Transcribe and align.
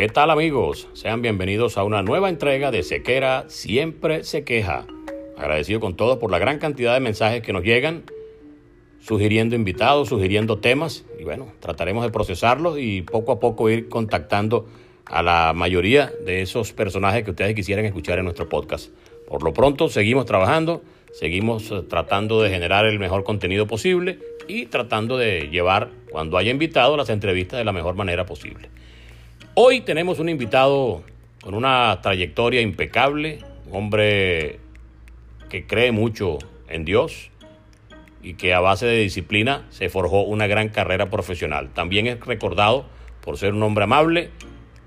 ¿Qué 0.00 0.08
tal 0.08 0.30
amigos? 0.30 0.88
Sean 0.94 1.20
bienvenidos 1.20 1.76
a 1.76 1.84
una 1.84 2.02
nueva 2.02 2.30
entrega 2.30 2.70
de 2.70 2.82
Sequera 2.82 3.44
Siempre 3.48 4.24
se 4.24 4.44
queja. 4.44 4.86
Agradecido 5.36 5.78
con 5.78 5.94
todos 5.94 6.16
por 6.16 6.30
la 6.30 6.38
gran 6.38 6.58
cantidad 6.58 6.94
de 6.94 7.00
mensajes 7.00 7.42
que 7.42 7.52
nos 7.52 7.64
llegan, 7.64 8.04
sugiriendo 8.98 9.56
invitados, 9.56 10.08
sugiriendo 10.08 10.56
temas 10.56 11.04
y 11.18 11.24
bueno, 11.24 11.52
trataremos 11.60 12.02
de 12.02 12.10
procesarlos 12.10 12.78
y 12.78 13.02
poco 13.02 13.32
a 13.32 13.40
poco 13.40 13.68
ir 13.68 13.90
contactando 13.90 14.66
a 15.04 15.22
la 15.22 15.52
mayoría 15.54 16.10
de 16.24 16.40
esos 16.40 16.72
personajes 16.72 17.22
que 17.22 17.32
ustedes 17.32 17.54
quisieran 17.54 17.84
escuchar 17.84 18.18
en 18.18 18.24
nuestro 18.24 18.48
podcast. 18.48 18.88
Por 19.28 19.42
lo 19.42 19.52
pronto 19.52 19.90
seguimos 19.90 20.24
trabajando, 20.24 20.80
seguimos 21.12 21.70
eh, 21.72 21.82
tratando 21.86 22.40
de 22.40 22.48
generar 22.48 22.86
el 22.86 22.98
mejor 22.98 23.22
contenido 23.22 23.66
posible 23.66 24.18
y 24.48 24.64
tratando 24.64 25.18
de 25.18 25.50
llevar, 25.50 25.90
cuando 26.10 26.38
haya 26.38 26.50
invitado, 26.50 26.96
las 26.96 27.10
entrevistas 27.10 27.58
de 27.58 27.66
la 27.66 27.72
mejor 27.72 27.96
manera 27.96 28.24
posible. 28.24 28.70
Hoy 29.54 29.80
tenemos 29.80 30.20
un 30.20 30.28
invitado 30.28 31.02
con 31.42 31.54
una 31.54 31.98
trayectoria 32.02 32.60
impecable, 32.60 33.40
un 33.66 33.76
hombre 33.76 34.60
que 35.48 35.66
cree 35.66 35.90
mucho 35.90 36.38
en 36.68 36.84
Dios 36.84 37.30
y 38.22 38.34
que 38.34 38.54
a 38.54 38.60
base 38.60 38.86
de 38.86 38.98
disciplina 38.98 39.66
se 39.70 39.88
forjó 39.88 40.22
una 40.22 40.46
gran 40.46 40.68
carrera 40.68 41.10
profesional. 41.10 41.70
También 41.74 42.06
es 42.06 42.20
recordado 42.20 42.86
por 43.22 43.38
ser 43.38 43.52
un 43.52 43.64
hombre 43.64 43.84
amable, 43.84 44.30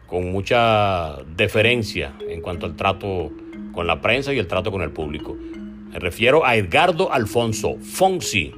con 0.08 0.32
mucha 0.32 1.18
deferencia 1.36 2.14
en 2.30 2.40
cuanto 2.42 2.66
al 2.66 2.78
trato 2.78 3.32
con 3.74 3.86
la 3.86 4.00
prensa 4.00 4.34
y 4.34 4.40
el 4.40 4.48
trato 4.48 4.72
con 4.72 4.82
el 4.82 4.92
público. 4.92 5.36
Me 5.36 6.00
refiero 6.00 6.46
a 6.46 6.56
Edgardo 6.56 7.12
Alfonso 7.12 7.76
Fonsi, 7.82 8.56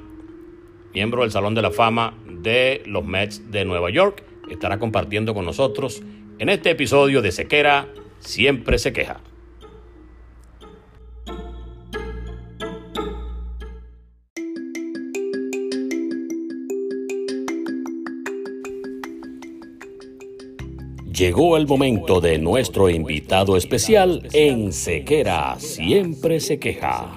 miembro 0.94 1.24
del 1.24 1.32
Salón 1.32 1.56
de 1.56 1.64
la 1.64 1.72
Fama 1.72 2.14
de 2.28 2.84
los 2.86 3.04
Mets 3.04 3.50
de 3.50 3.66
Nueva 3.66 3.90
York 3.90 4.24
estará 4.50 4.80
compartiendo 4.80 5.34
con 5.34 5.46
nosotros 5.46 6.02
en 6.40 6.50
este 6.50 6.72
episodio 6.72 7.22
de 7.22 7.32
Sequera 7.32 7.88
Siempre 8.20 8.80
se 8.80 8.92
queja. 8.92 9.22
Llegó 21.16 21.56
el 21.56 21.66
momento 21.66 22.20
de 22.20 22.38
nuestro 22.40 22.90
invitado 22.90 23.56
especial 23.56 24.28
en 24.34 24.74
Sequera 24.74 25.56
Siempre 25.60 26.42
se 26.42 26.60
queja. 26.60 27.16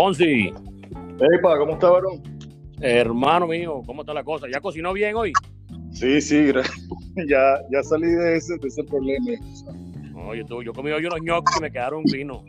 Fonsi. 0.00 0.50
Epa, 1.34 1.58
¿cómo 1.58 1.72
está, 1.72 1.90
varón? 1.90 2.22
Hermano 2.80 3.46
mío, 3.46 3.82
¿cómo 3.84 4.00
está 4.00 4.14
la 4.14 4.24
cosa? 4.24 4.46
¿Ya 4.50 4.58
cocinó 4.58 4.94
bien 4.94 5.14
hoy? 5.14 5.30
Sí, 5.92 6.22
sí, 6.22 6.50
ya, 7.28 7.58
ya 7.70 7.82
salí 7.82 8.06
de 8.06 8.36
ese, 8.36 8.56
de 8.56 8.66
ese 8.66 8.82
problema. 8.84 9.32
Oye, 10.26 10.42
tú, 10.46 10.62
yo 10.62 10.72
comí 10.72 10.90
hoy 10.90 11.04
unos 11.04 11.20
ñoquis 11.20 11.54
y 11.58 11.60
me 11.60 11.70
quedaron 11.70 12.02
finos. 12.06 12.42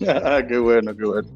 ah, 0.08 0.40
qué 0.48 0.56
bueno, 0.56 0.96
qué 0.96 1.04
bueno. 1.04 1.28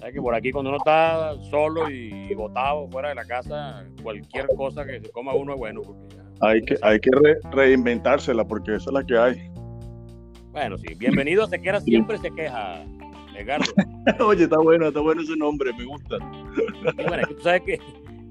Sabes 0.00 0.12
que 0.12 0.20
por 0.20 0.34
aquí 0.34 0.50
cuando 0.50 0.70
uno 0.70 0.78
está 0.78 1.36
solo 1.50 1.88
y 1.88 2.34
botado 2.34 2.88
fuera 2.90 3.10
de 3.10 3.14
la 3.14 3.24
casa, 3.26 3.86
cualquier 4.02 4.48
cosa 4.56 4.84
que 4.84 5.00
se 5.00 5.08
coma 5.12 5.36
uno 5.36 5.52
es 5.52 5.58
bueno. 5.60 5.82
hay 6.40 6.60
que, 6.62 6.76
hay 6.82 6.98
que 6.98 7.12
reinventársela 7.52 8.44
porque 8.44 8.74
esa 8.74 8.90
es 8.90 8.92
la 8.92 9.04
que 9.04 9.16
hay. 9.16 9.50
Bueno, 10.50 10.76
sí, 10.78 10.94
bienvenido 10.96 11.46
Se 11.46 11.62
Queda 11.62 11.80
Siempre 11.80 12.18
Se 12.18 12.32
Queja. 12.32 12.84
Oye, 14.20 14.44
está 14.44 14.58
bueno, 14.58 14.88
está 14.88 15.00
bueno 15.00 15.22
ese 15.22 15.36
nombre, 15.36 15.72
me 15.72 15.84
gusta. 15.84 16.18
bueno, 17.08 17.26
tú 17.28 17.42
sabes 17.42 17.62
que 17.62 17.80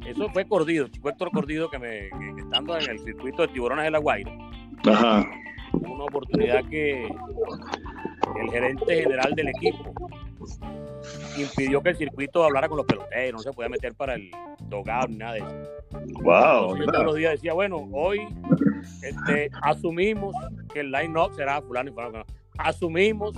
eso 0.05 0.29
fue 0.29 0.45
Cordido, 0.45 0.87
Chico 0.87 1.09
Héctor 1.09 1.31
Cordido, 1.31 1.69
que, 1.69 1.79
me, 1.79 2.07
estando 2.37 2.77
en 2.77 2.89
el 2.89 2.99
circuito 2.99 3.43
de 3.43 3.47
tiburones 3.49 3.85
de 3.85 3.91
la 3.91 3.99
Guaira, 3.99 4.31
Ajá. 4.85 5.29
una 5.73 6.03
oportunidad 6.05 6.63
que 6.69 7.05
el 7.05 8.51
gerente 8.51 9.01
general 9.01 9.33
del 9.35 9.49
equipo 9.49 9.93
impidió 11.37 11.81
que 11.81 11.89
el 11.89 11.97
circuito 11.97 12.43
hablara 12.43 12.67
con 12.67 12.77
los 12.77 12.85
peloteros, 12.85 13.45
no 13.45 13.51
se 13.51 13.53
podía 13.53 13.69
meter 13.69 13.93
para 13.93 14.15
el 14.15 14.31
dogado 14.63 15.07
ni 15.07 15.17
nada 15.17 15.33
de 15.33 15.39
eso. 15.39 15.73
Wow. 16.21 16.77
Yo 16.77 16.85
todos 16.85 17.05
los 17.05 17.15
días 17.15 17.33
decía, 17.33 17.53
bueno, 17.53 17.87
hoy 17.91 18.21
este, 19.01 19.49
asumimos 19.61 20.35
que 20.73 20.81
el 20.81 20.91
line-up 20.91 21.33
será 21.35 21.61
fulano 21.61 21.89
y 21.89 21.93
fulano 21.93 22.25
asumimos 22.57 23.35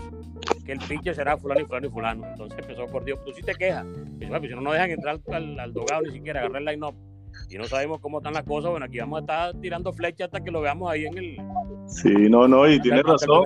que 0.66 0.74
el 0.74 0.80
pitcher 0.80 1.16
será 1.16 1.38
fulano 1.38 1.62
y 1.62 1.66
fulano 1.66 1.88
y 1.88 1.90
fulano. 1.90 2.28
Entonces 2.28 2.60
empezó 2.60 2.86
por 2.88 3.06
Dios, 3.06 3.20
tú 3.26 3.32
sí 3.34 3.42
te 3.42 3.56
quejas. 3.56 3.86
Y 4.20 4.26
pues, 4.26 4.42
si 4.42 4.50
no 4.50 4.62
nos 4.62 4.74
dejan 4.74 4.92
entrar 4.92 5.20
al, 5.32 5.60
al 5.60 5.74
dogado 5.74 6.04
ni 6.04 6.12
siquiera 6.12 6.42
agarrar 6.42 6.62
el 6.62 6.66
line-up 6.66 6.96
y 7.50 7.58
no 7.58 7.66
sabemos 7.66 8.00
cómo 8.00 8.20
están 8.20 8.34
las 8.34 8.44
cosas, 8.44 8.72
bueno, 8.72 8.86
aquí 8.86 9.00
vamos 9.00 9.18
a 9.18 9.22
estar 9.22 9.62
tirando 9.62 9.94
flechas 9.94 10.26
hasta 10.28 10.44
que 10.44 10.52
lo 10.52 10.62
veamos 10.62 10.92
ahí 10.92 11.06
en 11.06 11.18
el... 11.18 11.38
Sí, 11.88 12.14
no, 12.30 12.48
no, 12.48 12.68
y 12.70 12.80
tienes 12.80 13.04
razón. 13.04 13.44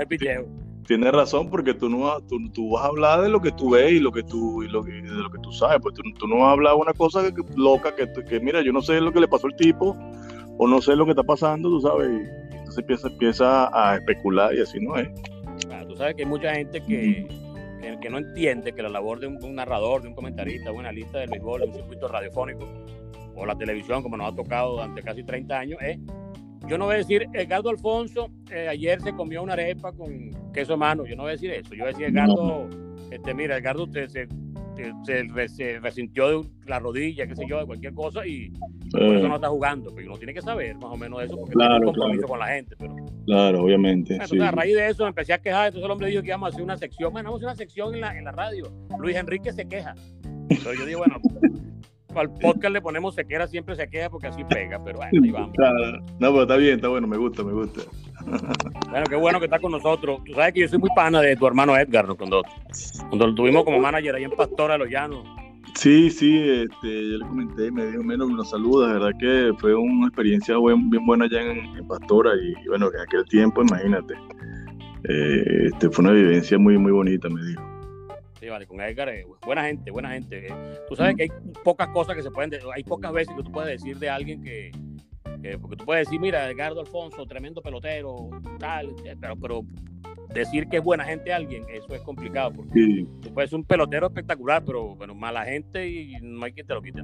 Tienes 0.88 1.12
razón 1.12 1.52
porque 1.52 1.76
tú 1.76 1.88
no 1.88 2.20
tú, 2.22 2.38
tú, 2.52 2.72
vas 2.72 2.86
a 2.86 2.88
hablar 2.88 3.22
de 3.22 3.30
lo 3.30 3.40
que 3.40 3.52
tú 3.52 3.72
ves 3.72 3.92
y 3.92 4.00
lo 4.00 4.12
que 4.12 4.24
tú 4.24 4.64
y 4.64 4.68
lo 4.68 4.84
que, 4.84 4.92
de 4.92 5.08
lo 5.08 5.30
que 5.30 5.38
tú 5.38 5.52
sabes, 5.52 5.78
pues 5.84 5.94
tú, 5.94 6.28
no 6.28 6.38
vas 6.38 6.48
a 6.48 6.52
hablar 6.52 6.74
una 6.76 6.94
cosa 6.94 7.32
que, 7.32 7.44
loca 7.56 7.94
que, 7.96 8.12
que, 8.24 8.40
mira, 8.40 8.64
yo 8.64 8.72
no 8.72 8.82
sé 8.82 9.00
lo 9.00 9.12
que 9.12 9.20
le 9.20 9.28
pasó 9.28 9.46
al 9.46 9.56
tipo 9.56 9.96
o 10.58 10.68
no 10.68 10.82
sé 10.82 10.96
lo 10.96 11.06
que 11.06 11.12
está 11.12 11.22
pasando, 11.22 11.70
tú 11.70 11.82
sabes, 11.82 12.10
y 12.10 12.56
entonces 12.58 12.80
empieza, 12.80 13.08
empieza 13.08 13.70
a 13.72 13.98
especular 13.98 14.56
y 14.56 14.62
así 14.62 14.80
no 14.80 14.96
es 14.96 15.08
sabes 16.00 16.16
que 16.16 16.24
hay 16.24 16.30
mucha 16.30 16.56
gente 16.56 16.82
que, 16.82 17.28
que, 18.02 18.10
no 18.10 18.20
entiende 18.20 18.72
que 18.74 18.82
la 18.82 18.88
labor 18.88 19.20
de 19.20 19.28
un, 19.28 19.56
narrador, 19.56 20.02
de 20.02 20.08
un 20.08 20.16
comentarista, 20.16 20.72
de 20.72 20.78
un 20.78 20.86
analista 20.86 21.20
del 21.20 21.30
béisbol, 21.30 21.60
de 21.62 21.68
un 21.68 21.74
circuito 21.74 22.08
radiofónico 22.08 22.66
o 23.36 23.46
la 23.46 23.56
televisión, 23.58 24.02
como 24.02 24.16
nos 24.16 24.32
ha 24.32 24.36
tocado 24.36 24.72
durante 24.74 25.04
casi 25.04 25.24
30 25.24 25.60
años, 25.60 25.80
es, 25.82 26.00
yo 26.68 26.78
no 26.78 26.86
voy 26.86 26.96
a 26.96 26.98
decir, 27.00 27.28
Edgardo 27.34 27.70
Alfonso 27.70 28.30
eh, 28.50 28.70
ayer 28.70 29.02
se 29.02 29.14
comió 29.14 29.44
una 29.44 29.54
arepa 29.54 29.92
con 29.92 30.32
queso 30.54 30.78
mano, 30.78 31.06
yo 31.06 31.18
no 31.18 31.24
voy 31.24 31.32
a 31.32 31.34
decir 31.34 31.52
eso, 31.52 31.74
yo 31.74 31.84
voy 31.84 31.94
a 31.94 31.98
decir, 31.98 32.06
Edgardo, 32.06 32.70
este, 33.12 33.34
mira, 33.34 33.58
Edgardo 33.58 33.86
te, 33.90 34.08
se, 34.08 34.28
resintió 35.82 36.42
de 36.42 36.50
la 36.68 36.80
rodilla, 36.80 37.28
qué 37.28 37.36
sé 37.36 37.46
yo, 37.48 37.60
de 37.60 37.66
cualquier 37.66 37.94
cosa 37.94 38.26
y 38.26 38.52
por 38.92 39.16
eso 39.16 39.28
no 39.28 39.36
está 39.36 39.50
jugando. 39.50 39.94
Pero 39.94 40.10
uno 40.10 40.18
tiene 40.18 40.34
que 40.34 40.42
saber 40.42 40.76
más 40.76 40.92
o 40.92 40.98
menos 40.98 41.24
eso 41.24 41.38
porque 41.38 41.56
tiene 41.56 41.76
un 41.78 41.84
compromiso 41.84 42.28
con 42.28 42.40
la 42.40 42.48
gente. 42.48 42.76
Pero... 42.78 42.96
Claro, 43.26 43.64
obviamente. 43.64 44.14
Entonces, 44.14 44.42
a 44.42 44.52
raíz 44.52 44.76
de 44.76 44.90
eso 44.90 45.08
empecé 45.08 45.34
a 45.34 45.38
quejar. 45.40 45.68
Entonces 45.68 45.86
el 45.86 45.92
hombre 45.92 46.10
dijo 46.10 46.22
que 46.22 46.30
íbamos 46.30 46.48
a 46.48 46.50
hacer 46.50 46.64
una 46.64 46.78
sección. 46.78 47.12
Bueno, 47.12 47.30
vamos 47.30 47.44
a 47.44 47.52
hacer 47.52 47.56
una 47.56 47.56
sección 47.56 47.96
en 47.96 48.02
la, 48.02 48.18
en 48.18 48.24
la 48.26 48.32
radio. 48.32 48.72
Luis 49.00 49.16
Enrique 49.16 49.52
se 49.52 49.68
queja. 49.68 49.96
Entonces 50.50 50.80
yo 50.80 50.86
digo, 50.86 51.00
bueno, 51.00 51.20
al 52.16 52.32
podcast 52.34 52.74
le 52.74 52.82
ponemos 52.82 53.16
sequera, 53.16 53.48
siempre 53.48 53.76
se 53.76 53.88
queja 53.88 54.10
porque 54.10 54.28
así 54.28 54.44
pega, 54.44 54.82
pero 54.84 54.98
bueno, 54.98 55.24
ahí 55.24 55.32
vamos. 55.32 55.54
No, 56.20 56.32
pero 56.32 56.42
está 56.42 56.56
bien, 56.58 56.76
está 56.76 56.88
bueno, 56.88 57.08
me 57.08 57.18
gusta, 57.18 57.44
me 57.44 57.54
gusta. 57.54 57.82
Bueno, 58.90 59.06
qué 59.08 59.16
bueno 59.16 59.40
que 59.40 59.46
está 59.46 59.60
con 59.60 59.72
nosotros. 59.72 60.22
Tú 60.26 60.34
sabes 60.34 60.54
que 60.54 60.62
yo 60.62 60.68
soy 60.68 60.80
muy 60.80 60.90
pana 60.96 61.22
de 61.22 61.36
tu 61.36 61.46
hermano 61.48 61.78
Edgar, 61.78 62.08
cuando, 62.18 62.44
cuando 63.08 63.28
lo 63.28 63.36
tuvimos 63.36 63.64
como 63.64 63.80
manager 63.80 64.16
ahí 64.16 64.24
en 64.24 64.32
Pastora 64.32 64.78
los 64.78 64.90
Llanos. 64.90 65.26
Sí, 65.76 66.10
sí, 66.10 66.38
este, 66.38 67.12
yo 67.12 67.18
le 67.20 67.26
comenté, 67.26 67.72
me 67.72 67.86
dijo 67.86 68.04
menos 68.04 68.30
nos 68.30 68.50
saluda, 68.50 68.88
de 68.88 68.94
verdad 68.94 69.12
que 69.20 69.54
fue 69.60 69.76
una 69.76 70.08
experiencia 70.08 70.56
bien 70.58 71.06
buena 71.06 71.26
allá 71.26 71.42
en, 71.42 71.88
Pastora 71.88 72.32
y, 72.36 72.68
bueno, 72.68 72.90
en 72.94 73.02
aquel 73.02 73.24
tiempo, 73.26 73.62
imagínate, 73.62 74.16
eh, 75.08 75.68
este, 75.72 75.90
fue 75.90 76.04
una 76.04 76.14
vivencia 76.14 76.58
muy, 76.58 76.78
muy 76.78 76.92
bonita, 76.92 77.30
me 77.30 77.42
dijo. 77.44 77.69
Vale, 78.50 78.68
con 78.68 78.82
Edgar, 78.82 79.10
eh, 79.10 79.26
buena 79.46 79.64
gente, 79.64 79.92
buena 79.92 80.12
gente. 80.12 80.48
Eh. 80.48 80.54
Tú 80.88 80.96
sabes 80.96 81.16
que 81.16 81.24
hay 81.24 81.30
pocas 81.64 81.90
cosas 81.90 82.16
que 82.16 82.24
se 82.24 82.32
pueden, 82.32 82.52
hay 82.74 82.84
pocas 82.84 83.12
veces 83.12 83.36
que 83.36 83.44
tú 83.44 83.52
puedes 83.52 83.82
decir 83.82 83.98
de 83.98 84.10
alguien 84.10 84.42
que, 84.42 84.72
porque 85.62 85.78
tú 85.78 85.86
puedes 85.86 86.08
decir, 86.08 86.20
mira, 86.20 86.50
Edgardo 86.50 86.82
Alfonso, 86.82 87.26
tremendo 87.26 87.62
pelotero, 87.62 88.30
tal, 88.60 88.90
eh, 89.06 89.16
pero, 89.20 89.36
pero 89.38 89.62
decir 90.34 90.68
que 90.68 90.78
es 90.78 90.84
buena 90.84 91.06
gente 91.06 91.34
alguien, 91.34 91.64
eso 91.70 91.94
es 91.94 92.02
complicado, 92.02 92.52
porque 92.54 93.06
tú 93.22 93.34
puedes 93.34 93.50
ser 93.50 93.60
un 93.60 93.66
pelotero 93.66 94.08
espectacular, 94.08 94.64
pero 94.66 94.96
bueno, 94.96 95.16
mala 95.16 95.46
gente 95.46 95.88
y 95.88 96.18
no 96.22 96.46
hay 96.46 96.52
quien 96.52 96.68
te 96.68 96.74
lo 96.74 96.82
quite. 96.82 97.02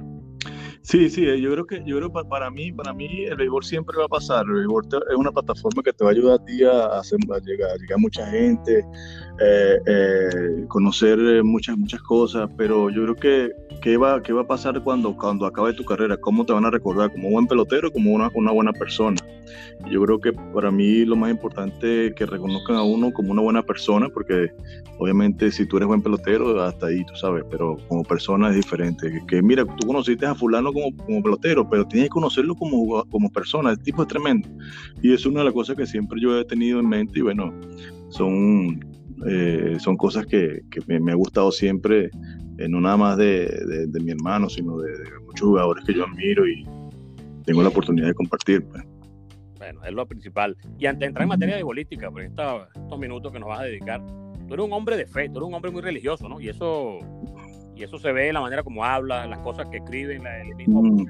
Sí, 0.86 1.10
sí, 1.10 1.26
eh, 1.26 1.40
yo 1.40 1.50
creo 1.50 1.66
que 1.66 1.82
yo 1.84 1.96
creo 1.96 2.12
para 2.12 2.48
mí, 2.48 2.70
para 2.70 2.92
mí 2.92 3.24
el 3.24 3.34
béisbol 3.34 3.64
siempre 3.64 3.98
va 3.98 4.04
a 4.04 4.08
pasar. 4.08 4.46
El 4.46 4.52
béisbol 4.52 4.84
es 5.10 5.16
una 5.16 5.32
plataforma 5.32 5.82
que 5.82 5.92
te 5.92 6.04
va 6.04 6.10
a 6.10 6.12
ayudar 6.12 6.38
a 6.40 6.44
ti 6.44 6.62
a, 6.62 6.86
hacer, 7.00 7.18
llegar, 7.44 7.72
a 7.72 7.76
llegar 7.76 7.98
mucha 7.98 8.24
gente, 8.26 8.84
eh, 9.40 9.78
eh, 9.84 10.64
conocer 10.68 11.42
muchas 11.42 11.76
muchas 11.76 12.00
cosas, 12.02 12.48
pero 12.56 12.88
yo 12.90 13.02
creo 13.02 13.16
que 13.16 13.52
qué 13.82 13.96
va 13.96 14.22
qué 14.22 14.32
va 14.32 14.42
a 14.42 14.46
pasar 14.46 14.80
cuando 14.84 15.16
cuando 15.16 15.44
acabe 15.46 15.72
tu 15.72 15.84
carrera, 15.84 16.16
cómo 16.18 16.46
te 16.46 16.52
van 16.52 16.64
a 16.64 16.70
recordar 16.70 17.10
como 17.10 17.30
buen 17.30 17.48
pelotero, 17.48 17.90
como 17.90 18.12
una, 18.12 18.30
una 18.34 18.52
buena 18.52 18.72
persona. 18.72 19.20
Yo 19.90 20.02
creo 20.04 20.20
que 20.20 20.32
para 20.32 20.70
mí 20.70 21.04
lo 21.04 21.16
más 21.16 21.30
importante 21.30 22.06
es 22.06 22.14
que 22.14 22.26
reconozcan 22.26 22.76
a 22.76 22.82
uno 22.82 23.12
como 23.12 23.32
una 23.32 23.42
buena 23.42 23.62
persona, 23.62 24.08
porque 24.08 24.50
obviamente 24.98 25.50
si 25.50 25.66
tú 25.66 25.76
eres 25.76 25.88
buen 25.88 26.02
pelotero 26.02 26.60
hasta 26.62 26.86
ahí, 26.86 27.04
tú 27.04 27.14
sabes, 27.16 27.44
pero 27.50 27.76
como 27.88 28.02
persona 28.02 28.50
es 28.50 28.56
diferente. 28.56 29.10
Que, 29.10 29.26
que 29.26 29.42
mira, 29.42 29.64
tú 29.64 29.86
conociste 29.86 30.26
a 30.26 30.34
fulano 30.34 30.72
como, 30.76 31.22
pelotero, 31.22 31.68
pero 31.68 31.86
tienes 31.86 32.08
que 32.08 32.14
conocerlo 32.14 32.54
como, 32.54 33.04
como 33.06 33.30
persona, 33.30 33.70
el 33.70 33.78
tipo 33.78 34.02
es 34.02 34.08
tremendo. 34.08 34.48
Y 35.02 35.12
es 35.12 35.26
una 35.26 35.40
de 35.40 35.46
las 35.46 35.54
cosas 35.54 35.76
que 35.76 35.86
siempre 35.86 36.20
yo 36.20 36.38
he 36.38 36.44
tenido 36.44 36.80
en 36.80 36.88
mente 36.88 37.18
y 37.18 37.22
bueno, 37.22 37.52
son, 38.10 38.80
eh, 39.26 39.76
son 39.78 39.96
cosas 39.96 40.26
que, 40.26 40.60
me, 40.86 41.12
ha 41.12 41.14
gustado 41.14 41.50
siempre, 41.50 42.10
eh, 42.58 42.68
no 42.68 42.80
nada 42.80 42.96
más 42.96 43.16
de, 43.16 43.88
mi 44.02 44.10
hermano, 44.10 44.48
sino 44.48 44.78
de, 44.78 44.92
muchos 45.26 45.48
jugadores 45.48 45.84
que 45.84 45.94
yo 45.94 46.04
admiro 46.04 46.46
y 46.46 46.64
tengo 47.44 47.62
la 47.62 47.68
oportunidad 47.68 48.08
de 48.08 48.14
compartir. 48.14 48.64
Pues. 48.64 48.82
Bueno, 49.58 49.84
es 49.84 49.92
lo 49.92 50.06
principal. 50.06 50.56
Y 50.78 50.86
antes 50.86 51.00
de 51.00 51.06
entrar 51.06 51.22
en 51.22 51.28
materia 51.28 51.56
de 51.56 51.62
política, 51.62 52.10
por 52.10 52.22
estos 52.22 52.98
minutos 52.98 53.32
que 53.32 53.40
nos 53.40 53.48
vas 53.48 53.60
a 53.60 53.64
dedicar, 53.64 54.02
tú 54.46 54.54
eres 54.54 54.66
un 54.66 54.72
hombre 54.72 54.96
de 54.96 55.06
fe, 55.06 55.28
tú 55.28 55.38
eres 55.38 55.48
un 55.48 55.54
hombre 55.54 55.70
muy 55.70 55.82
religioso, 55.82 56.28
¿no? 56.28 56.40
Y 56.40 56.48
eso 56.48 57.00
y 57.76 57.82
eso 57.82 57.98
se 57.98 58.10
ve 58.10 58.28
en 58.28 58.34
la 58.34 58.40
manera 58.40 58.62
como 58.62 58.84
habla, 58.84 59.26
las 59.26 59.38
cosas 59.40 59.66
que 59.68 59.76
escribe, 59.76 60.16
el 60.16 60.54
mismo, 60.54 60.82
mm. 60.82 61.06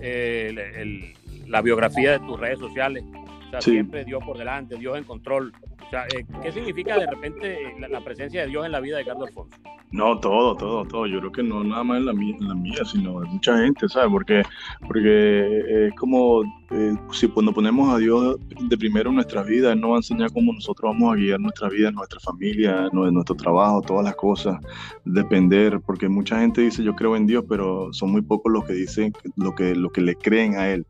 eh, 0.00 1.14
la 1.46 1.62
biografía 1.62 2.12
de 2.12 2.18
tus 2.20 2.38
redes 2.38 2.58
sociales. 2.58 3.02
O 3.46 3.50
sea, 3.50 3.60
siempre 3.62 4.04
Dios 4.04 4.22
por 4.24 4.36
delante, 4.36 4.76
Dios 4.76 4.98
en 4.98 5.04
control. 5.04 5.52
O 5.90 5.92
sea, 5.92 6.04
eh, 6.16 6.24
¿qué 6.40 6.52
significa 6.52 6.96
de 6.96 7.06
repente 7.08 7.74
la, 7.80 8.00
presencia 8.00 8.42
de 8.42 8.46
Dios 8.46 8.64
en 8.64 8.70
la 8.70 8.78
vida 8.78 8.98
de 8.98 9.04
Carlos 9.04 9.26
Alfonso? 9.26 9.56
No, 9.90 10.20
todo, 10.20 10.54
todo, 10.54 10.84
todo. 10.84 11.04
Yo 11.08 11.18
creo 11.18 11.32
que 11.32 11.42
no 11.42 11.64
nada 11.64 11.82
más 11.82 11.98
en 11.98 12.06
la 12.06 12.12
mía, 12.12 12.36
en 12.38 12.46
la 12.46 12.54
mía 12.54 12.84
sino 12.84 13.24
en 13.24 13.30
mucha 13.32 13.58
gente, 13.58 13.88
¿sabes? 13.88 14.08
Porque, 14.08 14.42
porque 14.86 15.88
es 15.88 15.94
como 15.96 16.44
eh, 16.70 16.94
si 17.10 17.26
cuando 17.26 17.52
ponemos 17.52 17.92
a 17.92 17.98
Dios 17.98 18.36
de 18.60 18.78
primero 18.78 19.10
en 19.10 19.16
nuestra 19.16 19.42
vida, 19.42 19.72
Él 19.72 19.80
nos 19.80 19.90
va 19.90 19.94
a 19.94 19.98
enseñar 19.98 20.32
cómo 20.32 20.52
nosotros 20.52 20.92
vamos 20.92 21.12
a 21.12 21.16
guiar 21.16 21.40
nuestra 21.40 21.68
vida, 21.68 21.90
nuestra 21.90 22.20
familia, 22.20 22.88
nuestro 22.92 23.34
trabajo, 23.34 23.82
todas 23.82 24.04
las 24.04 24.14
cosas, 24.14 24.60
depender, 25.04 25.80
porque 25.80 26.08
mucha 26.08 26.38
gente 26.38 26.60
dice 26.60 26.84
yo 26.84 26.94
creo 26.94 27.16
en 27.16 27.26
Dios, 27.26 27.44
pero 27.48 27.92
son 27.92 28.12
muy 28.12 28.22
pocos 28.22 28.52
los 28.52 28.64
que 28.64 28.74
dicen 28.74 29.12
lo 29.34 29.56
que, 29.56 29.74
lo 29.74 29.90
que 29.90 30.02
le 30.02 30.14
creen 30.14 30.54
a 30.54 30.68
Él. 30.68 30.86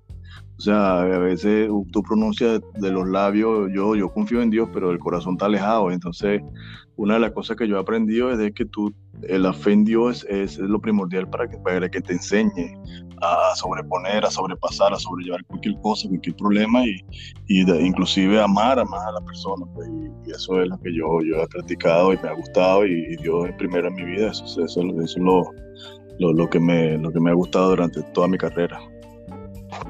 O 0.60 0.62
sea, 0.62 1.00
a 1.00 1.18
veces 1.18 1.70
tú 1.90 2.02
pronuncias 2.02 2.60
de 2.74 2.90
los 2.90 3.08
labios, 3.08 3.70
yo, 3.74 3.96
yo 3.96 4.12
confío 4.12 4.42
en 4.42 4.50
Dios, 4.50 4.68
pero 4.74 4.90
el 4.90 4.98
corazón 4.98 5.32
está 5.32 5.46
alejado. 5.46 5.90
Entonces, 5.90 6.42
una 6.96 7.14
de 7.14 7.20
las 7.20 7.32
cosas 7.32 7.56
que 7.56 7.66
yo 7.66 7.78
he 7.78 7.80
aprendido 7.80 8.30
es 8.30 8.36
de 8.36 8.52
que 8.52 8.66
tú, 8.66 8.92
eh, 9.22 9.38
la 9.38 9.54
fe 9.54 9.72
en 9.72 9.86
Dios 9.86 10.26
es, 10.28 10.58
lo 10.58 10.78
primordial 10.78 11.30
para 11.30 11.48
que, 11.48 11.56
para 11.56 11.88
que 11.88 12.02
te 12.02 12.12
enseñe 12.12 12.76
a 13.22 13.56
sobreponer, 13.56 14.22
a 14.26 14.30
sobrepasar, 14.30 14.92
a 14.92 14.98
sobrellevar 14.98 15.42
cualquier 15.46 15.80
cosa, 15.80 16.06
cualquier 16.08 16.36
problema 16.36 16.84
y, 16.84 17.00
y 17.48 17.62
inclusive 17.62 18.38
amar 18.38 18.78
a 18.78 18.84
más 18.84 19.02
a 19.06 19.12
la 19.12 19.20
persona. 19.22 19.64
Pues, 19.72 19.88
y, 19.88 20.30
eso 20.30 20.60
es 20.60 20.68
lo 20.68 20.78
que 20.78 20.94
yo, 20.94 21.22
yo 21.22 21.42
he 21.42 21.48
practicado 21.48 22.12
y 22.12 22.18
me 22.18 22.28
ha 22.28 22.34
gustado 22.34 22.84
y, 22.84 23.16
Dios 23.16 23.48
es 23.48 23.54
primero 23.54 23.88
en 23.88 23.94
mi 23.94 24.04
vida. 24.04 24.30
Eso, 24.30 24.44
eso, 24.44 24.62
eso 24.66 25.02
es 25.02 25.16
lo, 25.16 25.42
lo, 26.18 26.34
lo, 26.34 26.50
que 26.50 26.60
me, 26.60 26.98
lo 26.98 27.10
que 27.10 27.18
me 27.18 27.30
ha 27.30 27.34
gustado 27.34 27.70
durante 27.70 28.02
toda 28.12 28.28
mi 28.28 28.36
carrera. 28.36 28.78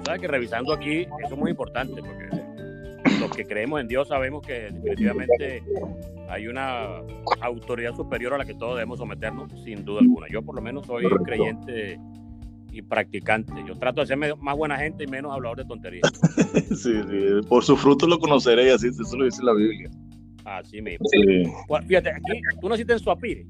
Sabes 0.05 0.21
que 0.21 0.29
revisando 0.29 0.73
aquí, 0.73 1.01
eso 1.01 1.35
es 1.35 1.37
muy 1.37 1.51
importante, 1.51 2.03
porque 2.03 2.31
los 3.21 3.31
que 3.31 3.45
creemos 3.45 3.81
en 3.81 3.89
Dios 3.89 4.09
sabemos 4.09 4.47
que 4.47 4.71
definitivamente 4.73 5.63
hay 6.29 6.47
una 6.47 7.01
autoridad 7.41 7.95
superior 7.95 8.35
a 8.35 8.39
la 8.39 8.45
que 8.45 8.55
todos 8.55 8.77
debemos 8.77 8.99
someternos, 8.99 9.51
sin 9.65 9.85
duda 9.85 10.01
alguna. 10.01 10.27
Yo 10.31 10.43
por 10.43 10.55
lo 10.55 10.63
menos 10.63 10.87
soy 10.87 11.05
creyente 11.25 11.99
y 12.73 12.83
practicante. 12.83 13.53
Yo 13.67 13.77
trato 13.77 14.01
de 14.01 14.07
ser 14.07 14.17
más 14.17 14.57
buena 14.57 14.77
gente 14.77 15.05
y 15.05 15.07
menos 15.07 15.33
hablador 15.33 15.59
de 15.59 15.65
tonterías. 15.65 16.11
sí, 16.69 16.93
sí. 17.09 17.49
Por 17.49 17.65
su 17.65 17.77
fruto 17.77 18.07
lo 18.07 18.19
conoceréis, 18.19 18.75
así 18.75 18.89
eso 18.89 19.17
lo 19.17 19.25
dice 19.25 19.43
la 19.43 19.55
Biblia. 19.55 19.91
Así 20.45 20.81
mismo. 20.81 21.07
Fíjate, 21.87 22.11
aquí, 22.11 22.41
¿tú 22.61 22.69
naciste 22.69 22.93
en 22.93 22.99
Suapire? 22.99 23.47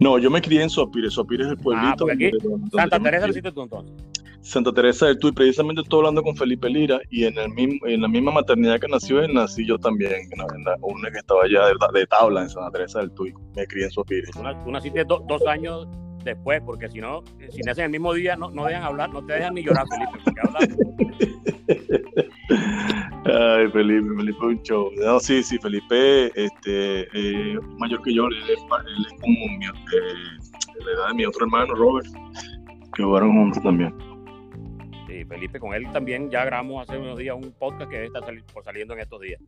No, 0.00 0.18
yo 0.18 0.30
me 0.30 0.40
crié 0.42 0.62
en 0.62 0.70
Suapire. 0.70 1.10
Suapire 1.10 1.44
es 1.44 1.50
el 1.50 1.56
pueblito. 1.56 2.06
Ah, 2.08 2.12
aquí, 2.12 2.30
Santa 2.72 3.00
Teresa 3.00 3.26
naciste 3.26 3.50
tú 3.52 3.62
entonces. 3.62 3.94
Santa 4.44 4.72
Teresa 4.72 5.06
del 5.06 5.18
Tuy, 5.18 5.32
precisamente 5.32 5.80
estoy 5.80 6.00
hablando 6.00 6.22
con 6.22 6.36
Felipe 6.36 6.68
Lira 6.68 7.00
y 7.08 7.24
en, 7.24 7.38
el 7.38 7.48
mismo, 7.48 7.86
en 7.86 8.02
la 8.02 8.08
misma 8.08 8.30
maternidad 8.30 8.78
que 8.78 8.88
nació 8.88 9.22
él, 9.22 9.32
nací 9.32 9.66
yo 9.66 9.78
también, 9.78 10.12
en 10.12 10.38
la, 10.64 10.76
una 10.82 11.10
que 11.10 11.18
estaba 11.18 11.44
allá 11.44 11.68
de, 11.94 12.06
tabla 12.06 12.42
en 12.42 12.50
Santa 12.50 12.70
Teresa 12.72 13.00
del 13.00 13.10
Tuy, 13.12 13.32
me 13.56 13.66
crié 13.66 13.86
en 13.86 13.90
Suapire. 13.90 14.28
Tú, 14.32 14.70
naciste 14.70 15.02
dos 15.04 15.46
años 15.46 15.88
después, 16.24 16.60
porque 16.64 16.90
si 16.90 17.00
no, 17.00 17.24
si 17.50 17.62
nacen 17.62 17.86
el 17.86 17.90
mismo 17.90 18.12
día, 18.12 18.36
no, 18.36 18.50
no 18.50 18.66
dejan 18.66 18.82
hablar, 18.82 19.10
no 19.10 19.24
te 19.24 19.32
dejan 19.32 19.54
ni 19.54 19.64
llorar, 19.64 19.86
Felipe, 19.88 20.12
porque 20.22 20.40
hablas. 20.42 20.68
Ay, 23.24 23.68
Felipe, 23.70 24.06
Felipe 24.14 24.44
un 24.44 24.62
show. 24.62 24.90
No, 24.98 25.18
sí, 25.20 25.42
sí, 25.42 25.56
Felipe, 25.58 26.26
este, 26.38 27.08
eh, 27.14 27.58
mayor 27.78 28.02
que 28.02 28.12
yo, 28.12 28.26
él 28.26 28.34
es, 28.46 28.60
como 28.60 29.58
mi, 29.58 29.64
eh, 29.64 29.70
la 30.84 30.92
edad 30.92 31.08
de 31.08 31.14
mi 31.14 31.24
otro 31.24 31.46
hermano, 31.46 31.74
Robert, 31.74 32.06
que 32.94 33.02
jugaron 33.02 33.32
juntos 33.32 33.62
también. 33.62 34.13
Sí, 35.14 35.24
Felipe, 35.24 35.60
con 35.60 35.72
él 35.72 35.86
también 35.92 36.28
ya 36.28 36.44
grabamos 36.44 36.82
hace 36.82 36.98
unos 36.98 37.16
días 37.16 37.36
un 37.36 37.52
podcast 37.52 37.88
que 37.88 38.04
está 38.04 38.18
saliendo 38.64 38.94
en 38.94 39.00
estos 39.00 39.20
días. 39.20 39.40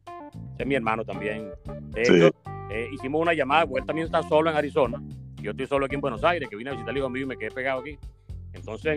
es 0.56 0.64
mi 0.64 0.76
hermano 0.76 1.04
también. 1.04 1.50
De 1.90 2.02
hecho, 2.02 2.30
eh, 2.70 2.88
hicimos 2.92 3.20
una 3.20 3.34
llamada, 3.34 3.66
porque 3.66 3.80
él 3.80 3.86
también 3.86 4.04
está 4.04 4.22
solo 4.22 4.48
en 4.48 4.56
Arizona. 4.56 5.02
Yo 5.42 5.50
estoy 5.50 5.66
solo 5.66 5.86
aquí 5.86 5.96
en 5.96 6.02
Buenos 6.02 6.22
Aires, 6.22 6.48
que 6.48 6.54
vine 6.54 6.70
a 6.70 6.74
visitar 6.74 6.92
al 6.92 6.98
hijo 6.98 7.10
mío 7.10 7.24
y 7.24 7.26
me 7.26 7.36
quedé 7.36 7.50
pegado 7.50 7.80
aquí. 7.80 7.98
Entonces 8.52 8.96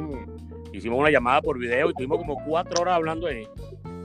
hicimos 0.72 1.00
una 1.00 1.10
llamada 1.10 1.42
por 1.42 1.58
video 1.58 1.88
y 1.88 1.90
estuvimos 1.90 2.20
como 2.20 2.38
cuatro 2.46 2.84
horas 2.84 2.94
hablando 2.94 3.26
ahí 3.26 3.48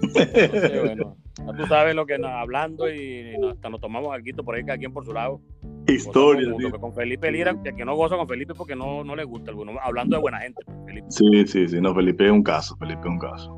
bueno, 0.81 1.19
tú 1.59 1.67
sabes 1.67 1.95
lo 1.95 2.07
que 2.07 2.17
nos, 2.17 2.31
hablando 2.31 2.89
y 2.89 3.35
hasta 3.51 3.69
nos 3.69 3.81
tomamos 3.81 4.15
algo 4.15 4.43
por 4.43 4.55
ahí, 4.55 4.65
cada 4.65 4.79
quien 4.79 4.93
por 4.93 5.05
su 5.05 5.13
lado. 5.13 5.43
Historia. 5.87 6.51
Con 6.81 6.95
Felipe 6.95 7.31
Lira, 7.31 7.55
que 7.63 7.85
no 7.85 7.95
gozo 7.97 8.17
con 8.17 8.29
Felipe 8.29 8.55
porque 8.55 8.75
no, 8.75 9.05
no 9.05 9.15
le 9.15 9.25
gusta 9.25 9.51
alguno. 9.51 9.73
Hablando 9.83 10.17
de 10.17 10.23
buena 10.23 10.41
gente. 10.41 10.63
Felipe. 10.87 11.07
Sí, 11.11 11.47
sí, 11.47 11.69
sí. 11.69 11.81
No, 11.81 11.95
Felipe 11.95 12.25
es 12.25 12.31
un 12.31 12.43
caso. 12.43 12.77
Felipe 12.77 13.01
es 13.01 13.07
un 13.07 13.19
caso. 13.19 13.57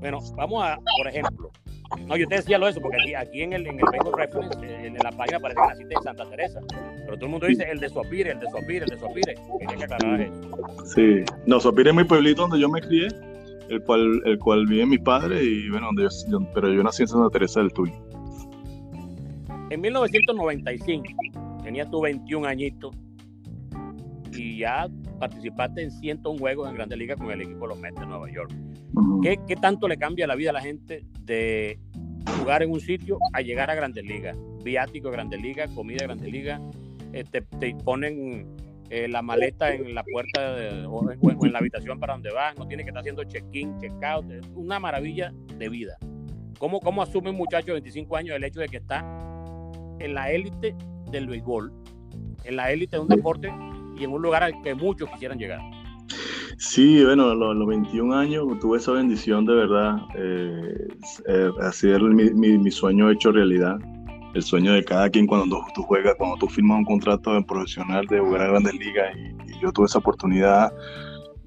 Bueno, 0.00 0.18
vamos 0.36 0.64
a, 0.64 0.78
por 0.98 1.08
ejemplo. 1.08 1.50
No, 2.06 2.16
yo 2.16 2.26
te 2.28 2.36
decía 2.36 2.56
lo 2.56 2.68
eso, 2.68 2.80
porque 2.80 2.98
aquí, 3.00 3.14
aquí 3.14 3.42
en 3.42 3.52
el, 3.52 3.66
en 3.66 3.80
el 3.80 3.84
Facebook 3.90 4.16
Reference, 4.16 4.58
eh, 4.64 4.86
en, 4.86 4.94
la 4.94 5.10
página 5.10 5.38
aparece 5.38 5.60
que 5.60 5.68
naciste 5.68 5.94
en 5.94 6.02
Santa 6.02 6.30
Teresa. 6.30 6.60
Pero 7.04 7.16
todo 7.16 7.24
el 7.24 7.30
mundo 7.30 7.46
dice 7.46 7.64
el 7.68 7.80
de 7.80 7.88
Sopire, 7.88 8.30
el 8.30 8.40
de 8.40 8.48
Sopire, 8.50 8.84
el 8.84 8.90
de. 8.90 9.38
Tiene 9.58 9.76
que 9.76 9.84
aclarar 9.84 10.20
eso. 10.20 10.34
Sí. 10.94 11.24
No, 11.46 11.58
Sopire 11.60 11.90
es 11.90 11.96
mi 11.96 12.04
pueblito 12.04 12.42
donde 12.42 12.60
yo 12.60 12.68
me 12.68 12.80
crié 12.80 13.08
el 13.70 13.82
cual, 13.82 14.20
el 14.24 14.38
cual 14.38 14.66
vive 14.66 14.84
mi 14.84 14.98
padre, 14.98 15.42
y 15.42 15.70
bueno, 15.70 15.86
donde 15.86 16.08
yo, 16.28 16.40
pero 16.52 16.72
yo 16.72 16.82
nací 16.82 17.02
en 17.02 17.08
Santa 17.08 17.30
Teresa 17.30 17.60
del 17.60 17.72
Tuy. 17.72 17.92
En 19.70 19.80
1995, 19.80 21.04
tenía 21.62 21.86
tu 21.86 22.00
21 22.00 22.46
añitos, 22.46 22.94
y 24.32 24.58
ya 24.58 24.88
participaste 25.18 25.82
en 25.82 25.90
101 25.90 26.38
juegos 26.38 26.68
en 26.68 26.74
Grandes 26.74 26.98
Ligas 26.98 27.18
con 27.18 27.30
el 27.30 27.40
equipo 27.40 27.60
de 27.60 27.68
los 27.68 27.78
Mets 27.78 28.00
de 28.00 28.06
Nueva 28.06 28.30
York. 28.30 28.52
¿Qué, 29.22 29.38
¿Qué, 29.46 29.56
tanto 29.56 29.86
le 29.86 29.96
cambia 29.96 30.26
la 30.26 30.34
vida 30.34 30.50
a 30.50 30.54
la 30.54 30.60
gente 30.60 31.04
de 31.20 31.78
jugar 32.38 32.62
en 32.62 32.72
un 32.72 32.80
sitio 32.80 33.18
a 33.32 33.42
llegar 33.42 33.70
a 33.70 33.74
Grandes 33.74 34.04
Ligas? 34.04 34.36
Viático 34.64 35.08
de 35.08 35.12
Grandes 35.12 35.40
Ligas, 35.40 35.70
comida 35.70 35.98
de 36.00 36.06
Grandes 36.06 36.32
Ligas, 36.32 36.60
eh, 37.12 37.24
te, 37.24 37.42
ponen 37.84 38.46
eh, 38.88 39.08
la 39.08 39.22
maleta 39.22 39.72
en 39.72 39.94
la 39.94 40.02
puerta 40.02 40.88
o, 40.88 41.10
en, 41.10 41.52
la 41.52 41.58
habitación 41.58 42.00
para 42.00 42.14
donde 42.14 42.32
vas, 42.32 42.56
no 42.56 42.66
tiene 42.66 42.82
que 42.82 42.90
estar 42.90 43.00
haciendo 43.00 43.24
check-in, 43.24 43.78
check-out, 43.78 44.30
es 44.30 44.46
una 44.54 44.80
maravilla 44.80 45.32
de 45.58 45.68
vida. 45.68 45.96
¿Cómo, 46.58 46.80
¿Cómo 46.80 47.02
asume 47.02 47.30
un 47.30 47.36
muchacho 47.36 47.68
de 47.68 47.74
25 47.74 48.16
años 48.16 48.36
el 48.36 48.44
hecho 48.44 48.60
de 48.60 48.68
que 48.68 48.76
está 48.78 49.29
en 50.00 50.14
la 50.14 50.32
élite 50.32 50.74
del 51.10 51.28
béisbol, 51.28 51.72
en 52.44 52.56
la 52.56 52.72
élite 52.72 52.96
de 52.96 53.02
un 53.02 53.08
deporte 53.08 53.52
y 53.98 54.04
en 54.04 54.12
un 54.12 54.22
lugar 54.22 54.42
al 54.42 54.60
que 54.62 54.74
muchos 54.74 55.08
quisieran 55.10 55.38
llegar? 55.38 55.60
Sí, 56.58 57.02
bueno, 57.04 57.30
a 57.30 57.34
los, 57.34 57.66
21 57.66 58.14
años 58.14 58.44
tuve 58.60 58.78
esa 58.78 58.92
bendición 58.92 59.46
de 59.46 59.54
verdad, 59.54 59.96
eh, 60.16 60.88
eh, 61.28 61.50
hacer 61.62 62.02
mi, 62.02 62.58
mi, 62.58 62.70
sueño 62.70 63.10
hecho 63.10 63.32
realidad 63.32 63.78
el 64.34 64.42
sueño 64.42 64.72
de 64.74 64.84
cada 64.84 65.08
quien 65.10 65.26
cuando 65.26 65.64
tú, 65.74 65.82
juegas, 65.82 66.14
cuando 66.16 66.36
tú 66.36 66.48
firmas 66.48 66.78
un 66.78 66.84
contrato 66.84 67.34
de 67.34 67.42
profesional 67.42 68.06
de 68.06 68.20
jugar 68.20 68.42
a 68.42 68.48
grandes 68.48 68.74
ligas 68.74 69.16
y, 69.16 69.60
yo 69.60 69.70
tuve 69.72 69.86
esa 69.86 69.98
oportunidad 69.98 70.72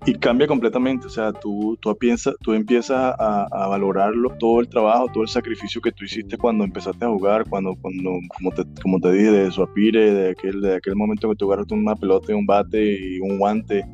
y 0.05 0.13
cambia 0.15 0.47
completamente, 0.47 1.07
o 1.07 1.09
sea, 1.09 1.31
tú, 1.31 1.77
tú, 1.79 1.95
piensas, 1.95 2.35
tú 2.41 2.53
empiezas 2.53 3.15
a, 3.17 3.43
a, 3.43 3.67
valorarlo, 3.67 4.29
todo 4.37 4.59
el 4.59 4.67
trabajo, 4.67 5.07
todo 5.13 5.23
el 5.23 5.29
sacrificio 5.29 5.81
que 5.81 5.91
tú 5.91 6.03
hiciste 6.03 6.37
cuando 6.37 6.63
empezaste 6.63 7.05
a 7.05 7.09
jugar, 7.09 7.47
cuando, 7.49 7.75
cuando 7.81 8.11
como, 8.35 8.51
te, 8.51 8.63
como 8.81 8.99
te 8.99 9.11
dije, 9.13 9.31
de 9.31 9.51
Suapire, 9.51 10.13
de 10.13 10.31
aquel, 10.31 10.61
de 10.61 10.75
aquel 10.75 10.95
momento 10.95 11.29
que 11.29 11.35
tú 11.35 11.45
agarraste 11.45 11.73
una 11.73 11.95
pelota 11.95 12.31
y 12.31 12.35
un 12.35 12.45
bate 12.45 12.99
y 12.99 13.19
un 13.19 13.37
guante 13.37 13.85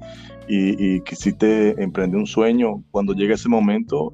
y, 0.47 0.95
y 0.95 1.01
quisiste 1.01 1.81
emprender 1.81 2.19
un 2.19 2.27
sueño, 2.27 2.83
cuando 2.89 3.13
llega 3.13 3.35
ese 3.35 3.49
momento, 3.49 4.11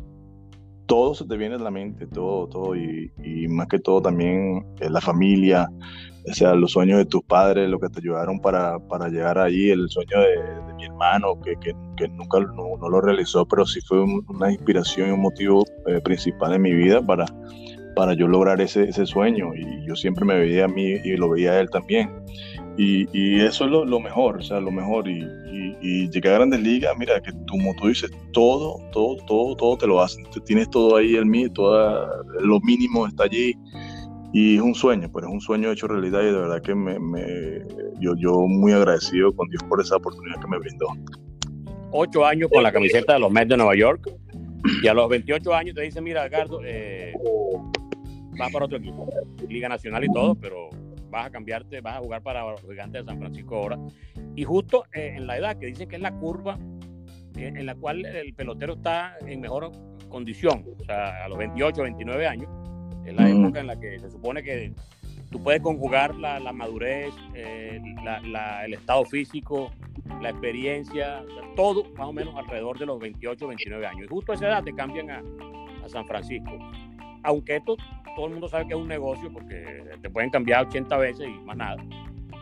todo 0.85 1.15
se 1.15 1.25
te 1.25 1.37
viene 1.37 1.55
a 1.55 1.59
la 1.59 1.71
mente, 1.71 2.07
todo, 2.07 2.47
todo, 2.47 2.75
y, 2.75 3.11
más 3.49 3.67
que 3.67 3.79
todo 3.79 4.01
también 4.01 4.65
eh, 4.79 4.89
la 4.89 5.01
familia, 5.01 5.69
o 6.27 6.33
sea, 6.33 6.55
los 6.55 6.71
sueños 6.71 6.97
de 6.97 7.05
tus 7.05 7.23
padres, 7.23 7.69
lo 7.69 7.79
que 7.79 7.89
te 7.89 7.99
ayudaron 7.99 8.39
para, 8.39 8.79
para 8.79 9.09
llegar 9.09 9.37
ahí, 9.37 9.69
el 9.69 9.89
sueño 9.89 10.19
de, 10.19 10.73
mi 10.75 10.85
hermano, 10.85 11.39
que, 11.41 11.55
que, 11.95 12.07
nunca 12.09 12.39
no, 12.39 12.77
no, 12.77 12.89
lo 12.89 13.01
realizó, 13.01 13.45
pero 13.47 13.65
sí 13.65 13.79
fue 13.81 14.03
una 14.03 14.51
inspiración 14.51 15.09
y 15.09 15.11
un 15.11 15.21
motivo 15.21 15.63
eh, 15.87 16.01
principal 16.01 16.53
en 16.53 16.61
mi 16.63 16.73
vida 16.73 17.01
para, 17.01 17.25
para 17.95 18.13
yo 18.13 18.27
lograr 18.27 18.59
ese, 18.59 18.89
ese 18.89 19.05
sueño, 19.05 19.53
y 19.55 19.87
yo 19.87 19.95
siempre 19.95 20.25
me 20.25 20.37
veía 20.37 20.65
a 20.65 20.67
mí 20.67 20.95
y 21.03 21.15
lo 21.15 21.29
veía 21.29 21.53
a 21.53 21.59
él 21.59 21.69
también. 21.69 22.09
Y, 22.77 23.07
y, 23.13 23.39
eso 23.39 23.65
es 23.65 23.71
lo, 23.71 23.85
lo, 23.85 24.01
mejor, 24.01 24.37
o 24.37 24.41
sea, 24.41 24.59
lo 24.59 24.69
mejor. 24.69 25.07
Y, 25.07 25.25
y, 25.81 26.09
llegar 26.09 26.33
a 26.33 26.37
grandes 26.39 26.59
ligas, 26.59 26.93
mira, 26.97 27.21
que 27.21 27.31
tú, 27.31 27.45
como 27.51 27.73
tú 27.75 27.87
dices, 27.87 28.11
todo, 28.33 28.79
todo, 28.91 29.15
todo, 29.27 29.55
todo 29.55 29.77
te 29.77 29.87
lo 29.87 30.01
hacen. 30.01 30.25
tienes 30.45 30.69
todo 30.69 30.97
ahí, 30.97 31.15
el, 31.15 31.51
toda, 31.53 32.09
lo 32.41 32.59
mínimo 32.59 33.07
está 33.07 33.23
allí. 33.23 33.53
Y 34.33 34.57
es 34.57 34.61
un 34.61 34.75
sueño, 34.75 35.09
pues 35.11 35.25
es 35.25 35.31
un 35.31 35.39
sueño 35.39 35.71
hecho 35.71 35.87
realidad 35.87 36.21
y 36.21 36.25
de 36.25 36.33
verdad 36.33 36.61
que 36.61 36.75
me, 36.75 36.99
me, 36.99 37.21
yo, 37.99 38.15
yo 38.17 38.41
muy 38.47 38.73
agradecido 38.73 39.33
con 39.33 39.49
Dios 39.49 39.63
por 39.63 39.81
esa 39.81 39.95
oportunidad 39.95 40.39
que 40.41 40.47
me 40.47 40.59
brindó. 40.59 40.87
Ocho 41.91 42.25
años 42.25 42.49
con 42.51 42.61
la 42.61 42.71
camiseta 42.71 43.13
de 43.13 43.19
los 43.19 43.31
Mets 43.31 43.49
de 43.49 43.57
Nueva 43.57 43.75
York 43.75 44.09
y 44.83 44.87
a 44.87 44.93
los 44.93 45.07
28 45.09 45.53
años 45.53 45.75
te 45.75 45.81
dicen, 45.81 46.03
mira, 46.03 46.23
Ricardo, 46.25 46.59
eh, 46.63 47.13
vas 48.37 48.51
para 48.51 48.65
otro 48.65 48.77
equipo, 48.77 49.07
Liga 49.47 49.69
Nacional 49.69 50.03
y 50.03 50.11
todo, 50.11 50.35
pero 50.35 50.69
vas 51.09 51.27
a 51.27 51.29
cambiarte, 51.29 51.81
vas 51.81 51.97
a 51.97 51.99
jugar 51.99 52.21
para 52.21 52.51
los 52.51 52.61
gigantes 52.61 53.05
de 53.05 53.11
San 53.11 53.19
Francisco 53.19 53.55
ahora. 53.55 53.79
Y 54.35 54.43
justo 54.43 54.85
eh, 54.93 55.13
en 55.15 55.27
la 55.27 55.37
edad 55.37 55.57
que 55.57 55.67
dicen 55.67 55.87
que 55.87 55.95
es 55.95 56.01
la 56.01 56.11
curva 56.11 56.59
eh, 57.37 57.53
en 57.55 57.65
la 57.65 57.75
cual 57.75 58.05
el 58.05 58.33
pelotero 58.33 58.73
está 58.73 59.17
en 59.25 59.41
mejor 59.41 59.71
condición, 60.09 60.65
o 60.79 60.83
sea, 60.85 61.25
a 61.25 61.29
los 61.29 61.37
28, 61.37 61.81
29 61.81 62.27
años, 62.27 62.49
es 63.05 63.13
la 63.13 63.29
época 63.29 63.59
en 63.59 63.67
la 63.67 63.79
que 63.79 63.99
se 63.99 64.09
supone 64.09 64.43
que 64.43 64.73
tú 65.31 65.41
puedes 65.41 65.61
conjugar 65.61 66.15
la, 66.15 66.39
madurez, 66.51 67.13
eh, 67.33 67.81
el 68.65 68.73
estado 68.73 69.05
físico, 69.05 69.71
la 70.21 70.29
experiencia, 70.29 71.23
todo 71.55 71.85
más 71.95 72.07
o 72.07 72.13
menos 72.13 72.35
alrededor 72.35 72.77
de 72.77 72.85
los 72.85 72.99
28, 72.99 73.47
29 73.47 73.85
años. 73.85 74.05
Y 74.05 74.07
justo 74.07 74.31
a 74.31 74.35
esa 74.35 74.47
edad 74.47 74.63
te 74.63 74.73
cambian 74.73 75.09
a, 75.09 75.23
a 75.83 75.89
San 75.89 76.05
Francisco. 76.05 76.57
Aunque 77.23 77.55
esto 77.57 77.75
todo 78.15 78.27
el 78.27 78.31
mundo 78.31 78.47
sabe 78.47 78.67
que 78.67 78.73
es 78.73 78.79
un 78.79 78.87
negocio 78.87 79.31
porque 79.31 79.83
te 80.01 80.09
pueden 80.09 80.29
cambiar 80.29 80.65
80 80.67 80.97
veces 80.97 81.27
y 81.27 81.39
más 81.45 81.57
nada. 81.57 81.83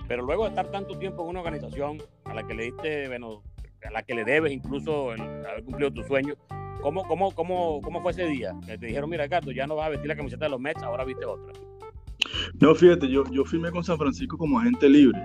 Pero 0.07 0.23
luego 0.23 0.43
de 0.43 0.49
estar 0.49 0.69
tanto 0.69 0.97
tiempo 0.97 1.23
en 1.23 1.29
una 1.29 1.39
organización 1.39 2.01
a 2.25 2.33
la 2.33 2.45
que 2.45 2.53
le 2.53 2.65
diste, 2.65 3.07
bueno, 3.07 3.41
a 3.87 3.91
la 3.91 4.03
que 4.03 4.13
le 4.13 4.23
debes 4.23 4.51
incluso 4.51 5.11
haber 5.11 5.63
cumplido 5.63 5.91
tu 5.91 6.03
sueño, 6.03 6.35
¿cómo, 6.81 7.03
cómo, 7.07 7.31
cómo, 7.31 7.81
cómo 7.81 8.01
fue 8.01 8.11
ese 8.11 8.25
día? 8.27 8.53
Te 8.65 8.77
dijeron, 8.77 9.09
mira, 9.09 9.27
Gato, 9.27 9.51
ya 9.51 9.67
no 9.67 9.75
vas 9.75 9.87
a 9.87 9.89
vestir 9.89 10.07
la 10.07 10.15
camiseta 10.15 10.45
de 10.45 10.51
los 10.51 10.59
Mets, 10.59 10.83
ahora 10.83 11.05
viste 11.05 11.25
otra. 11.25 11.53
No, 12.59 12.73
fíjate, 12.75 13.09
yo, 13.09 13.23
yo 13.31 13.43
firmé 13.45 13.71
con 13.71 13.83
San 13.83 13.97
Francisco 13.97 14.37
como 14.37 14.59
agente 14.59 14.89
libre. 14.89 15.19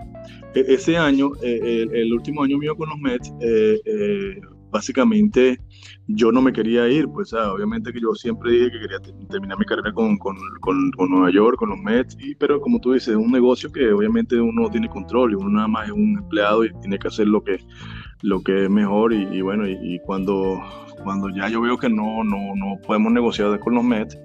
E, 0.55 0.65
ese 0.69 0.97
año, 0.97 1.33
eh, 1.43 1.87
el, 1.93 2.13
último 2.13 2.43
año 2.43 2.59
mío 2.59 2.77
con 2.77 2.89
los 2.89 2.99
Mets, 2.99 3.33
eh, 3.41 3.81
eh, 3.85 4.41
básicamente 4.71 5.59
yo 6.07 6.33
no 6.33 6.43
me 6.43 6.53
quería 6.53 6.89
ir, 6.89 7.07
pues 7.09 7.33
obviamente 7.33 7.93
que 7.93 8.01
yo 8.01 8.15
siempre 8.15 8.53
dije 8.53 8.71
que 8.71 8.81
quería 8.81 8.99
terminar 9.29 9.59
mi 9.59 9.65
carrera 9.65 9.93
con, 9.93 10.19
con, 10.19 10.37
con, 10.61 11.11
Nueva 11.11 11.31
York, 11.31 11.57
con 11.59 11.71
los 11.71 11.79
Mets, 11.79 12.17
pero 12.39 12.61
como 12.61 12.81
tú 12.81 12.93
dices, 12.93 13.09
es 13.09 13.17
un 13.17 13.31
negocio 13.31 13.71
que 13.71 13.91
obviamente 13.93 14.39
uno 14.41 14.69
tiene 14.71 14.89
control 14.89 15.33
y 15.33 15.35
uno 15.37 15.51
nada 15.51 15.69
más 15.69 15.87
es 15.87 15.93
un 15.93 16.19
empleado 16.19 16.65
y 16.65 16.73
tiene 16.81 16.99
que 16.99 17.09
hacer 17.09 17.29
lo 17.29 17.43
que, 17.43 17.59
lo 18.23 18.43
que 18.43 18.65
es 18.65 18.71
mejor 18.71 19.13
y, 19.13 19.41
bueno, 19.41 19.69
y, 19.69 20.01
cuando, 20.01 20.61
cuando 21.05 21.29
ya 21.31 21.49
yo 21.49 21.61
veo 21.61 21.79
que 21.79 21.89
no, 21.89 22.25
no, 22.25 22.55
no 22.57 22.79
podemos 22.85 23.13
negociar 23.13 23.59
con 23.61 23.75
los 23.75 23.85
Mets, 23.85 24.19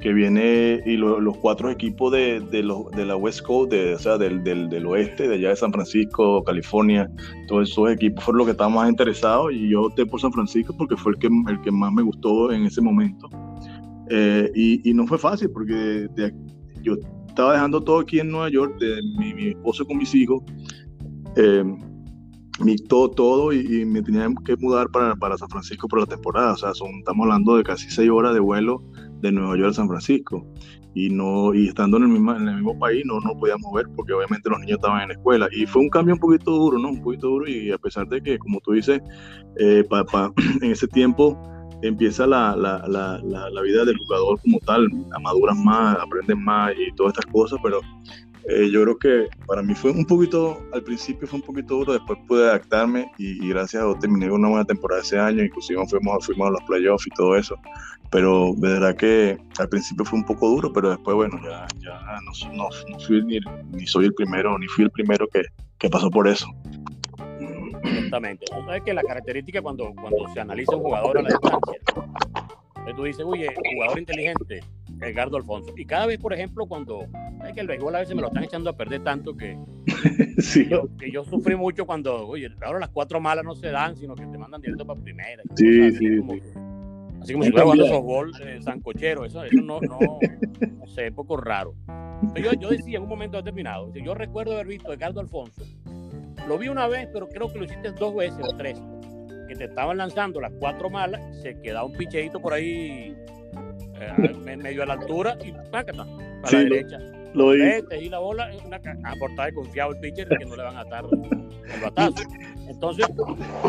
que 0.00 0.12
viene 0.12 0.80
y 0.86 0.96
los 0.96 1.36
cuatro 1.38 1.70
equipos 1.70 2.12
de, 2.12 2.40
de, 2.40 2.62
de, 2.96 3.04
la 3.04 3.16
West 3.16 3.42
Coast, 3.42 3.72
de, 3.72 3.94
o 3.94 3.98
sea, 3.98 4.18
del, 4.18 4.42
del, 4.44 4.68
del, 4.70 4.86
oeste, 4.86 5.28
de 5.28 5.34
allá 5.34 5.50
de 5.50 5.56
San 5.56 5.72
Francisco, 5.72 6.42
California, 6.44 7.10
todos 7.48 7.70
esos 7.70 7.90
equipos 7.90 8.24
fueron 8.24 8.38
los 8.38 8.46
que 8.46 8.52
estaban 8.52 8.74
más 8.74 8.88
interesados 8.88 9.52
y 9.52 9.68
yo 9.68 9.82
opté 9.82 10.06
por 10.06 10.20
San 10.20 10.32
Francisco 10.32 10.74
porque 10.76 10.96
fue 10.96 11.12
el 11.12 11.18
que, 11.18 11.28
el 11.48 11.60
que 11.60 11.70
más 11.70 11.92
me 11.92 12.02
gustó 12.02 12.52
en 12.52 12.64
ese 12.64 12.80
momento. 12.80 13.28
Eh, 14.10 14.50
y, 14.54 14.88
y, 14.88 14.94
no 14.94 15.06
fue 15.06 15.18
fácil 15.18 15.50
porque 15.50 16.08
yo 16.82 16.94
estaba 17.28 17.52
dejando 17.52 17.82
todo 17.82 18.00
aquí 18.00 18.18
en 18.18 18.30
Nueva 18.30 18.48
York, 18.48 18.76
de 18.80 19.00
mi, 19.18 19.34
mi 19.34 19.48
esposo 19.48 19.84
con 19.84 19.98
mis 19.98 20.14
hijos. 20.14 20.42
Eh, 21.36 21.62
mi, 22.60 22.76
todo, 22.76 23.10
todo 23.10 23.52
y, 23.52 23.84
me 23.84 24.02
tenía 24.02 24.28
que 24.44 24.56
mudar 24.56 24.88
para, 24.90 25.16
para, 25.16 25.36
San 25.36 25.48
Francisco 25.48 25.88
por 25.88 26.00
la 26.00 26.06
temporada. 26.06 26.52
O 26.52 26.56
sea, 26.56 26.74
son, 26.74 26.90
estamos 26.98 27.24
hablando 27.24 27.56
de 27.56 27.64
casi 27.64 27.90
seis 27.90 28.10
horas 28.10 28.34
de 28.34 28.40
vuelo 28.40 28.82
de 29.20 29.32
Nueva 29.32 29.56
York 29.56 29.70
a 29.70 29.74
San 29.74 29.88
Francisco. 29.88 30.46
Y, 30.94 31.08
no, 31.08 31.54
y 31.54 31.68
estando 31.68 31.98
en 31.98 32.04
el, 32.04 32.08
mismo, 32.08 32.34
en 32.34 32.48
el 32.48 32.56
mismo 32.56 32.76
país 32.78 33.04
no 33.06 33.20
nos 33.20 33.34
podíamos 33.34 33.72
ver 33.72 33.86
porque 33.94 34.12
obviamente 34.12 34.50
los 34.50 34.58
niños 34.58 34.78
estaban 34.78 35.02
en 35.02 35.08
la 35.08 35.14
escuela. 35.14 35.48
Y 35.52 35.66
fue 35.66 35.82
un 35.82 35.88
cambio 35.88 36.14
un 36.14 36.20
poquito 36.20 36.50
duro, 36.50 36.78
¿no? 36.78 36.88
Un 36.88 37.02
poquito 37.02 37.28
duro 37.28 37.48
y 37.48 37.70
a 37.70 37.78
pesar 37.78 38.08
de 38.08 38.20
que, 38.20 38.38
como 38.38 38.60
tú 38.60 38.72
dices, 38.72 39.00
eh, 39.58 39.84
en 40.62 40.70
ese 40.70 40.88
tiempo 40.88 41.40
empieza 41.82 42.26
la, 42.26 42.54
la, 42.56 42.86
la, 42.88 43.20
la, 43.22 43.62
vida 43.62 43.84
del 43.84 43.96
jugador 43.98 44.38
como 44.42 44.58
tal, 44.60 44.88
maduras 45.22 45.56
más, 45.56 45.96
aprendes 45.98 46.36
más 46.36 46.72
y 46.72 46.94
todas 46.94 47.14
estas 47.14 47.32
cosas, 47.32 47.58
pero 47.62 47.80
eh, 48.48 48.70
yo 48.70 48.82
creo 48.82 48.98
que 48.98 49.28
para 49.46 49.62
mí 49.62 49.74
fue 49.74 49.90
un 49.90 50.04
poquito, 50.04 50.62
al 50.72 50.82
principio 50.82 51.28
fue 51.28 51.38
un 51.38 51.44
poquito 51.44 51.76
duro, 51.76 51.92
después 51.92 52.18
pude 52.26 52.48
adaptarme 52.48 53.10
y, 53.18 53.48
gracias 53.48 53.82
a 53.82 53.86
Dios 53.86 53.98
terminé 53.98 54.30
una 54.30 54.48
buena 54.48 54.64
temporada 54.64 55.02
ese 55.02 55.18
año, 55.18 55.42
inclusive 55.42 55.84
fuimos, 55.86 56.24
fuimos 56.24 56.48
a 56.48 56.50
los 56.52 56.62
playoffs 56.64 57.06
y 57.06 57.10
todo 57.10 57.36
eso, 57.36 57.56
pero 58.10 58.52
de 58.56 58.68
verdad 58.68 58.96
que 58.96 59.38
al 59.58 59.68
principio 59.68 60.04
fue 60.04 60.18
un 60.18 60.24
poco 60.24 60.48
duro, 60.48 60.72
pero 60.72 60.90
después 60.90 61.14
bueno, 61.14 61.38
ya, 61.44 61.66
ya 61.80 62.00
no, 62.24 62.54
no, 62.54 62.68
no 62.88 63.00
fui 63.00 63.22
ni, 63.24 63.38
ni, 63.72 63.86
soy 63.86 64.06
el 64.06 64.14
primero, 64.14 64.58
ni 64.58 64.66
fui 64.68 64.84
el 64.84 64.90
primero 64.90 65.26
que, 65.28 65.42
que 65.78 65.90
pasó 65.90 66.10
por 66.10 66.26
eso. 66.26 66.46
Exactamente. 67.82 68.46
Sabes 68.48 68.82
que 68.82 68.94
la 68.94 69.02
característica 69.02 69.62
cuando, 69.62 69.92
cuando 69.94 70.28
se 70.32 70.40
analiza 70.40 70.76
un 70.76 70.82
jugador 70.82 71.18
a 71.18 71.22
la 71.22 71.28
distancia, 71.28 71.80
tú 72.94 73.04
dices, 73.04 73.24
oye, 73.24 73.48
jugador 73.74 73.98
inteligente, 73.98 74.60
Edgardo 75.00 75.36
Alfonso. 75.36 75.72
Y 75.76 75.84
cada 75.84 76.06
vez, 76.06 76.18
por 76.18 76.32
ejemplo, 76.32 76.66
cuando 76.66 77.06
que 77.52 77.60
el 77.60 77.66
béisbol 77.66 77.94
a 77.94 78.00
veces 78.00 78.14
me 78.14 78.22
lo 78.22 78.28
están 78.28 78.44
echando 78.44 78.70
a 78.70 78.76
perder 78.76 79.02
tanto 79.02 79.36
que, 79.36 79.58
sí. 80.38 80.68
que, 80.98 81.10
yo, 81.10 81.24
sufrí 81.24 81.56
mucho 81.56 81.86
cuando, 81.86 82.26
oye, 82.26 82.50
ahora 82.62 82.80
las 82.80 82.90
cuatro 82.90 83.20
malas 83.20 83.44
no 83.44 83.54
se 83.54 83.70
dan, 83.70 83.96
sino 83.96 84.14
que 84.14 84.26
te 84.26 84.38
mandan 84.38 84.60
directo 84.60 84.86
para 84.86 85.00
primera. 85.00 85.42
Sí, 85.54 85.92
sí, 85.92 86.06
así, 86.06 87.32
como, 87.32 87.44
si 87.44 87.50
fuera 87.50 87.62
jugando 87.62 87.86
softball 87.86 88.32
eh, 88.42 88.58
sancochero, 88.62 89.24
eso, 89.24 89.44
eso 89.44 89.62
no, 89.62 89.80
no, 89.80 89.98
no 89.98 90.86
sé, 90.86 91.08
es 91.08 91.12
poco 91.12 91.36
raro. 91.36 91.74
yo, 92.34 92.52
yo 92.54 92.70
decía 92.70 92.96
en 92.96 93.02
un 93.02 93.08
momento 93.08 93.36
determinado, 93.36 93.92
yo 93.94 94.14
recuerdo 94.14 94.52
haber 94.52 94.66
visto 94.66 94.90
a 94.90 94.94
Edgardo 94.94 95.20
Alfonso, 95.20 95.62
lo 96.48 96.58
vi 96.58 96.68
una 96.68 96.88
vez, 96.88 97.08
pero 97.12 97.28
creo 97.28 97.52
que 97.52 97.58
lo 97.58 97.64
hiciste 97.64 97.92
dos 97.92 98.14
veces 98.14 98.40
o 98.42 98.56
tres, 98.56 98.80
que 99.48 99.54
te 99.54 99.64
estaban 99.64 99.98
lanzando 99.98 100.40
las 100.40 100.52
cuatro 100.58 100.90
malas, 100.90 101.20
se 101.42 101.60
quedaba 101.60 101.84
un 101.84 101.92
picheito 101.92 102.40
por 102.40 102.52
ahí 102.52 103.14
eh, 104.00 104.56
medio 104.56 104.82
a 104.82 104.86
la 104.86 104.94
altura 104.94 105.36
y 105.44 105.52
pácata, 105.70 106.06
para 106.42 106.58
la 106.58 106.64
derecha. 106.64 106.98
Lo 106.98 107.19
y 107.34 108.08
la 108.08 108.18
bola 108.18 108.52
es 108.52 108.62
una 108.64 108.76
aportada 108.76 109.46
de 109.46 109.54
confiado 109.54 109.92
el 109.92 110.00
pitcher 110.00 110.28
que 110.28 110.44
no 110.44 110.56
le 110.56 110.62
van 110.62 110.76
a 110.76 110.80
atar 110.80 111.04
el 111.12 111.80
batazo. 111.82 112.24
Entonces, 112.68 113.06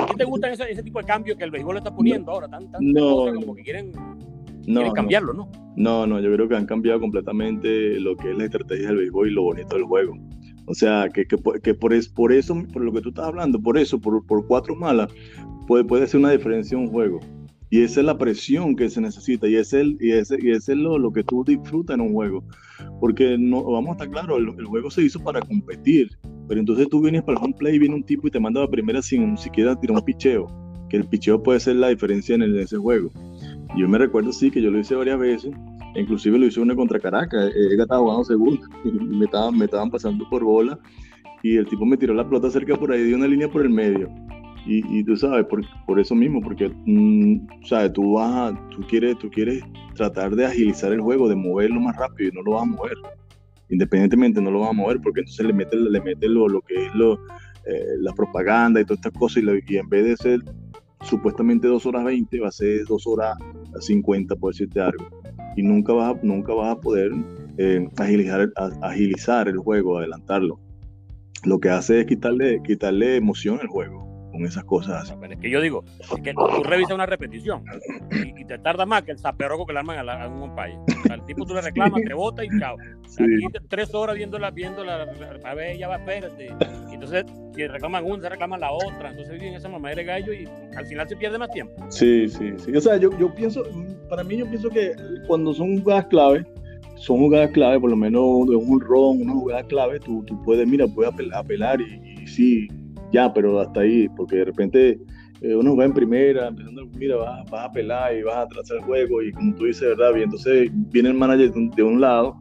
¿qué 0.07 0.13
te 0.15 0.23
gusta 0.23 0.51
ese, 0.51 0.71
ese, 0.71 0.83
tipo 0.83 0.99
de 0.99 1.05
cambio 1.05 1.37
que 1.37 1.43
el 1.43 1.51
béisbol 1.51 1.77
está 1.77 1.93
poniendo 1.93 2.31
ahora? 2.31 2.47
Tan, 2.47 2.71
tan 2.71 2.81
no, 2.81 3.33
como 3.33 3.55
que 3.55 3.63
quieren, 3.63 3.91
quieren 4.65 4.93
cambiarlo, 4.93 5.33
¿no? 5.33 5.49
No, 5.75 6.05
no, 6.05 6.19
yo 6.19 6.33
creo 6.33 6.47
que 6.47 6.55
han 6.55 6.65
cambiado 6.65 6.99
completamente 6.99 7.99
lo 7.99 8.15
que 8.15 8.31
es 8.31 8.37
la 8.37 8.45
estrategia 8.45 8.87
del 8.87 8.97
béisbol 8.97 9.29
y 9.29 9.33
lo 9.33 9.43
bonito 9.43 9.75
del 9.75 9.85
juego. 9.85 10.15
O 10.65 10.73
sea, 10.73 11.09
que, 11.09 11.25
que, 11.25 11.37
que 11.63 11.73
por, 11.73 11.93
es, 11.93 12.07
por 12.07 12.31
eso, 12.31 12.55
por 12.71 12.83
lo 12.83 12.93
que 12.93 13.01
tú 13.01 13.09
estás 13.09 13.25
hablando, 13.25 13.59
por 13.59 13.77
eso, 13.77 13.99
por, 13.99 14.25
por 14.25 14.45
cuatro 14.47 14.75
malas, 14.75 15.09
puede, 15.67 15.83
puede 15.83 16.07
ser 16.07 16.19
una 16.19 16.31
diferencia 16.31 16.77
en 16.77 16.83
un 16.83 16.91
juego. 16.91 17.19
Y 17.73 17.83
esa 17.83 18.01
es 18.01 18.05
la 18.05 18.17
presión 18.17 18.75
que 18.75 18.89
se 18.89 18.99
necesita 18.99 19.47
y 19.47 19.55
es, 19.55 19.71
el, 19.71 19.97
y 20.01 20.11
ese, 20.11 20.37
y 20.41 20.51
es 20.51 20.67
lo, 20.67 20.99
lo, 20.99 21.09
que 21.13 21.23
tú 21.23 21.45
disfrutas 21.45 21.93
en 21.93 22.01
un 22.01 22.11
juego. 22.11 22.43
Porque 22.99 23.37
no, 23.39 23.63
vamos 23.63 23.91
a 23.91 23.93
estar 23.93 24.11
claros, 24.11 24.39
el, 24.39 24.65
juego 24.65 24.91
se 24.91 25.03
hizo 25.03 25.23
para 25.23 25.39
competir. 25.39 26.09
Pero 26.49 26.59
entonces 26.59 26.89
tú 26.89 27.01
vienes 27.01 27.23
para 27.23 27.39
el 27.39 27.45
home 27.45 27.55
play 27.57 27.79
viene 27.79 27.95
un 27.95 28.03
tipo 28.03 28.27
y 28.27 28.31
te 28.31 28.41
manda 28.41 28.59
la 28.59 28.67
primera 28.67 29.01
sin 29.01 29.37
siquiera 29.37 29.73
tirar 29.79 29.95
un 29.95 30.03
picheo. 30.03 30.47
Que 30.89 30.97
el 30.97 31.07
picheo 31.07 31.41
puede 31.41 31.61
ser 31.61 31.77
la 31.77 31.87
diferencia 31.87 32.35
en, 32.35 32.41
ese 32.57 32.75
juego. 32.75 33.09
Yo 33.77 33.87
me 33.87 33.97
recuerdo, 33.97 34.33
sí, 34.33 34.51
que 34.51 34.61
yo 34.61 34.69
lo 34.69 34.77
hice 34.77 34.93
varias 34.93 35.17
veces. 35.17 35.53
Inclusive 35.95 36.37
lo 36.37 36.47
hice 36.47 36.59
una 36.59 36.75
contra 36.75 36.99
Caracas. 36.99 37.53
Él 37.55 37.79
estaba 37.79 38.01
jugando 38.01 38.25
segundo 38.25 38.67
y 38.83 38.91
me 38.91 39.23
estaban, 39.23 39.57
me 39.57 39.63
estaban 39.63 39.89
pasando 39.89 40.27
por 40.29 40.43
bola. 40.43 40.77
Y 41.41 41.55
el 41.55 41.65
tipo 41.67 41.85
me 41.85 41.95
tiró 41.95 42.13
la 42.13 42.25
pelota 42.25 42.51
cerca 42.51 42.75
por 42.75 42.91
ahí, 42.91 43.01
dio 43.03 43.15
una 43.15 43.27
línea 43.27 43.47
por 43.47 43.61
el 43.61 43.69
medio 43.69 44.09
y, 44.65 45.03
tú 45.03 45.17
sabes, 45.17 45.45
por, 45.45 45.63
por, 45.87 45.99
eso 45.99 46.13
mismo, 46.13 46.41
porque 46.41 46.71
mm, 46.85 47.65
sabes, 47.65 47.93
tú, 47.93 48.13
vas 48.13 48.53
tú, 48.69 48.81
quieres, 48.87 49.17
tú 49.17 49.29
quieres 49.29 49.63
tratar 49.95 50.35
de 50.35 50.45
agilizar 50.45 50.93
el 50.93 51.01
juego, 51.01 51.27
de 51.27 51.35
moverlo 51.35 51.79
más 51.79 51.95
rápido 51.95 52.29
y 52.29 52.35
no 52.35 52.43
lo 52.43 52.51
vas 52.51 52.63
a 52.63 52.65
mover. 52.65 52.93
Independientemente 53.69 54.41
no 54.41 54.51
lo 54.51 54.59
vas 54.59 54.69
a 54.69 54.73
mover 54.73 54.99
porque 55.01 55.21
entonces 55.21 55.45
le 55.45 55.53
metes 55.53 55.79
le 55.79 56.01
mete 56.01 56.27
lo, 56.27 56.47
lo, 56.47 56.61
que 56.61 56.85
es 56.85 56.93
lo, 56.93 57.15
eh, 57.65 57.97
la 57.99 58.13
propaganda 58.13 58.79
y 58.79 58.85
todas 58.85 58.99
estas 58.99 59.13
cosas 59.13 59.43
y, 59.43 59.77
en 59.77 59.89
vez 59.89 60.03
de 60.03 60.17
ser 60.17 60.39
supuestamente 61.01 61.67
2 61.67 61.83
horas 61.87 62.03
20 62.03 62.39
va 62.39 62.49
a 62.49 62.51
ser 62.51 62.85
2 62.85 63.07
horas 63.07 63.35
50 63.79 64.35
por 64.35 64.53
decirte 64.53 64.79
algo. 64.79 65.07
Y 65.55 65.63
nunca 65.63 65.93
vas 65.93 66.15
a, 66.15 66.19
nunca 66.21 66.53
vas 66.53 66.77
a 66.77 66.79
poder 66.79 67.11
eh, 67.57 67.89
agilizar, 67.97 68.51
agilizar 68.81 69.47
el 69.47 69.57
juego, 69.57 69.97
adelantarlo. 69.97 70.59
Lo 71.45 71.59
que 71.59 71.69
hace 71.69 72.01
es 72.01 72.05
quitarle, 72.05 72.61
quitarle 72.63 73.15
emoción 73.15 73.59
al 73.59 73.67
juego 73.67 74.10
con 74.31 74.45
esas 74.45 74.63
cosas. 74.63 75.13
es 75.29 75.39
que 75.39 75.49
yo 75.49 75.61
digo, 75.61 75.83
es 75.99 76.21
que 76.21 76.33
tú 76.33 76.63
revisas 76.63 76.93
una 76.93 77.05
repetición 77.05 77.63
y, 78.11 78.45
te 78.45 78.57
tarda 78.57 78.85
más 78.85 79.03
que 79.03 79.11
el 79.11 79.19
zaperroco 79.19 79.65
que 79.65 79.73
le 79.73 79.79
arman 79.79 80.09
a, 80.09 80.27
un 80.27 80.41
umpire. 80.41 80.77
O 80.77 81.07
sea, 81.07 81.15
el 81.15 81.25
tipo 81.25 81.45
tú 81.45 81.53
le 81.53 81.61
reclamas, 81.61 82.01
te 82.05 82.13
bota 82.13 82.43
y 82.43 82.49
chao. 82.59 82.75
Aquí 82.75 83.59
tres 83.69 83.93
horas 83.93 84.15
viéndola, 84.15 84.51
viéndola, 84.51 85.07
a 85.43 85.53
ver, 85.53 85.77
ya 85.77 85.87
va, 85.87 85.97
espérate. 85.97 86.53
Y 86.89 86.93
entonces, 86.93 87.25
si 87.55 87.67
reclaman 87.67 88.03
una, 88.03 88.23
se 88.23 88.29
reclaman 88.29 88.59
la 88.59 88.71
otra. 88.71 89.11
Entonces 89.11 89.33
viven 89.33 89.53
esa 89.53 89.69
mamá 89.69 89.91
de 89.91 90.03
gallo 90.03 90.33
y 90.33 90.47
al 90.75 90.85
final 90.85 91.07
se 91.07 91.15
pierde 91.15 91.37
más 91.37 91.51
tiempo. 91.51 91.73
Sí, 91.89 92.27
sí, 92.27 92.53
sí. 92.57 92.75
O 92.75 92.81
sea, 92.81 92.97
yo, 92.97 93.09
yo 93.17 93.33
pienso, 93.33 93.63
para 94.09 94.23
mí 94.23 94.37
yo 94.37 94.47
pienso 94.47 94.69
que 94.69 94.93
cuando 95.27 95.53
son 95.53 95.79
jugadas 95.79 96.07
clave, 96.07 96.45
son 96.95 97.17
jugadas 97.19 97.51
clave, 97.51 97.79
por 97.79 97.89
lo 97.89 97.95
menos 97.95 98.47
de 98.47 98.55
un 98.55 98.79
ron, 98.79 99.21
una 99.21 99.33
jugada 99.33 99.63
clave, 99.63 99.99
tú, 99.99 100.23
tú 100.25 100.41
puedes, 100.43 100.67
mira, 100.67 100.87
puedes 100.87 101.13
apelar, 101.33 101.81
y, 101.81 102.21
y 102.21 102.27
sí, 102.27 102.67
ya, 103.11 103.33
pero 103.33 103.59
hasta 103.59 103.81
ahí, 103.81 104.07
porque 104.15 104.37
de 104.37 104.45
repente 104.45 104.99
eh, 105.41 105.55
uno 105.55 105.75
va 105.75 105.85
en 105.85 105.93
primera, 105.93 106.47
empezando, 106.47 106.85
mira, 106.97 107.15
vas, 107.15 107.49
vas, 107.49 107.65
a 107.67 107.71
pelar 107.71 108.15
y 108.15 108.21
vas 108.21 108.37
a 108.37 108.47
trazar 108.47 108.77
el 108.77 108.83
juego, 108.83 109.21
y 109.21 109.31
como 109.31 109.55
tú 109.55 109.65
dices, 109.65 109.97
¿verdad? 109.97 110.15
Y 110.17 110.23
entonces 110.23 110.69
viene 110.91 111.09
el 111.09 111.15
manager 111.15 111.51
de 111.51 111.83
un, 111.83 111.99
lado 111.99 112.37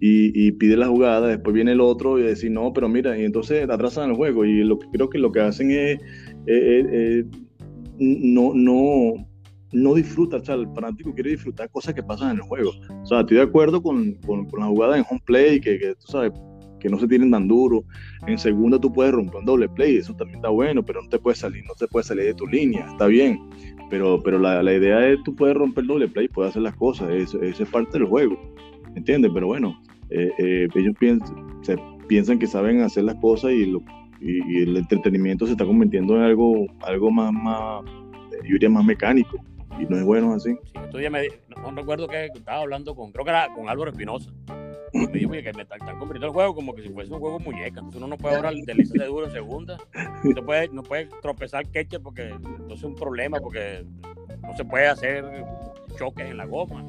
y, 0.00 0.50
pide 0.52 0.76
la 0.76 0.88
jugada, 0.88 1.28
después 1.28 1.54
viene 1.54 1.72
el 1.72 1.80
otro 1.80 2.18
y 2.18 2.24
dice, 2.24 2.50
no, 2.50 2.72
pero 2.72 2.88
mira, 2.88 3.18
y 3.18 3.24
entonces 3.24 3.68
atrasan 3.68 4.10
el 4.10 4.16
juego, 4.16 4.44
y 4.44 4.64
lo 4.64 4.78
creo 4.78 5.08
que 5.08 5.18
lo 5.18 5.32
que 5.32 5.40
hacen 5.40 5.70
es, 5.70 5.98
no, 7.98 8.52
no, 8.54 9.14
no 9.72 9.94
disfruta, 9.94 10.36
o 10.36 10.44
sea, 10.44 10.56
el 10.56 10.68
fanático 10.74 11.14
quiere 11.14 11.30
disfrutar 11.30 11.70
cosas 11.70 11.94
que 11.94 12.02
pasan 12.02 12.32
en 12.32 12.36
el 12.36 12.42
juego. 12.42 12.72
O 13.02 13.06
sea, 13.06 13.20
estoy 13.20 13.38
de 13.38 13.44
acuerdo 13.44 13.82
con, 13.82 14.14
con, 14.26 14.46
la 14.58 14.66
jugada 14.66 14.98
en 14.98 15.04
home 15.08 15.22
play, 15.24 15.60
que, 15.60 15.78
que 15.78 15.94
tú 15.94 16.06
sabes, 16.08 16.32
que 16.82 16.88
no 16.88 16.98
se 16.98 17.06
tienen 17.06 17.30
tan 17.30 17.46
duro. 17.46 17.84
En 18.26 18.36
segunda 18.36 18.78
tú 18.78 18.92
puedes 18.92 19.12
romper 19.12 19.36
un 19.36 19.44
doble 19.44 19.68
play, 19.68 19.96
eso 19.96 20.14
también 20.14 20.36
está 20.36 20.48
bueno, 20.48 20.82
pero 20.82 21.00
no 21.00 21.08
te 21.08 21.18
puedes 21.18 21.38
salir, 21.38 21.64
no 21.64 21.74
te 21.74 21.86
puedes 21.86 22.08
salir 22.08 22.24
de 22.24 22.34
tu 22.34 22.46
línea, 22.46 22.86
está 22.90 23.06
bien. 23.06 23.40
Pero, 23.88 24.20
pero 24.22 24.38
la, 24.38 24.62
la 24.62 24.74
idea 24.74 25.06
es 25.08 25.22
tú 25.22 25.34
puedes 25.34 25.56
romper 25.56 25.82
el 25.82 25.88
doble 25.88 26.08
play, 26.08 26.28
puedes 26.28 26.50
hacer 26.50 26.62
las 26.62 26.74
cosas, 26.74 27.10
eso, 27.10 27.40
es 27.40 27.60
parte 27.68 27.98
del 27.98 28.08
juego, 28.08 28.36
¿entiendes? 28.96 29.30
Pero 29.32 29.46
bueno, 29.46 29.80
eh, 30.10 30.30
eh, 30.38 30.68
ellos 30.74 30.94
piensan, 30.98 31.62
se, 31.62 31.76
piensan 32.08 32.38
que 32.38 32.46
saben 32.46 32.80
hacer 32.80 33.04
las 33.04 33.16
cosas 33.16 33.52
y, 33.52 33.66
lo, 33.66 33.80
y, 34.20 34.62
el 34.62 34.76
entretenimiento 34.76 35.46
se 35.46 35.52
está 35.52 35.64
convirtiendo 35.64 36.16
en 36.16 36.22
algo, 36.22 36.66
algo 36.80 37.10
más, 37.10 37.32
más, 37.32 37.84
yo 38.42 38.54
diría 38.54 38.70
más 38.70 38.84
mecánico 38.84 39.38
y 39.78 39.84
no 39.84 39.96
es 39.96 40.04
bueno 40.04 40.34
así. 40.34 40.54
Sí, 40.74 41.10
me, 41.10 41.28
no, 41.48 41.70
recuerdo 41.70 42.08
que 42.08 42.26
estaba 42.34 42.60
hablando 42.60 42.94
con, 42.94 43.12
creo 43.12 43.24
que 43.24 43.30
era 43.30 43.48
con 43.54 43.68
Álvaro 43.68 43.90
Espinosa, 43.90 44.30
me 44.92 45.06
dijo 45.06 45.30
que 45.30 45.52
me 45.52 45.62
están, 45.62 45.78
convirtiendo 45.98 46.26
el 46.26 46.32
juego 46.32 46.54
como 46.54 46.74
que 46.74 46.82
si 46.82 46.88
fuese 46.90 47.12
un 47.12 47.20
juego 47.20 47.38
muñeca. 47.40 47.80
Entonces 47.80 47.96
uno 47.96 48.08
no 48.08 48.16
puede 48.16 48.36
ahora 48.36 48.50
deslizarse 48.50 49.06
duro 49.06 49.26
en 49.26 49.32
segunda. 49.32 49.78
No 50.24 50.44
puede, 50.44 50.68
no 50.68 50.82
puede 50.82 51.08
tropezar 51.20 51.66
queche 51.68 51.98
porque 52.00 52.28
entonces 52.28 52.78
es 52.78 52.84
un 52.84 52.94
problema 52.94 53.38
porque 53.40 53.84
no 54.42 54.56
se 54.56 54.64
puede 54.64 54.88
hacer 54.88 55.24
choques 55.96 56.30
en 56.30 56.36
la 56.36 56.46
goma. 56.46 56.84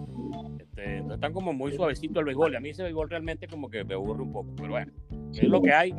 Este, 0.60 0.98
entonces 0.98 1.16
están 1.16 1.34
como 1.34 1.54
muy 1.54 1.72
suavecito 1.74 2.20
el 2.20 2.26
béisbol. 2.26 2.54
Y 2.54 2.56
a 2.56 2.60
mí 2.60 2.70
ese 2.70 2.84
béisbol 2.84 3.10
realmente 3.10 3.48
como 3.48 3.70
que 3.70 3.84
me 3.84 3.94
aburre 3.94 4.22
un 4.22 4.32
poco. 4.32 4.54
Pero 4.56 4.70
bueno, 4.70 4.92
es 5.34 5.44
lo 5.44 5.62
que 5.62 5.72
hay. 5.72 5.94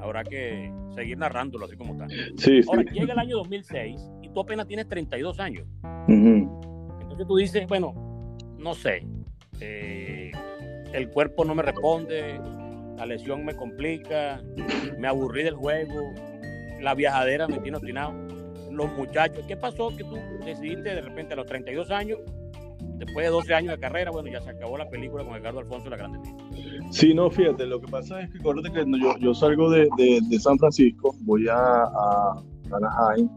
Habrá 0.00 0.22
que 0.22 0.72
seguir 0.94 1.18
narrándolo 1.18 1.64
así 1.64 1.76
como 1.76 1.92
está. 1.94 2.06
Sí, 2.36 2.60
ahora, 2.68 2.82
llega 2.84 3.12
el 3.12 3.18
año 3.18 3.36
2006 3.38 4.00
y 4.22 4.28
tú 4.30 4.40
apenas 4.40 4.66
tienes 4.66 4.88
32 4.88 5.40
años. 5.40 5.66
Entonces 6.06 7.26
tú 7.26 7.36
dices, 7.36 7.66
bueno, 7.66 7.94
no 8.58 8.74
sé. 8.74 9.06
Eh, 9.60 10.17
el 10.92 11.08
cuerpo 11.08 11.44
no 11.44 11.54
me 11.54 11.62
responde, 11.62 12.40
la 12.96 13.06
lesión 13.06 13.44
me 13.44 13.54
complica, 13.54 14.42
me 14.98 15.08
aburrí 15.08 15.44
del 15.44 15.54
juego, 15.54 16.12
la 16.80 16.94
viajadera 16.94 17.48
me 17.48 17.58
tiene 17.58 17.76
obstinado. 17.76 18.12
Los 18.70 18.92
muchachos, 18.96 19.44
¿qué 19.46 19.56
pasó 19.56 19.88
que 19.96 20.04
tú 20.04 20.16
decidiste 20.44 20.94
de 20.94 21.00
repente 21.00 21.34
a 21.34 21.36
los 21.36 21.46
32 21.46 21.90
años, 21.90 22.18
después 22.96 23.26
de 23.26 23.30
12 23.30 23.54
años 23.54 23.72
de 23.72 23.80
carrera, 23.80 24.10
bueno, 24.10 24.28
ya 24.30 24.40
se 24.40 24.50
acabó 24.50 24.76
la 24.76 24.88
película 24.88 25.24
con 25.24 25.34
Ricardo 25.34 25.60
Alfonso 25.60 25.88
la 25.90 25.96
Grande 25.96 26.18
Sí, 26.90 27.14
no, 27.14 27.30
fíjate, 27.30 27.66
lo 27.66 27.80
que 27.80 27.88
pasa 27.88 28.20
es 28.20 28.30
que 28.30 28.38
acuérdate 28.38 28.72
que 28.72 28.84
yo, 29.20 29.34
salgo 29.34 29.70
de, 29.70 29.88
San 30.38 30.58
Francisco, 30.58 31.14
voy 31.20 31.48
a, 31.48 31.54
a 31.54 32.42
Anaheim 32.72 33.28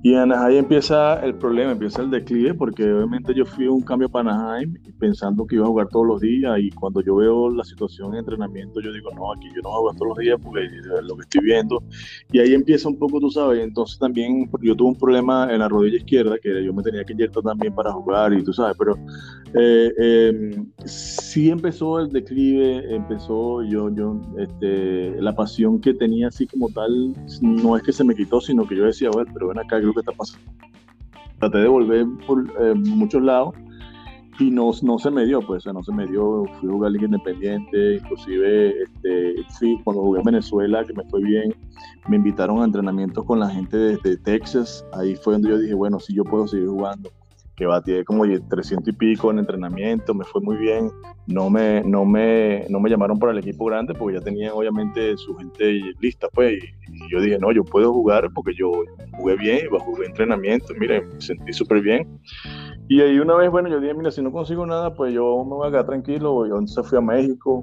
y 0.00 0.12
en 0.12 0.20
Anaheim 0.20 0.58
empieza 0.58 1.20
el 1.24 1.34
problema, 1.34 1.72
empieza 1.72 2.02
el 2.02 2.10
declive, 2.10 2.54
porque 2.54 2.84
obviamente 2.84 3.34
yo 3.34 3.44
fui 3.44 3.66
un 3.66 3.82
cambio 3.82 4.08
para 4.08 4.30
Anaheim 4.30 4.74
pensando 4.98 5.44
que 5.44 5.56
iba 5.56 5.64
a 5.64 5.68
jugar 5.68 5.88
todos 5.88 6.06
los 6.06 6.20
días 6.20 6.56
y 6.60 6.70
cuando 6.70 7.00
yo 7.00 7.16
veo 7.16 7.50
la 7.50 7.64
situación 7.64 8.12
de 8.12 8.20
entrenamiento, 8.20 8.80
yo 8.80 8.92
digo, 8.92 9.10
no, 9.16 9.32
aquí 9.32 9.48
yo 9.56 9.60
no 9.62 9.70
voy 9.82 9.92
a 9.92 9.96
todos 9.96 10.08
los 10.10 10.18
días 10.18 10.38
porque 10.40 10.66
es 10.66 11.04
lo 11.04 11.16
que 11.16 11.22
estoy 11.22 11.40
viendo. 11.42 11.82
Y 12.30 12.38
ahí 12.38 12.54
empieza 12.54 12.88
un 12.88 12.96
poco, 12.96 13.18
tú 13.18 13.28
sabes, 13.28 13.60
entonces 13.60 13.98
también 13.98 14.48
yo 14.62 14.76
tuve 14.76 14.90
un 14.90 14.96
problema 14.96 15.52
en 15.52 15.58
la 15.58 15.68
rodilla 15.68 15.96
izquierda, 15.96 16.36
que 16.40 16.64
yo 16.64 16.72
me 16.72 16.82
tenía 16.84 17.02
que 17.04 17.14
inyectar 17.14 17.42
también 17.42 17.74
para 17.74 17.92
jugar 17.92 18.32
y 18.32 18.44
tú 18.44 18.52
sabes, 18.52 18.76
pero 18.78 18.96
eh, 19.54 19.92
eh, 19.98 20.64
sí 21.28 21.50
empezó 21.50 22.00
el 22.00 22.08
declive, 22.08 22.94
empezó 22.94 23.62
yo, 23.62 23.90
yo, 23.94 24.18
este, 24.38 25.20
la 25.20 25.34
pasión 25.34 25.78
que 25.78 25.92
tenía 25.92 26.28
así 26.28 26.46
como 26.46 26.70
tal, 26.70 27.14
no 27.42 27.76
es 27.76 27.82
que 27.82 27.92
se 27.92 28.02
me 28.02 28.14
quitó, 28.14 28.40
sino 28.40 28.66
que 28.66 28.76
yo 28.76 28.84
decía, 28.84 29.10
bueno, 29.10 29.30
pero 29.34 29.48
ven 29.48 29.58
acá, 29.58 29.78
creo 29.78 29.92
que 29.92 30.00
está 30.00 30.12
pasando. 30.12 30.50
Traté 31.38 31.58
de 31.58 31.68
volver 31.68 32.06
por 32.26 32.50
eh, 32.60 32.74
muchos 32.74 33.22
lados 33.22 33.54
y 34.38 34.50
no, 34.50 34.70
no 34.82 34.98
se 34.98 35.10
me 35.10 35.26
dio, 35.26 35.40
pues, 35.40 35.66
no 35.66 35.82
se 35.82 35.92
me 35.92 36.06
dio. 36.06 36.44
Fui 36.60 36.68
a 36.70 36.72
jugar 36.72 36.92
Liga 36.92 37.04
Independiente, 37.04 37.96
inclusive 37.96 38.82
este, 38.82 39.34
sí, 39.58 39.78
cuando 39.84 40.02
jugué 40.02 40.20
en 40.20 40.24
Venezuela, 40.24 40.82
que 40.84 40.94
me 40.94 41.04
fue 41.10 41.22
bien, 41.22 41.54
me 42.08 42.16
invitaron 42.16 42.62
a 42.62 42.64
entrenamientos 42.64 43.24
con 43.24 43.38
la 43.38 43.50
gente 43.50 43.76
de, 43.76 44.16
Texas. 44.16 44.84
Ahí 44.92 45.14
fue 45.16 45.34
donde 45.34 45.50
yo 45.50 45.58
dije, 45.58 45.74
bueno, 45.74 46.00
sí, 46.00 46.14
yo 46.14 46.24
puedo 46.24 46.48
seguir 46.48 46.68
jugando. 46.68 47.10
Que 47.58 47.66
batí 47.66 48.04
como 48.04 48.24
300 48.24 48.88
y 48.88 48.92
pico 48.92 49.32
en 49.32 49.40
entrenamiento, 49.40 50.14
me 50.14 50.24
fue 50.24 50.40
muy 50.40 50.56
bien. 50.56 50.90
No 51.26 51.50
me, 51.50 51.82
no 51.82 52.04
me, 52.04 52.64
no 52.70 52.78
me 52.78 52.88
llamaron 52.88 53.18
para 53.18 53.32
el 53.32 53.38
equipo 53.38 53.64
grande 53.64 53.94
porque 53.94 54.18
ya 54.18 54.24
tenían 54.24 54.52
obviamente 54.54 55.16
su 55.16 55.34
gente 55.36 55.80
lista, 56.00 56.28
pues. 56.32 56.62
Y, 56.62 57.10
yo 57.10 57.20
dije, 57.20 57.38
no, 57.38 57.50
yo 57.52 57.64
puedo 57.64 57.92
jugar 57.92 58.28
porque 58.32 58.52
yo 58.54 58.70
jugué 59.16 59.36
bien, 59.36 59.68
jugué 59.70 60.06
entrenamiento, 60.06 60.72
miren, 60.78 61.08
me 61.12 61.20
sentí 61.20 61.52
súper 61.52 61.80
bien 61.80 62.06
y 62.90 63.02
ahí 63.02 63.18
una 63.18 63.34
vez, 63.34 63.50
bueno, 63.50 63.68
yo 63.68 63.80
dije, 63.80 63.92
mira, 63.92 64.10
si 64.10 64.22
no 64.22 64.32
consigo 64.32 64.64
nada, 64.64 64.94
pues 64.94 65.12
yo 65.12 65.44
me 65.44 65.56
voy 65.56 65.68
a 65.68 65.70
quedar 65.70 65.86
tranquilo. 65.86 66.46
Yo 66.46 66.54
entonces 66.54 66.86
fui 66.86 66.96
a 66.96 67.02
México, 67.02 67.62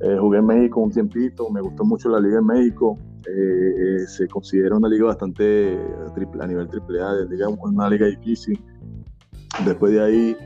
eh, 0.00 0.16
jugué 0.18 0.38
en 0.38 0.46
México 0.46 0.80
un 0.80 0.90
tiempito, 0.90 1.50
me 1.50 1.60
gustó 1.60 1.84
mucho 1.84 2.08
la 2.08 2.18
liga 2.18 2.38
en 2.38 2.46
México. 2.46 2.98
Eh, 3.28 3.30
eh, 3.30 4.06
se 4.06 4.26
considera 4.26 4.74
una 4.74 4.88
liga 4.88 5.04
bastante 5.04 5.78
triple, 6.14 6.42
a 6.42 6.46
nivel 6.46 6.68
triple 6.68 7.00
A, 7.02 7.12
una 7.62 7.90
liga 7.90 8.06
difícil. 8.06 8.58
Después 9.64 9.92
de 9.92 10.02
ahí 10.02 10.36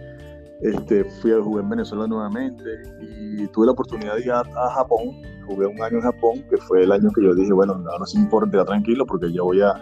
este, 0.60 1.04
fui 1.04 1.32
a 1.32 1.40
jugar 1.40 1.64
en 1.64 1.70
Venezuela 1.70 2.06
nuevamente 2.06 2.82
y 3.00 3.46
tuve 3.48 3.66
la 3.66 3.72
oportunidad 3.72 4.16
de 4.16 4.22
ir 4.22 4.32
a, 4.32 4.44
Japón. 4.74 5.22
Jugué 5.46 5.66
un 5.66 5.80
año 5.80 5.96
en 5.96 6.02
Japón, 6.02 6.44
que 6.50 6.56
fue 6.58 6.82
el 6.82 6.92
año 6.92 7.08
que 7.14 7.22
yo 7.22 7.34
dije, 7.34 7.52
bueno, 7.52 7.72
ahora 7.72 8.04
sí 8.06 8.18
importa, 8.18 8.64
tranquilo, 8.64 9.06
porque 9.06 9.32
ya 9.32 9.42
voy 9.42 9.62
a, 9.62 9.72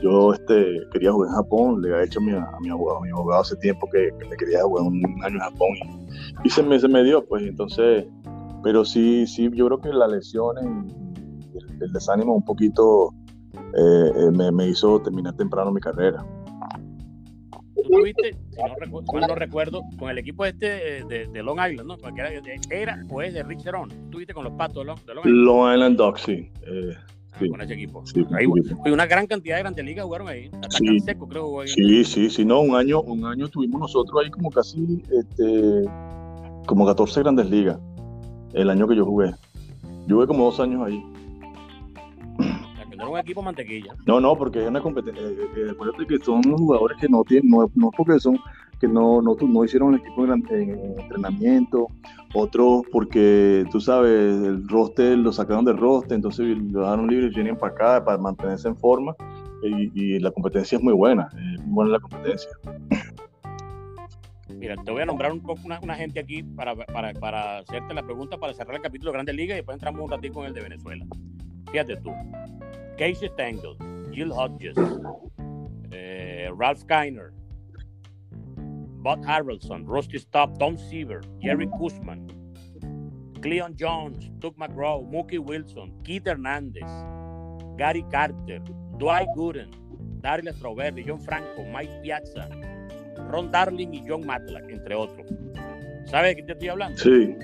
yo 0.00 0.32
este, 0.32 0.80
quería 0.92 1.10
jugar 1.12 1.30
en 1.30 1.34
Japón, 1.34 1.82
le 1.82 1.92
había 1.92 2.04
hecho 2.04 2.20
a 2.20 2.22
mi, 2.22 2.70
abogado, 2.70 2.98
a 2.98 3.02
mi 3.02 3.10
abogado 3.10 3.40
hace 3.40 3.56
tiempo 3.56 3.88
que, 3.90 4.10
le 4.24 4.36
quería 4.36 4.62
jugar 4.62 4.84
un 4.84 5.02
año 5.24 5.34
en 5.34 5.40
Japón 5.40 5.68
y, 6.44 6.50
se, 6.50 6.62
me, 6.62 6.78
se 6.78 6.86
me 6.86 7.02
dio, 7.02 7.24
pues 7.26 7.42
entonces, 7.42 8.06
pero 8.62 8.84
sí, 8.84 9.26
sí, 9.26 9.50
yo 9.52 9.66
creo 9.66 9.80
que 9.80 9.88
las 9.88 10.10
lesiones 10.10 10.64
y 11.52 11.82
el, 11.82 11.92
desánimo 11.92 12.36
un 12.36 12.44
poquito 12.44 13.12
eh, 13.54 14.12
eh, 14.14 14.30
me, 14.30 14.52
me 14.52 14.68
hizo 14.68 15.00
terminar 15.00 15.34
temprano 15.34 15.72
mi 15.72 15.80
carrera 15.80 16.24
tú 17.88 18.00
tuviste, 18.00 18.32
si 18.50 18.62
no 18.62 18.74
recuerdo, 18.78 19.34
recuerdo, 19.34 19.82
con 19.98 20.10
el 20.10 20.18
equipo 20.18 20.44
este 20.44 21.04
de, 21.04 21.42
Long 21.42 21.58
Island, 21.58 21.88
¿no? 21.88 21.96
Porque 21.96 22.20
era, 22.20 22.30
era 22.70 23.02
pues 23.08 23.34
de 23.34 23.42
Sharon. 23.56 24.10
Tuviste 24.10 24.34
con 24.34 24.44
los 24.44 24.52
patos 24.54 24.78
de 24.78 24.84
Long, 24.84 24.98
Island. 24.98 25.24
Long 25.24 25.74
Island 25.74 25.96
Dogs, 25.96 26.22
sí. 26.22 26.50
Eh, 26.66 26.94
ah, 27.32 27.38
Con 27.50 27.60
ese 27.60 27.74
equipo. 27.74 28.06
Sí, 28.06 28.24
ahí, 28.32 28.46
una 28.90 29.06
gran 29.06 29.26
cantidad 29.26 29.56
de 29.56 29.62
grandes 29.62 29.84
ligas 29.84 30.04
jugaron 30.04 30.28
ahí. 30.28 30.50
Hasta 30.52 30.78
sí, 30.78 31.00
seco, 31.00 31.28
creo. 31.28 31.60
Ahí. 31.60 31.68
Sí, 31.68 32.04
sí, 32.04 32.30
sí. 32.30 32.44
No, 32.44 32.60
un 32.60 32.76
año, 32.76 33.00
un 33.02 33.24
año 33.24 33.48
tuvimos 33.48 33.80
nosotros 33.80 34.22
ahí 34.22 34.30
como 34.30 34.50
casi, 34.50 35.02
este, 35.10 35.84
como 36.66 36.86
14 36.86 37.20
grandes 37.22 37.50
ligas. 37.50 37.78
El 38.52 38.70
año 38.70 38.86
que 38.88 38.96
yo 38.96 39.04
jugué. 39.04 39.32
Yo 40.06 40.16
jugué 40.16 40.26
como 40.26 40.44
dos 40.44 40.60
años 40.60 40.86
ahí 40.86 41.02
no 41.02 41.17
un 43.18 43.24
equipo 43.24 43.42
mantequilla. 43.42 43.94
No, 44.06 44.20
no, 44.20 44.36
porque 44.36 44.62
es 44.62 44.68
una 44.68 44.80
competencia. 44.80 45.22
Eh, 45.22 45.36
eh, 45.56 45.70
acuérdate 45.70 46.06
que 46.06 46.18
son 46.18 46.42
jugadores 46.42 46.98
que 47.00 47.08
no 47.08 47.24
tienen, 47.24 47.50
no, 47.50 47.70
no 47.74 47.90
porque 47.96 48.18
son, 48.20 48.38
que 48.80 48.88
no, 48.88 49.20
no, 49.20 49.36
no 49.40 49.64
hicieron 49.64 49.94
el 49.94 50.00
equipo 50.00 50.24
en, 50.24 50.44
entrenamiento, 50.98 51.88
otros 52.34 52.82
porque 52.92 53.64
tú 53.70 53.80
sabes, 53.80 54.42
el 54.44 54.68
roster 54.68 55.18
lo 55.18 55.32
sacaron 55.32 55.64
del 55.64 55.76
roster, 55.76 56.14
entonces 56.14 56.46
lo 56.46 56.80
dejaron 56.80 57.08
libre 57.08 57.26
y 57.26 57.30
vienen 57.30 57.56
para 57.56 57.72
acá 57.72 58.04
para 58.04 58.18
mantenerse 58.18 58.68
en 58.68 58.76
forma. 58.76 59.14
Y, 59.60 60.20
la 60.20 60.30
competencia 60.30 60.78
es 60.78 60.84
muy 60.84 60.92
buena, 60.92 61.28
es 61.32 61.60
muy 61.62 61.74
buena 61.74 61.92
la 61.92 62.00
competencia. 62.00 62.48
Mira, 64.54 64.76
te 64.84 64.90
voy 64.90 65.02
a 65.02 65.06
nombrar 65.06 65.32
un 65.32 65.40
poco 65.40 65.60
una, 65.64 65.94
gente 65.94 66.20
aquí 66.20 66.42
para, 66.42 66.74
para, 66.74 67.12
para, 67.14 67.58
hacerte 67.58 67.92
la 67.92 68.02
pregunta 68.02 68.38
para 68.38 68.54
cerrar 68.54 68.76
el 68.76 68.82
capítulo 68.82 69.10
de 69.10 69.14
Grandes 69.14 69.34
Ligas 69.34 69.54
y 69.54 69.58
después 69.58 69.74
entramos 69.74 70.00
un 70.00 70.10
ratito 70.10 70.34
con 70.34 70.46
el 70.46 70.54
de 70.54 70.62
Venezuela. 70.62 71.04
Fíjate 71.70 71.96
tú, 71.96 72.10
Casey 72.98 73.30
Stengel, 73.34 73.76
Jill 74.12 74.34
Hodges, 74.34 74.76
uh, 74.76 76.52
Ralph 76.52 76.84
Kiner, 76.88 77.30
Bud 79.04 79.22
Harrelson, 79.22 79.84
Rusty 79.86 80.18
Stop, 80.18 80.58
Tom 80.58 80.76
Seaver, 80.76 81.22
Jerry 81.40 81.68
Kuzman, 81.68 82.28
Cleon 83.40 83.76
Jones, 83.76 84.28
Doug 84.40 84.56
McGraw, 84.56 85.08
Mookie 85.08 85.38
Wilson, 85.38 85.92
Keith 86.02 86.26
Hernandez, 86.26 86.90
Gary 87.78 88.04
Carter, 88.10 88.58
Dwight 88.98 89.28
Gooden, 89.36 89.72
Daryl 90.20 90.52
Strawberry, 90.56 91.04
John 91.04 91.20
Franco, 91.20 91.64
Mike 91.66 92.02
Piazza, 92.02 92.48
Ron 93.30 93.52
Darling 93.52 93.94
y 93.94 94.02
John 94.08 94.26
Matlack, 94.26 94.68
entre 94.70 94.96
otros. 94.96 95.28
¿Sabes 96.06 96.34
de 96.34 96.36
qué 96.36 96.42
te 96.42 96.52
estoy 96.54 96.68
hablando? 96.68 96.98
Sí 96.98 97.36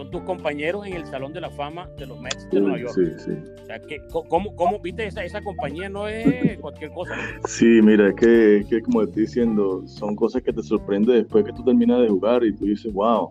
son 0.00 0.10
tus 0.10 0.22
compañeros 0.22 0.86
en 0.86 0.94
el 0.94 1.06
Salón 1.06 1.34
de 1.34 1.42
la 1.42 1.50
Fama 1.50 1.86
de 1.98 2.06
los 2.06 2.18
Mets 2.18 2.48
de 2.50 2.60
Nueva 2.60 2.78
York. 2.78 2.94
Sí, 2.94 3.04
sí. 3.18 3.32
O 3.62 3.66
sea, 3.66 3.78
que, 3.80 4.00
¿cómo, 4.08 4.56
cómo 4.56 4.78
viste 4.78 5.06
esa, 5.06 5.22
esa 5.24 5.42
compañía? 5.42 5.90
No 5.90 6.08
es 6.08 6.58
cualquier 6.58 6.90
cosa. 6.90 7.14
Sí, 7.44 7.80
mira, 7.82 8.08
es 8.08 8.14
que, 8.14 8.64
que 8.68 8.80
como 8.80 9.00
te 9.00 9.08
estoy 9.08 9.22
diciendo, 9.24 9.82
son 9.86 10.16
cosas 10.16 10.42
que 10.42 10.54
te 10.54 10.62
sorprenden 10.62 11.16
después 11.16 11.44
que 11.44 11.52
tú 11.52 11.62
terminas 11.64 12.00
de 12.00 12.08
jugar 12.08 12.44
y 12.44 12.54
tú 12.54 12.64
dices, 12.64 12.90
wow. 12.94 13.30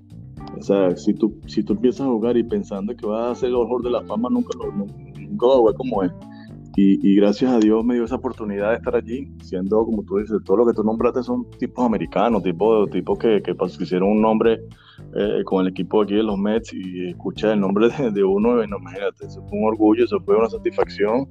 O 0.57 0.61
sea, 0.61 0.95
si 0.95 1.13
tú, 1.13 1.35
si 1.47 1.63
tú 1.63 1.73
empiezas 1.73 2.01
a 2.01 2.09
jugar 2.09 2.37
y 2.37 2.43
pensando 2.43 2.95
que 2.95 3.05
vas 3.05 3.31
a 3.31 3.39
ser 3.39 3.49
el 3.49 3.57
mejor 3.57 3.81
de 3.81 3.89
la 3.89 4.03
fama, 4.03 4.29
nunca 4.29 4.55
lo, 4.57 4.71
nunca 4.71 5.47
lo 5.47 5.73
como 5.73 6.03
es. 6.03 6.11
Y, 6.81 7.15
gracias 7.15 7.51
a 7.51 7.59
Dios 7.59 7.83
me 7.83 7.95
dio 7.95 8.05
esa 8.05 8.15
oportunidad 8.15 8.69
de 8.69 8.77
estar 8.77 8.95
allí, 8.95 9.29
siendo, 9.43 9.83
como 9.83 10.01
tú 10.03 10.17
dices, 10.17 10.37
todo 10.45 10.57
lo 10.57 10.65
que 10.65 10.71
tú 10.71 10.81
nombraste 10.81 11.23
son 11.23 11.49
tipos 11.57 11.85
americanos, 11.85 12.41
tipos, 12.41 12.89
tipos 12.89 13.19
que, 13.19 13.41
que 13.41 13.53
hicieron 13.81 14.11
un 14.11 14.21
nombre 14.21 14.61
eh, 15.13 15.43
con 15.43 15.65
el 15.65 15.71
equipo 15.71 16.01
aquí 16.01 16.15
de 16.15 16.23
los 16.23 16.37
Mets 16.37 16.71
y 16.73 17.09
escuchar 17.09 17.51
el 17.51 17.59
nombre 17.59 17.89
de, 17.89 18.23
uno, 18.23 18.65
no, 18.65 18.77
imagínate, 18.77 19.25
eso 19.25 19.43
fue 19.49 19.59
un 19.59 19.67
orgullo, 19.67 20.05
eso 20.05 20.21
fue 20.21 20.37
una 20.37 20.49
satisfacción 20.49 21.27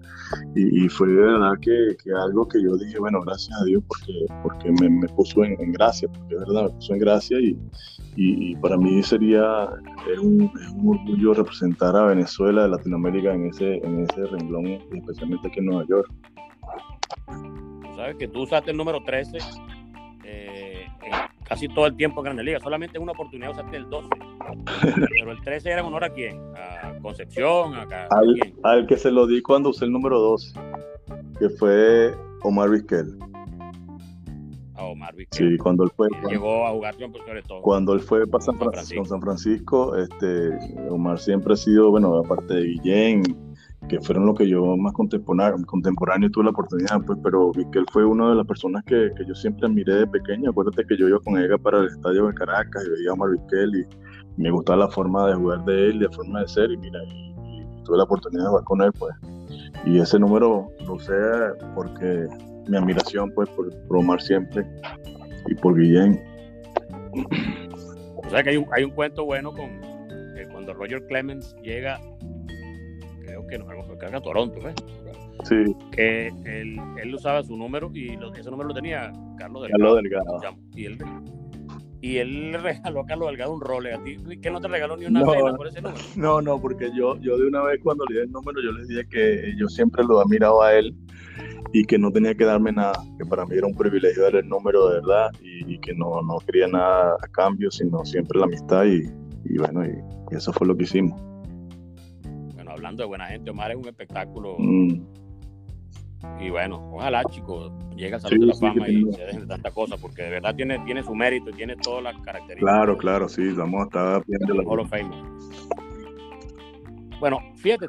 y, 0.54 0.87
fue 0.90 1.08
de 1.08 1.14
verdad 1.14 1.52
que, 1.62 1.96
que, 2.02 2.11
algo 2.12 2.46
que 2.46 2.62
yo 2.62 2.76
dije, 2.76 2.98
bueno, 2.98 3.22
gracias 3.22 3.58
a 3.58 3.64
Dios 3.64 3.82
porque, 3.88 4.26
porque 4.42 4.70
me, 4.82 4.90
me 4.90 5.08
puso 5.08 5.44
en, 5.44 5.72
gracia, 5.72 6.08
porque 6.08 6.34
de 6.34 6.40
verdad 6.40 6.64
me 6.64 6.70
puso 6.70 6.92
en 6.92 6.98
gracia 6.98 7.40
y, 7.40 7.58
y, 8.20 8.57
para 8.57 8.76
mí 8.76 9.02
sería 9.02 9.68
es 10.12 10.18
un, 10.18 10.50
es 10.61 10.68
un, 10.70 10.88
orgullo 10.88 11.35
representar 11.35 11.94
a 11.94 12.07
Venezuela, 12.07 12.62
de 12.62 12.68
Latinoamérica 12.70 13.33
en 13.33 13.46
ese, 13.46 13.76
en 13.76 14.00
ese 14.00 14.26
renglón, 14.26 14.66
especialmente 14.92 15.46
aquí 15.46 15.61
en 15.61 15.66
Nueva 15.66 15.87
York. 15.88 16.11
Sabes 17.94 18.16
que 18.16 18.28
tú 18.28 18.42
usaste 18.42 18.72
el 18.72 18.76
número 18.76 19.02
13 19.04 19.38
casi 21.48 21.66
todo 21.68 21.87
el 21.87 21.96
tiempo 21.96 22.20
en 22.20 22.24
Grandes 22.24 22.44
Ligas. 22.44 22.62
Solamente 22.62 22.98
una 22.98 23.12
oportunidad 23.12 23.52
usaste 23.52 23.76
el 23.76 23.88
12. 23.88 24.09
Pero 25.18 25.33
el 25.33 25.40
13 25.42 25.70
era 25.70 25.81
en 25.81 25.87
honor 25.87 26.04
a 26.04 26.11
quién? 26.11 26.38
A 26.54 26.98
Concepción, 27.00 27.74
a, 27.74 28.09
al, 28.64 28.87
que 28.87 28.96
se 28.96 29.11
lo 29.11 29.26
di 29.26 29.40
cuando 29.40 29.70
usé 29.70 29.87
el 29.87 29.92
número 29.92 30.18
12, 30.18 30.61
que 31.38 31.48
fue 31.50 32.14
Omar 32.42 32.70
Vizquel. 32.70 33.18
A 34.78 34.84
Omar 34.84 35.14
Vizquel. 35.14 35.50
Sí, 35.50 35.58
cuando 35.58 35.84
él 35.84 35.90
fue. 35.96 36.08
llegó 36.28 36.66
a 36.66 36.70
jugar 36.70 36.94
sobre 36.94 37.42
todo. 37.42 37.62
Cuando 37.62 37.92
él 37.92 38.00
fue 38.00 38.26
para 38.26 38.44
San 38.44 38.56
Francisco, 38.56 39.04
San 39.04 39.20
Francisco, 39.20 39.96
este, 39.96 40.50
Omar 40.88 41.18
siempre 41.18 41.54
ha 41.54 41.56
sido, 41.56 41.90
bueno, 41.90 42.16
aparte 42.16 42.54
de 42.54 42.62
Guillén 42.62 43.22
que 43.88 44.00
fueron 44.00 44.26
lo 44.26 44.34
que 44.34 44.48
yo 44.48 44.76
más 44.76 44.92
contemporáneo, 44.92 45.64
contemporáneo 45.64 46.30
tuve 46.30 46.44
la 46.44 46.50
oportunidad, 46.50 47.00
pues, 47.06 47.18
pero 47.22 47.52
él 47.54 47.86
fue 47.92 48.04
una 48.04 48.30
de 48.30 48.34
las 48.34 48.46
personas 48.46 48.84
que, 48.84 49.10
que, 49.16 49.24
yo 49.24 49.34
siempre 49.34 49.66
admiré 49.66 49.94
de 49.94 50.06
pequeño. 50.06 50.50
Acuérdate 50.50 50.84
que 50.84 50.96
yo 50.96 51.08
iba 51.08 51.20
con 51.20 51.38
ella 51.38 51.56
para 51.58 51.78
el 51.78 51.86
estadio 51.86 52.26
de 52.26 52.34
Caracas 52.34 52.84
y 52.84 52.90
veía 52.90 53.10
a 53.10 53.12
Omar 53.14 53.30
y 53.34 54.40
me 54.40 54.50
gustaba 54.50 54.84
la 54.84 54.88
forma 54.88 55.28
de 55.28 55.34
jugar 55.34 55.64
de 55.64 55.90
él, 55.90 56.00
la 56.00 56.10
forma 56.10 56.40
de 56.40 56.48
ser, 56.48 56.70
y 56.70 56.76
mira, 56.76 56.98
y, 57.04 57.34
tuve 57.84 57.96
la 57.96 58.04
oportunidad 58.04 58.44
de 58.44 58.48
jugar 58.48 58.64
con 58.64 58.82
él, 58.82 58.92
pues. 58.98 59.14
Y 59.86 59.98
ese 59.98 60.18
número 60.18 60.68
lo 60.86 60.98
sé 60.98 61.12
porque 61.74 62.26
mi 62.68 62.76
admiración, 62.76 63.33
pues, 63.33 63.48
por, 63.50 63.72
Omar 63.90 64.20
siempre 64.20 64.64
y 65.46 65.54
por 65.54 65.78
Guillén. 65.78 66.22
O 68.16 68.31
sea 68.31 68.42
que 68.42 68.50
hay 68.50 68.57
un, 68.57 68.66
hay 68.72 68.85
un 68.85 68.90
cuento 68.90 69.24
bueno 69.24 69.52
con 69.52 69.81
que 70.35 70.46
cuando 70.52 70.74
Roger 70.74 71.07
Clemens 71.07 71.57
llega 71.62 71.98
que 73.48 73.59
nos 73.59 74.14
a 74.14 74.20
Toronto, 74.20 74.59
¿ves? 74.62 74.74
Sí. 75.44 75.74
Que 75.92 76.28
él, 76.44 76.81
él, 77.00 77.14
usaba 77.14 77.42
su 77.42 77.57
número 77.57 77.90
y 77.94 78.18
ese 78.37 78.50
número 78.50 78.68
lo 78.68 78.74
tenía 78.74 79.12
Carlos 79.38 79.62
Delgado. 79.62 79.96
Carlos 79.96 80.02
Delgado. 80.02 80.57
Y 80.74 80.85
él, 80.87 80.98
y 82.00 82.16
él 82.18 82.52
le 82.52 82.59
regaló 82.59 83.00
a 83.00 83.07
Carlos 83.07 83.28
Delgado 83.28 83.54
un 83.54 83.61
role. 83.61 83.94
¿A 83.94 84.02
ti 84.02 84.16
que 84.40 84.50
no 84.50 84.61
te 84.61 84.68
regaló 84.68 84.96
ni 84.96 85.07
una 85.07 85.20
no, 85.20 85.57
por 85.57 85.68
ese 85.68 85.81
número? 85.81 86.00
No, 86.16 86.42
no, 86.42 86.61
porque 86.61 86.90
yo, 86.94 87.16
yo 87.20 87.38
de 87.38 87.46
una 87.46 87.62
vez 87.62 87.81
cuando 87.83 88.04
le 88.07 88.16
di 88.16 88.20
el 88.22 88.33
número, 88.33 88.61
yo 88.61 88.72
le 88.72 88.87
dije 88.87 89.09
que 89.09 89.54
yo 89.57 89.68
siempre 89.68 90.04
lo 90.04 90.20
admirado 90.20 90.62
a 90.62 90.74
él 90.74 90.94
y 91.72 91.84
que 91.84 91.98
no 91.98 92.10
tenía 92.10 92.34
que 92.34 92.44
darme 92.44 92.72
nada, 92.72 93.02
que 93.18 93.24
para 93.24 93.44
mí 93.44 93.56
era 93.56 93.66
un 93.66 93.74
privilegio 93.74 94.22
dar 94.22 94.36
el 94.36 94.48
número 94.48 94.88
de 94.88 95.00
verdad 95.00 95.30
y, 95.40 95.78
que 95.78 95.94
no, 95.94 96.22
no, 96.22 96.38
quería 96.46 96.66
nada 96.68 97.16
a 97.22 97.28
cambio, 97.28 97.70
sino 97.70 98.04
siempre 98.04 98.38
la 98.38 98.46
amistad 98.46 98.84
y, 98.84 99.02
y 99.44 99.58
bueno, 99.58 99.84
y 99.84 100.34
eso 100.34 100.52
fue 100.52 100.66
lo 100.66 100.76
que 100.76 100.84
hicimos 100.84 101.28
hablando 102.78 103.02
de 103.02 103.08
buena 103.08 103.26
gente, 103.26 103.50
Omar 103.50 103.70
es 103.72 103.76
un 103.76 103.88
espectáculo. 103.88 104.56
Mm. 104.58 105.02
Y 106.40 106.50
bueno, 106.50 106.90
ojalá, 106.92 107.22
chicos, 107.24 107.72
llegue 107.96 108.14
al 108.14 108.20
Salón 108.20 108.40
de 108.40 108.46
la 108.46 108.54
Fama 108.54 108.88
y 108.88 109.12
se 109.12 109.24
dejen 109.24 109.40
de 109.42 109.46
tanta 109.46 109.70
cosa, 109.70 109.96
porque 109.96 110.22
de 110.22 110.30
verdad 110.30 110.54
tiene, 110.54 110.78
tiene 110.80 111.02
su 111.02 111.14
mérito 111.14 111.50
tiene 111.52 111.76
todas 111.76 112.02
las 112.02 112.14
características. 112.18 112.74
Claro, 112.74 112.96
claro, 112.96 113.28
sí, 113.28 113.52
vamos 113.52 113.80
a 113.80 113.84
estar 113.84 114.24
viendo 114.26 114.54
la 114.54 114.62
Hall 114.64 114.80
of 114.80 114.90
Fame. 114.90 115.10
Bueno, 117.20 117.38
fíjate, 117.56 117.86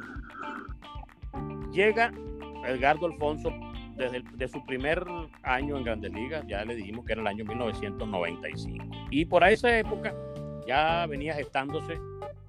llega 1.72 2.12
Edgardo 2.66 3.06
Alfonso 3.06 3.52
desde 3.96 4.22
de 4.34 4.48
su 4.48 4.64
primer 4.64 5.04
año 5.42 5.76
en 5.76 5.84
Grandes 5.84 6.12
Ligas, 6.12 6.44
ya 6.46 6.64
le 6.64 6.74
dijimos 6.74 7.04
que 7.04 7.12
era 7.12 7.20
el 7.20 7.26
año 7.26 7.44
1995. 7.44 8.84
Y 9.10 9.26
por 9.26 9.44
esa 9.44 9.78
época 9.78 10.14
ya 10.66 11.06
venía 11.06 11.34
gestándose 11.34 11.98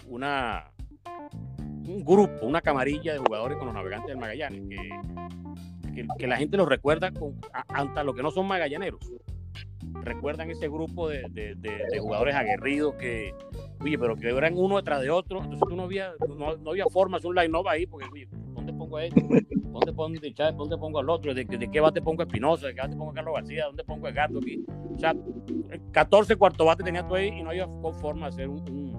una, 0.07 0.71
un 1.87 2.03
grupo, 2.05 2.45
una 2.45 2.61
camarilla 2.61 3.13
de 3.13 3.19
jugadores 3.19 3.57
con 3.57 3.67
los 3.67 3.75
navegantes 3.75 4.07
del 4.07 4.17
Magallanes, 4.17 4.61
que, 5.93 6.07
que, 6.17 6.27
la 6.27 6.37
gente 6.37 6.57
los 6.57 6.67
recuerda 6.67 7.11
con, 7.11 7.39
hasta 7.51 8.03
los 8.03 8.15
que 8.15 8.23
no 8.23 8.31
son 8.31 8.47
magallaneros. 8.47 9.11
Recuerdan 10.03 10.49
ese 10.49 10.67
grupo 10.69 11.09
de, 11.09 11.23
de, 11.29 11.99
jugadores 11.99 12.35
aguerridos 12.35 12.95
que, 12.95 13.33
oye, 13.81 13.99
pero 13.99 14.15
que 14.15 14.29
eran 14.29 14.57
uno 14.57 14.77
detrás 14.77 15.01
de 15.01 15.09
otro, 15.09 15.39
entonces 15.39 15.67
tú 15.67 15.75
no 15.75 15.83
había, 15.83 16.13
no, 16.27 16.55
no 16.55 16.69
había 16.71 16.85
forma 16.85 17.19
de 17.19 17.27
un 17.27 17.35
line-up 17.35 17.67
ahí, 17.67 17.85
porque, 17.85 18.07
oye, 18.11 18.27
¿dónde 18.31 18.40
a 18.97 19.05
este? 19.05 19.21
¿Dónde 19.21 19.93
pongo 19.93 20.17
a 20.17 20.33
Chávez? 20.33 20.55
¿Dónde 20.57 20.77
pongo 20.77 20.99
al 20.99 21.09
otro? 21.09 21.33
¿De, 21.33 21.45
qué 21.45 21.79
bate 21.79 22.01
pongo 22.01 22.21
a 22.21 22.25
Espinosa? 22.25 22.67
¿De 22.67 22.75
qué 22.75 22.81
bate 22.81 22.95
pongo 22.95 23.11
a 23.11 23.13
Carlos 23.13 23.33
García? 23.35 23.65
¿Dónde 23.65 23.83
pongo 23.83 24.07
a 24.07 24.11
Gato 24.11 24.39
aquí? 24.39 24.63
O 24.93 24.99
sea, 24.99 25.15
14 25.91 26.35
cuarto 26.35 26.65
bate 26.65 26.83
tenía 26.83 27.07
tú 27.07 27.15
ahí 27.15 27.27
y 27.27 27.43
no 27.43 27.49
había 27.49 27.67
forma 27.99 28.27
de 28.27 28.33
hacer 28.33 28.49
un, 28.49 28.95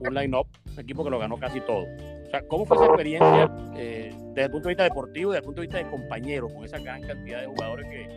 un, 0.00 0.14
line-up, 0.14 0.46
un 0.72 0.80
equipo 0.80 1.04
que 1.04 1.10
lo 1.10 1.18
ganó 1.18 1.36
casi 1.38 1.60
todo. 1.60 1.84
O 1.84 2.30
sea, 2.30 2.42
¿cómo 2.48 2.64
fue 2.66 2.76
esa 2.76 2.86
experiencia 2.86 3.50
eh, 3.76 4.12
desde 4.34 4.44
el 4.44 4.50
punto 4.50 4.68
de 4.68 4.74
vista 4.74 4.84
deportivo 4.84 5.30
y 5.30 5.34
desde 5.34 5.38
el 5.38 5.44
punto 5.44 5.60
de 5.60 5.66
vista 5.66 5.78
de 5.78 5.90
compañero 5.90 6.48
con 6.48 6.64
esa 6.64 6.78
gran 6.78 7.02
cantidad 7.02 7.40
de 7.40 7.46
jugadores 7.46 7.86
que, 7.88 8.08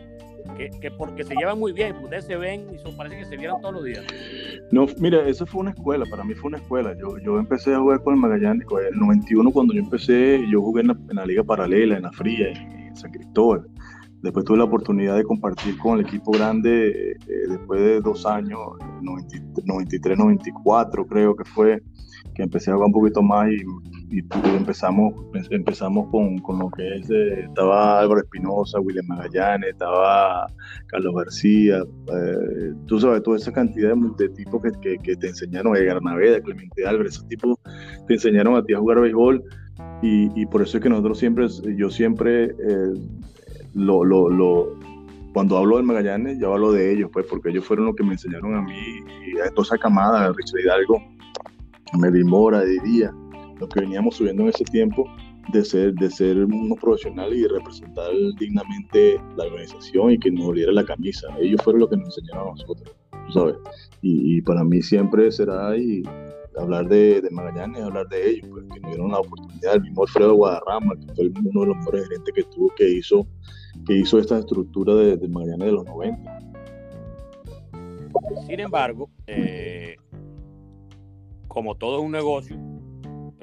que, 0.56 0.90
porque 0.90 1.24
se 1.24 1.34
llevan 1.34 1.58
muy 1.58 1.72
bien, 1.72 1.96
ustedes 2.02 2.24
se 2.26 2.36
ven 2.36 2.66
y 2.74 2.78
son, 2.78 2.96
parece 2.96 3.18
que 3.18 3.24
se 3.24 3.36
vieron 3.36 3.60
todos 3.60 3.74
los 3.74 3.84
días. 3.84 4.04
No, 4.70 4.86
mira, 4.98 5.26
eso 5.26 5.46
fue 5.46 5.62
una 5.62 5.70
escuela, 5.70 6.04
para 6.10 6.24
mí 6.24 6.34
fue 6.34 6.48
una 6.48 6.58
escuela. 6.58 6.94
Yo, 6.98 7.18
yo 7.18 7.38
empecé 7.38 7.74
a 7.74 7.80
jugar 7.80 8.02
con 8.02 8.14
el 8.14 8.20
Magallanes, 8.20 8.66
en 8.70 8.94
el 8.94 8.98
91 8.98 9.50
cuando 9.50 9.74
yo 9.74 9.80
empecé, 9.80 10.44
yo 10.50 10.60
jugué 10.60 10.82
en 10.82 10.88
la, 11.16 11.26
liga 11.26 11.42
paralela, 11.44 11.96
en 11.96 12.02
la 12.02 12.12
fría, 12.12 12.48
en, 12.48 12.96
San 12.96 13.12
Cristóbal. 13.12 13.66
Después 14.22 14.44
tuve 14.44 14.58
la 14.58 14.64
oportunidad 14.64 15.16
de 15.16 15.24
compartir 15.24 15.78
con 15.78 15.98
el 15.98 16.04
equipo 16.04 16.32
grande 16.32 17.12
eh, 17.12 17.16
después 17.48 17.80
de 17.80 18.00
dos 18.00 18.26
años, 18.26 18.58
93, 19.00 20.18
94 20.18 21.06
creo 21.06 21.34
que 21.34 21.44
fue, 21.44 21.82
que 22.34 22.42
empecé 22.42 22.70
a 22.70 22.74
jugar 22.74 22.88
un 22.88 22.92
poquito 22.92 23.22
más 23.22 23.48
y 23.50 23.62
y 24.10 24.24
empezamos, 24.56 25.14
empezamos 25.50 26.08
con, 26.10 26.38
con 26.38 26.58
lo 26.58 26.70
que 26.70 26.96
es, 26.96 27.08
eh, 27.10 27.44
estaba 27.44 28.00
Álvaro 28.00 28.20
Espinosa, 28.20 28.80
William 28.80 29.06
Magallanes, 29.06 29.70
estaba 29.70 30.48
Carlos 30.88 31.14
García, 31.14 31.78
eh, 31.78 32.72
tú 32.86 32.98
sabes, 32.98 33.22
toda 33.22 33.36
esa 33.36 33.52
cantidad 33.52 33.94
de, 34.18 34.28
tipos 34.30 34.60
que, 34.62 34.98
que, 34.98 35.16
te 35.16 35.28
enseñaron, 35.28 35.76
Edgar 35.76 36.02
Naveda, 36.02 36.40
Clemente 36.40 36.84
Álvarez, 36.84 37.14
esos 37.14 37.28
tipos 37.28 37.56
te 38.08 38.14
enseñaron 38.14 38.56
a 38.56 38.64
ti 38.64 38.74
a 38.74 38.78
jugar 38.78 39.00
béisbol 39.00 39.44
y, 40.02 40.40
y 40.40 40.46
por 40.46 40.62
eso 40.62 40.78
es 40.78 40.82
que 40.82 40.88
nosotros 40.88 41.18
siempre, 41.18 41.46
yo 41.76 41.88
siempre 41.88 42.46
eh, 42.46 42.94
lo, 43.74 44.04
lo, 44.04 44.76
cuando 45.32 45.56
hablo 45.56 45.76
de 45.76 45.84
Magallanes, 45.84 46.38
yo 46.40 46.52
hablo 46.52 46.72
de 46.72 46.92
ellos, 46.92 47.10
pues 47.12 47.26
porque 47.26 47.50
ellos 47.50 47.64
fueron 47.64 47.86
los 47.86 47.94
que 47.94 48.02
me 48.02 48.14
enseñaron 48.14 48.56
a 48.56 48.62
mí 48.62 49.04
y 49.24 49.38
a 49.38 49.50
toda 49.50 49.62
esa 49.62 49.78
camada, 49.78 50.32
Richard 50.32 50.60
Hidalgo, 50.64 51.00
Melvin 51.96 52.26
Mora, 52.26 52.62
Díaz 52.64 53.14
lo 53.60 53.68
que 53.68 53.80
veníamos 53.80 54.16
subiendo 54.16 54.42
en 54.42 54.48
ese 54.48 54.64
tiempo 54.64 55.04
de 55.52 55.64
ser, 55.64 55.94
de 55.94 56.10
ser 56.10 56.44
unos 56.44 56.78
profesionales 56.78 57.38
y 57.38 57.46
representar 57.46 58.10
dignamente 58.38 59.20
la 59.36 59.44
organización 59.44 60.12
y 60.12 60.18
que 60.18 60.30
nos 60.30 60.46
oliera 60.46 60.72
la 60.72 60.84
camisa. 60.84 61.28
Ellos 61.40 61.60
fueron 61.62 61.80
los 61.80 61.90
que 61.90 61.96
nos 61.96 62.16
enseñaron 62.16 62.48
a 62.48 62.50
nosotros, 62.52 62.96
¿sabes? 63.32 63.56
Y, 64.02 64.40
para 64.42 64.64
mí 64.64 64.82
siempre 64.82 65.30
será 65.30 65.72
hablar 66.56 66.88
de, 66.88 67.20
de, 67.20 67.30
Magallanes, 67.30 67.82
hablar 67.82 68.08
de 68.08 68.30
ellos, 68.30 68.48
pues, 68.50 68.64
que 68.72 68.80
nos 68.80 68.90
dieron 68.90 69.10
la 69.10 69.20
oportunidad. 69.20 69.74
El 69.74 69.82
mismo 69.82 70.02
Alfredo 70.02 70.34
Guadarrama, 70.34 70.96
que 70.96 71.14
fue 71.14 71.30
uno 71.44 71.60
de 71.60 71.66
los 71.66 71.76
mejores 71.76 72.04
gerentes 72.04 72.34
que 72.34 72.42
tuvo, 72.44 72.68
que 72.76 72.88
hizo, 72.88 73.26
que 73.86 73.98
hizo 73.98 74.18
esta 74.18 74.38
estructura 74.38 74.94
de, 74.94 75.16
de 75.16 75.28
Magallanes 75.28 75.66
de 75.66 75.72
los 75.72 75.84
90. 75.84 76.38
Sin 78.46 78.60
embargo, 78.60 79.10
eh, 79.26 79.96
como 81.48 81.74
todo 81.74 81.98
es 81.98 82.04
un 82.04 82.12
negocio, 82.12 82.56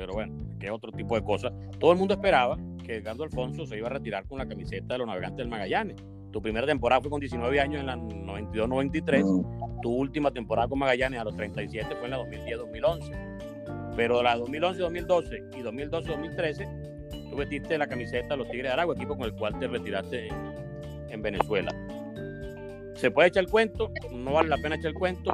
pero 0.08 0.16
bueno, 0.16 0.34
que 0.58 0.72
otro 0.72 0.90
tipo 0.94 1.16
de 1.16 1.24
cosas. 1.24 1.52
Todo 1.80 1.92
el 1.92 1.98
mundo 1.98 2.14
esperaba 2.14 2.58
que 2.86 2.96
Edgardo 2.96 3.26
Alfonso 3.26 3.66
se 3.66 3.78
iba 3.78 3.88
a 3.88 3.90
retirar 3.90 4.26
con 4.26 4.38
la 4.38 4.48
camiseta 4.48 4.94
de 4.94 5.00
los 5.00 5.08
navegantes 5.08 5.40
del 5.40 5.50
Magallanes. 5.50 5.98
Tu 6.32 6.42
primera 6.42 6.66
temporada 6.66 7.02
fue 7.02 7.10
con 7.10 7.20
19 7.20 7.60
años 7.60 7.82
en 7.82 7.88
la 7.88 7.98
92-93. 7.98 9.82
Tu 9.82 9.92
última 9.92 10.32
temporada 10.32 10.70
con 10.70 10.80
Magallanes 10.80 11.20
a 11.20 11.26
los 11.26 11.36
37 11.36 11.94
fue 11.98 12.06
en 12.06 12.12
la 12.12 12.20
2010-2011. 12.20 13.96
Pero 13.98 14.24
la 14.24 14.38
2011-2012 14.38 15.58
y 15.58 15.62
2012-2013 15.62 17.30
tú 17.30 17.36
vestiste 17.36 17.78
la 17.78 17.88
camiseta 17.88 18.30
de 18.30 18.38
los 18.38 18.48
Tigres 18.48 18.70
de 18.70 18.74
Aragua, 18.74 18.96
equipo 18.96 19.18
con 19.18 19.26
el 19.26 19.34
cual 19.34 19.60
te 19.60 19.68
retiraste 19.68 20.30
en, 21.10 21.22
Venezuela. 21.22 21.74
¿Se 22.96 23.12
puede 23.12 23.28
echar 23.28 23.44
el 23.44 23.50
cuento? 23.50 23.92
¿No 24.14 24.34
vale 24.34 24.48
la 24.48 24.58
pena 24.58 24.76
echar 24.76 24.92
el 24.92 24.94
cuento? 24.94 25.34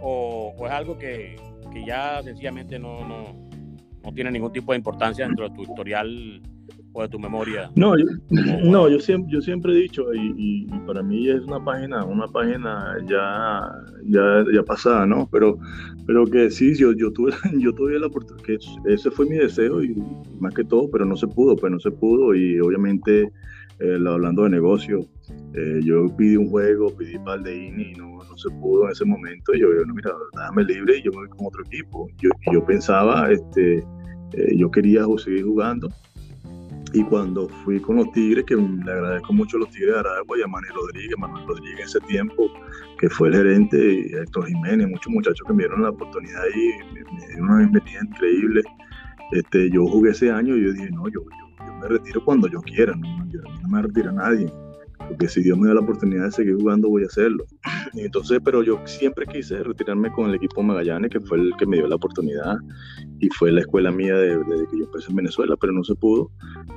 ¿O, 0.00 0.54
es 0.64 0.70
algo 0.70 0.96
que, 0.96 1.36
que 1.72 1.84
ya 1.84 2.22
sencillamente 2.22 2.78
no, 2.78 3.06
no, 3.06 3.44
no 4.04 4.12
tiene 4.12 4.30
ningún 4.30 4.52
tipo 4.52 4.72
de 4.72 4.78
importancia 4.78 5.26
dentro 5.26 5.48
de 5.48 5.54
tu 5.54 5.62
historial 5.62 6.42
o 6.92 7.02
de 7.02 7.08
tu 7.08 7.18
memoria. 7.18 7.70
No, 7.74 7.96
yo, 7.98 8.04
no, 8.30 8.88
yo 8.88 9.00
siempre, 9.00 9.32
yo 9.32 9.40
siempre 9.40 9.72
he 9.72 9.82
dicho 9.82 10.14
y, 10.14 10.66
para 10.86 11.02
mí 11.02 11.28
es 11.28 11.42
una 11.42 11.62
página, 11.62 12.04
una 12.04 12.28
página 12.28 12.96
ya, 13.08 13.62
ya, 14.04 14.44
ya 14.52 14.62
pasada, 14.62 15.06
¿no? 15.06 15.28
Pero, 15.30 15.58
pero 16.06 16.24
que 16.26 16.50
sí, 16.50 16.74
yo, 16.76 16.92
yo 16.92 17.12
tuve, 17.12 17.32
yo 17.58 17.72
tuve 17.74 17.98
la 17.98 18.06
oportunidad, 18.06 18.44
que 18.44 18.58
ese 18.86 19.10
fue 19.10 19.26
mi 19.26 19.36
deseo 19.36 19.82
y 19.82 19.96
más 20.38 20.54
que 20.54 20.64
todo, 20.64 20.88
pero 20.90 21.04
no 21.04 21.16
se 21.16 21.26
pudo, 21.26 21.56
pues 21.56 21.72
no 21.72 21.80
se 21.80 21.90
pudo 21.90 22.34
y 22.34 22.60
obviamente 22.60 23.32
eh, 23.80 23.98
hablando 24.06 24.44
de 24.44 24.50
negocio, 24.50 25.06
eh, 25.54 25.80
yo 25.82 26.06
pedí 26.16 26.36
un 26.36 26.48
juego, 26.48 26.94
pedí 26.96 27.18
par 27.18 27.42
de 27.42 27.56
INI 27.56 27.92
y 27.92 27.94
no, 27.94 28.22
no 28.24 28.36
se 28.36 28.50
pudo 28.50 28.86
en 28.86 28.92
ese 28.92 29.04
momento. 29.04 29.52
Yo, 29.54 29.68
yo 29.74 29.84
no, 29.84 29.94
mira, 29.94 30.12
déjame 30.32 30.64
libre 30.64 30.98
y 30.98 31.02
yo 31.02 31.10
me 31.12 31.18
voy 31.18 31.28
con 31.28 31.46
otro 31.46 31.62
equipo. 31.64 32.08
Yo, 32.18 32.30
yo 32.52 32.64
pensaba, 32.64 33.30
este, 33.30 33.78
eh, 34.32 34.56
yo 34.56 34.70
quería 34.70 35.04
seguir 35.18 35.44
jugando. 35.44 35.88
Y 36.92 37.02
cuando 37.04 37.48
fui 37.64 37.80
con 37.80 37.96
los 37.96 38.12
Tigres, 38.12 38.44
que 38.44 38.54
le 38.54 38.92
agradezco 38.92 39.32
mucho 39.32 39.56
a 39.56 39.60
los 39.60 39.70
Tigres 39.70 39.94
de 39.94 39.98
Aragua 39.98 40.38
y 40.38 40.42
a 40.42 40.46
Manuel 40.46 40.74
Rodríguez, 40.74 41.18
Manuel 41.18 41.44
Rodríguez 41.44 41.80
en 41.80 41.86
ese 41.86 42.00
tiempo, 42.02 42.48
que 43.00 43.10
fue 43.10 43.28
el 43.28 43.34
gerente, 43.34 43.76
y 43.76 44.14
Héctor 44.14 44.46
Jiménez, 44.46 44.88
muchos 44.88 45.12
muchachos 45.12 45.44
que 45.44 45.54
me 45.54 45.64
dieron 45.64 45.82
la 45.82 45.90
oportunidad 45.90 46.42
y 46.54 46.94
me, 46.94 47.26
dieron 47.26 47.50
una 47.50 47.58
bienvenida 47.58 48.00
increíble. 48.08 48.62
Este, 49.32 49.70
yo 49.70 49.84
jugué 49.86 50.12
ese 50.12 50.30
año 50.30 50.56
y 50.56 50.64
yo 50.66 50.72
dije, 50.72 50.90
no, 50.92 51.08
yo, 51.08 51.20
yo, 51.22 51.43
me 51.72 51.88
retiro 51.88 52.24
cuando 52.24 52.48
yo 52.48 52.60
quiera, 52.62 52.94
no, 52.94 53.24
no 53.62 53.68
me 53.68 53.82
retira 53.82 54.12
nadie 54.12 54.52
porque 55.08 55.28
si 55.28 55.42
Dios 55.42 55.58
me 55.58 55.68
da 55.68 55.74
la 55.74 55.80
oportunidad 55.80 56.24
de 56.24 56.32
seguir 56.32 56.56
jugando 56.56 56.88
voy 56.88 57.02
a 57.02 57.06
hacerlo. 57.06 57.44
Entonces, 57.94 58.40
pero 58.44 58.62
yo 58.62 58.80
siempre 58.84 59.26
quise 59.26 59.62
retirarme 59.62 60.10
con 60.12 60.30
el 60.30 60.36
equipo 60.36 60.62
Magallanes, 60.62 61.10
que 61.10 61.20
fue 61.20 61.38
el 61.38 61.52
que 61.58 61.66
me 61.66 61.76
dio 61.76 61.86
la 61.86 61.96
oportunidad 61.96 62.56
y 63.20 63.28
fue 63.30 63.52
la 63.52 63.60
escuela 63.60 63.90
mía 63.90 64.14
desde 64.14 64.38
de, 64.38 64.66
que 64.70 64.78
yo 64.78 64.84
empecé 64.84 65.10
en 65.10 65.16
Venezuela, 65.16 65.56
pero 65.60 65.72
no 65.72 65.84
se 65.84 65.94
pudo. 65.94 66.30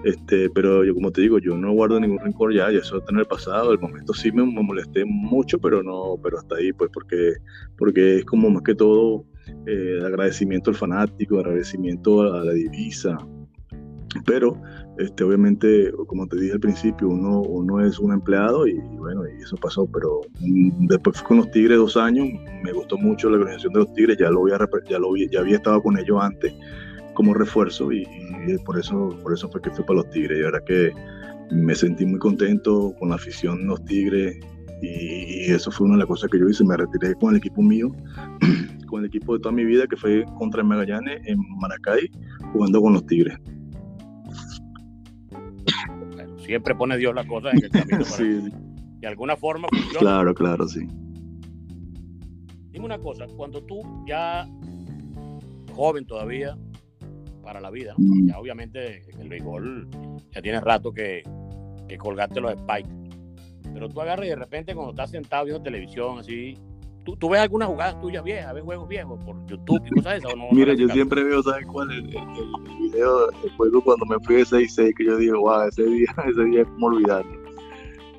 Este, 0.04 0.50
pero 0.50 0.84
yo 0.84 0.94
como 0.94 1.12
te 1.12 1.22
digo, 1.22 1.40
yo 1.40 1.58
no 1.58 1.74
guardo 1.74 2.00
ningún 2.00 2.20
rencor 2.20 2.54
ya, 2.54 2.72
ya 2.72 2.80
eso 2.80 2.98
está 2.98 3.12
en 3.12 3.20
el 3.20 3.26
pasado, 3.26 3.72
el 3.72 3.80
momento 3.80 4.14
sí 4.14 4.32
me, 4.32 4.44
molesté 4.44 5.06
mucho, 5.06 5.60
pero 5.60 5.82
no, 5.84 6.16
pero 6.22 6.38
hasta 6.38 6.56
ahí, 6.56 6.74
pues 6.74 6.90
porque, 6.94 7.34
porque 7.78 8.18
es 8.18 8.26
como 8.26 8.50
más 8.50 8.64
que 8.64 8.76
todo 8.76 9.26
eh, 9.66 10.00
agradecimiento 10.06 10.70
al 10.70 10.76
fanático, 10.76 11.40
agradecimiento 11.40 12.22
a 12.22 12.44
la 12.44 12.54
divisa, 12.54 13.18
pero 14.26 14.60
este, 14.98 15.24
obviamente, 15.24 15.92
como 16.08 16.28
te 16.28 16.38
dije 16.38 16.54
al 16.54 16.60
principio, 16.60 17.08
uno, 17.08 17.42
uno 17.42 17.86
es 17.86 18.00
un 18.00 18.14
empleado 18.14 18.68
y, 18.68 18.80
bueno, 18.98 19.24
y 19.28 19.44
eso 19.44 19.56
pasó, 19.58 19.86
pero 19.86 20.22
mm, 20.40 20.88
después 20.88 21.18
fui 21.18 21.28
con 21.28 21.38
los 21.38 21.52
Tigres 21.52 21.78
dos 21.78 21.98
años, 21.98 22.28
me 22.64 22.72
gustó 22.72 22.98
mucho 22.98 23.30
la 23.30 23.38
organización 23.38 23.74
de 23.74 23.80
los 23.80 23.94
Tigres, 23.94 24.18
ya 24.18 24.30
lo 24.30 24.42
había, 24.42 24.58
ya 25.32 25.40
había 25.40 25.56
estado 25.56 25.82
con 25.82 25.98
ellos 25.98 26.18
antes 26.22 26.54
como 27.14 27.34
refuerzo 27.34 27.92
y, 27.92 28.06
por, 28.66 28.80
eso, 28.80 29.10
por 29.24 29.34
eso 29.34 29.50
fue 29.50 29.62
que 29.62 29.72
fui 29.72 29.84
para 29.84 29.98
los 29.98 30.10
Tigres. 30.12 30.40
Y 30.40 30.44
ahora 30.44 30.62
que 30.66 30.92
me 31.52 31.74
sentí 31.76 32.06
muy 32.06 32.20
contento 32.20 32.94
con 33.00 33.10
la 33.10 33.16
afición 33.16 33.60
de 33.62 33.66
los 33.66 33.86
Tigres 33.86 34.38
y, 34.82 35.52
eso 35.52 35.72
fue 35.72 35.86
una 35.86 35.96
de 35.96 36.00
las 36.00 36.08
cosas 36.08 36.30
que 36.30 36.40
yo 36.40 36.48
hice, 36.48 36.64
me 36.64 36.78
retiré 36.78 37.16
con 37.16 37.32
el 37.32 37.38
equipo 37.38 37.62
mío, 37.62 37.92
con 38.88 39.02
el 39.02 39.08
equipo 39.08 39.34
de 39.34 39.40
toda 39.40 39.54
mi 39.54 39.66
vida 39.66 39.88
que 39.88 39.96
fue 39.96 40.26
contra 40.38 40.62
el 40.62 40.68
Magallanes 40.68 41.22
en 41.26 41.40
Maracay 41.60 42.12
jugando 42.52 42.82
con 42.82 42.94
los 42.94 43.06
Tigres 43.06 43.38
siempre 46.48 46.74
pone 46.76 46.98
Dios 46.98 47.14
las 47.14 47.26
cosas 47.26 47.54
en 47.54 47.66
el 47.66 47.70
camino. 47.70 48.06
sí. 48.06 48.50
De 49.00 49.08
alguna 49.08 49.36
forma 49.36 49.68
funciona. 49.70 50.00
Claro, 50.00 50.34
claro, 50.34 50.68
sí. 50.68 50.88
Dime 52.72 52.86
una 52.86 52.98
cosa, 52.98 53.28
cuando 53.28 53.62
tú 53.64 53.82
ya 54.08 54.48
joven 55.74 56.06
todavía 56.08 56.58
para 57.44 57.60
la 57.60 57.70
vida, 57.70 57.94
mm. 57.98 58.30
ya 58.30 58.40
obviamente 58.40 59.02
el 59.20 59.30
béisbol 59.30 59.90
ya 60.32 60.42
tienes 60.42 60.62
rato 60.62 60.92
que, 60.92 61.22
que 61.88 61.98
colgaste 61.98 62.40
los 62.40 62.54
spikes, 62.54 62.90
pero 63.74 63.90
tú 63.90 64.02
agarras 64.02 64.26
y 64.26 64.30
de 64.30 64.36
repente 64.36 64.74
cuando 64.74 64.92
estás 64.92 65.12
sentado 65.12 65.46
viendo 65.46 65.62
televisión 65.62 66.20
así, 66.20 66.58
¿Tú, 67.16 67.30
ves 67.30 67.40
algunas 67.40 67.70
jugadas 67.70 68.02
tuyas 68.02 68.24
viejas, 68.24 68.54
ves 68.54 68.64
juegos 68.64 68.88
viejos 68.88 69.20
por 69.24 69.46
YouTube 69.48 69.82
y 69.86 69.90
cosas 69.92 70.18
esas? 70.18 70.34
Mira, 70.52 70.74
yo 70.74 70.90
siempre 70.90 71.24
veo, 71.24 71.42
¿sabes 71.42 71.66
cuál? 71.66 71.90
El, 71.92 72.10
el, 72.10 72.18
el 72.18 72.78
video, 72.80 73.32
el 73.44 73.50
juego 73.56 73.82
cuando 73.82 74.06
me 74.06 74.20
fui 74.20 74.36
de 74.36 74.44
6-6, 74.44 74.94
que 74.96 75.06
yo 75.06 75.18
digo, 75.18 75.40
wow, 75.40 75.68
ese 75.68 75.84
día, 75.84 76.14
ese 76.30 76.44
día 76.44 76.62
es 76.62 76.68
como 76.68 76.88
olvidarlo. 76.88 77.48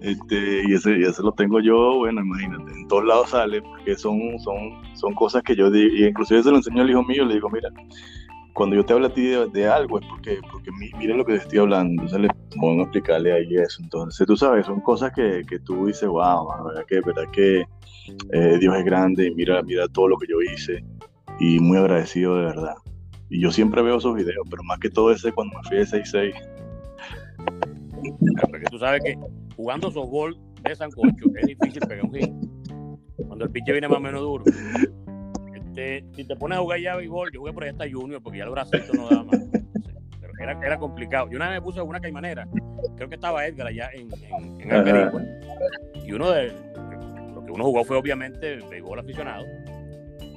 Este, 0.01 0.63
y 0.65 0.75
ese, 0.75 0.97
y 0.97 1.03
ese 1.03 1.23
lo 1.23 1.33
tengo 1.33 1.61
yo, 1.61 1.97
bueno, 1.99 2.21
imagínate, 2.21 2.71
en 2.73 2.89
todos 2.89 3.05
lados 3.05 3.31
sale, 3.31 3.61
porque 3.61 3.97
son, 3.97 4.39
son, 4.39 4.57
son 4.97 5.13
cosas 5.15 5.43
que 5.43 5.57
yo 5.57 5.71
digo, 5.71 5.95
y 5.95 6.07
inclusive 6.07 6.43
se 6.43 6.51
lo 6.51 6.57
enseño 6.57 6.83
al 6.83 6.91
hijo 6.91 7.03
mío, 7.03 7.25
le 7.25 7.35
digo, 7.35 7.51
mira, 7.51 7.69
cuando 8.53 8.77
yo 8.77 8.85
te 8.85 8.93
hablo 8.93 9.09
a 9.09 9.13
ti 9.13 9.23
de, 9.23 9.69
algo 9.69 9.99
es 9.99 10.07
porque, 10.07 10.39
porque 10.51 10.71
mira 10.99 11.17
lo 11.17 11.25
que 11.25 11.33
te 11.33 11.39
estoy 11.39 11.59
hablando, 11.59 12.03
entonces 12.03 12.21
le 12.21 12.29
pongo 12.61 12.81
a 12.81 12.85
explicarle 12.85 13.33
ahí 13.33 13.55
eso. 13.55 13.83
Entonces, 13.83 14.27
tú 14.27 14.37
sabes, 14.37 14.67
son 14.67 14.81
cosas 14.81 15.13
que, 15.13 15.43
que 15.49 15.59
tú 15.61 15.87
dices, 15.87 16.09
wow, 16.09 16.65
verdad 16.65 16.85
que, 16.89 17.01
verdad 17.01 17.31
que 17.33 17.65
eh, 18.33 18.59
Dios 18.59 18.77
es 18.77 18.85
grande, 18.85 19.33
mira, 19.35 19.63
mira 19.63 19.89
todo 19.89 20.09
lo 20.09 20.19
que 20.19 20.27
yo 20.29 20.41
hice 20.41 20.85
y 21.39 21.59
muy 21.61 21.79
agradecido 21.79 22.37
de 22.37 22.45
verdad. 22.45 22.75
Y 23.31 23.41
yo 23.41 23.51
siempre 23.51 23.83
veo 23.83 23.99
esos 23.99 24.15
videos, 24.15 24.47
pero 24.51 24.63
más 24.65 24.79
que 24.79 24.91
todo 24.91 25.13
ese 25.13 25.33
cuando 25.33 25.57
me 25.59 25.69
fui 25.69 25.77
de 25.79 25.85
6-6. 25.85 26.33
Porque 28.51 28.67
tú 28.71 28.79
sabes 28.79 29.03
que 29.05 29.19
jugando 29.57 29.91
softball 29.91 30.37
de 30.63 30.75
Sancocho 30.75 31.27
es 31.37 31.47
difícil 31.47 31.81
pegar 31.87 32.05
un 32.05 32.15
hit. 32.15 32.33
cuando 33.27 33.45
el 33.45 33.51
pitcher 33.51 33.75
viene 33.75 33.89
más 33.89 33.99
o 33.99 34.01
menos 34.01 34.21
duro. 34.23 34.45
Este, 35.55 36.05
si 36.15 36.25
te 36.25 36.37
pones 36.37 36.59
a 36.59 36.61
jugar 36.61 36.81
ya 36.81 36.97
béisbol, 36.97 37.31
yo 37.33 37.41
jugué 37.41 37.53
por 37.53 37.65
ahí 37.65 37.71
hasta 37.71 37.85
Junior 37.91 38.23
porque 38.23 38.39
ya 38.39 38.45
el 38.45 38.51
bracito 38.51 38.93
no 38.95 39.09
daba 39.09 39.25
más. 39.25 39.41
Pero 40.21 40.33
era, 40.41 40.67
era 40.67 40.79
complicado. 40.79 41.29
Yo 41.31 41.37
una 41.37 41.51
vez 41.51 41.61
me 41.61 41.63
puse 41.63 41.81
una 41.81 42.01
caimanera, 42.01 42.49
creo 42.97 43.09
que 43.09 43.15
estaba 43.15 43.47
Edgar 43.47 43.69
allá 43.69 43.91
en, 43.93 44.09
en, 44.61 44.71
en 44.71 46.07
y 46.07 46.13
uno 46.13 46.31
de 46.31 46.53
que 47.49 47.55
uno 47.55 47.65
jugó 47.65 47.85
fue 47.85 47.97
obviamente 47.97 48.59
béisbol 48.71 48.99
aficionado 48.99 49.45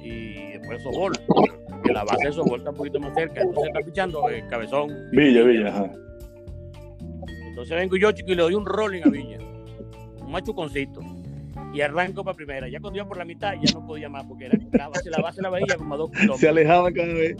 y 0.02 0.52
después 0.52 0.82
softball. 0.82 1.12
Que 1.84 1.92
la 1.92 2.04
base 2.04 2.28
de 2.28 2.32
softball 2.32 2.58
está 2.60 2.70
un 2.70 2.76
poquito 2.76 3.00
más 3.00 3.14
cerca, 3.14 3.42
entonces 3.42 3.68
está 3.68 3.80
pichando 3.80 4.28
el 4.28 4.36
eh, 4.36 4.44
cabezón. 4.48 4.88
Villa, 5.10 5.42
Villa, 5.42 5.68
ajá. 5.68 5.92
Entonces 7.48 7.76
vengo 7.76 7.96
yo, 7.96 8.12
chico, 8.12 8.32
y 8.32 8.34
le 8.34 8.42
doy 8.42 8.54
un 8.54 8.64
rolling 8.64 9.02
a 9.04 9.10
Villa. 9.10 9.38
Un 10.20 10.30
machuconcito 10.30 11.00
y 11.74 11.80
arranco 11.80 12.24
para 12.24 12.36
primera. 12.36 12.68
Ya 12.68 12.80
cuando 12.80 12.98
iba 12.98 13.08
por 13.08 13.18
la 13.18 13.24
mitad 13.24 13.54
ya 13.60 13.72
no 13.74 13.86
podía 13.86 14.08
más 14.08 14.24
porque 14.24 14.46
era 14.46 14.58
la 14.72 14.88
base, 14.88 15.10
la 15.10 15.18
base 15.18 15.42
la 15.42 15.50
veía 15.50 15.76
como 15.76 15.94
a 15.94 15.96
dos 15.98 16.10
kilómetros. 16.10 16.40
Se 16.40 16.48
alejaba 16.48 16.92
cada 16.92 17.12
vez. 17.12 17.36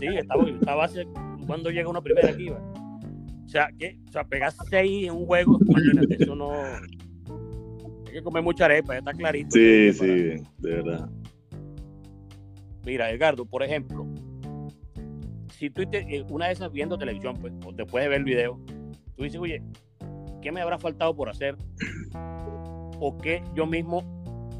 Sí, 0.00 0.06
estaba, 0.06 0.48
esta 0.48 0.74
base 0.74 1.06
cuando 1.46 1.70
llega 1.70 1.88
una 1.88 2.00
primera 2.00 2.30
aquí 2.30 2.46
iba. 2.46 2.58
O 3.44 3.48
sea, 3.48 3.68
que, 3.78 3.98
o 4.08 4.12
sea, 4.12 4.24
pegar 4.24 4.52
seis 4.70 5.06
en 5.06 5.14
un 5.14 5.26
juego, 5.26 5.58
imagínate, 5.66 6.22
eso 6.22 6.34
no. 6.34 6.50
Que 8.14 8.22
comer 8.22 8.44
mucha 8.44 8.66
arepa, 8.66 8.96
está 8.96 9.12
clarito. 9.12 9.50
Sí, 9.50 9.92
sí, 9.92 10.06
de 10.58 10.70
verdad. 10.70 11.10
Mira, 12.86 13.10
Edgardo, 13.10 13.44
por 13.44 13.64
ejemplo, 13.64 14.06
si 15.58 15.68
tú 15.68 15.84
te, 15.84 15.98
eh, 15.98 16.24
una 16.28 16.46
de 16.46 16.52
esas 16.52 16.70
viendo 16.70 16.96
televisión, 16.96 17.36
pues, 17.40 17.52
o 17.66 17.72
después 17.72 18.04
de 18.04 18.08
ver 18.08 18.18
el 18.18 18.24
video, 18.24 18.60
tú 19.16 19.24
dices, 19.24 19.40
oye, 19.40 19.64
¿qué 20.40 20.52
me 20.52 20.60
habrá 20.60 20.78
faltado 20.78 21.16
por 21.16 21.28
hacer 21.28 21.56
o 23.00 23.18
que 23.18 23.42
yo 23.52 23.66
mismo 23.66 24.04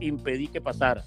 impedí 0.00 0.48
que 0.48 0.60
pasara 0.60 1.04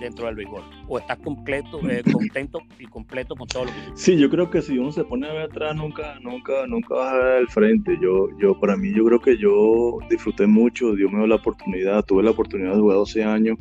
dentro 0.00 0.26
del 0.26 0.36
béisbol? 0.36 0.62
¿O 0.86 0.98
estás 0.98 1.18
completo, 1.18 1.80
eh, 1.90 2.02
contento 2.10 2.60
y 2.78 2.86
completo 2.86 3.34
con 3.34 3.48
todo 3.48 3.64
lo 3.64 3.70
que 3.70 3.78
Sí, 3.94 4.18
yo 4.18 4.30
creo 4.30 4.50
que 4.50 4.62
si 4.62 4.78
uno 4.78 4.92
se 4.92 5.04
pone 5.04 5.28
a 5.28 5.32
ver 5.32 5.42
atrás, 5.42 5.76
nunca, 5.76 6.18
nunca, 6.20 6.66
nunca 6.66 6.94
vas 6.94 7.12
a 7.12 7.16
ver 7.16 7.36
al 7.38 7.48
frente. 7.48 7.98
Yo, 8.00 8.28
yo, 8.38 8.58
para 8.58 8.76
mí, 8.76 8.92
yo 8.94 9.04
creo 9.04 9.20
que 9.20 9.36
yo 9.36 9.98
disfruté 10.10 10.46
mucho, 10.46 10.94
Dios 10.94 11.10
me 11.10 11.18
dio 11.18 11.26
la 11.26 11.36
oportunidad, 11.36 12.04
tuve 12.04 12.22
la 12.22 12.30
oportunidad 12.30 12.74
de 12.74 12.80
jugar 12.80 12.96
12 12.98 13.24
años, 13.24 13.58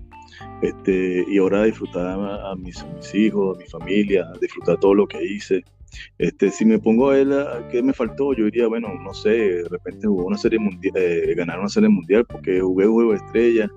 este, 0.62 1.26
y 1.28 1.38
ahora 1.38 1.64
disfrutar 1.64 2.06
a, 2.08 2.56
mis, 2.56 2.82
a 2.82 2.88
mis 2.88 3.16
hijos, 3.16 3.58
a 3.58 3.60
mi 3.60 3.68
familia, 3.68 4.26
disfrutar 4.42 4.78
todo 4.80 4.94
lo 4.94 5.08
que 5.08 5.24
hice. 5.24 5.64
Este, 6.18 6.50
si 6.50 6.66
me 6.66 6.80
pongo 6.80 7.10
a 7.10 7.16
ver 7.16 7.28
qué 7.72 7.82
me 7.82 7.94
faltó, 7.94 8.34
yo 8.34 8.46
diría, 8.46 8.68
bueno, 8.68 8.94
no 9.02 9.14
sé, 9.14 9.30
de 9.30 9.70
repente 9.70 10.08
jugué 10.08 10.26
una 10.26 10.38
serie 10.38 10.60
mundial, 10.60 10.94
eh, 10.96 11.34
ganar 11.36 11.60
una 11.60 11.70
serie 11.70 11.90
mundial 11.90 12.26
porque 12.26 12.60
jugué 12.60 12.86
juego 12.86 13.12
de 13.12 13.18
estrella, 13.18 13.72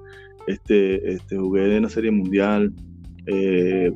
este, 0.50 1.12
este, 1.12 1.36
jugué 1.36 1.72
en 1.72 1.78
una 1.78 1.88
serie 1.88 2.10
mundial, 2.10 2.72
eh, 3.26 3.92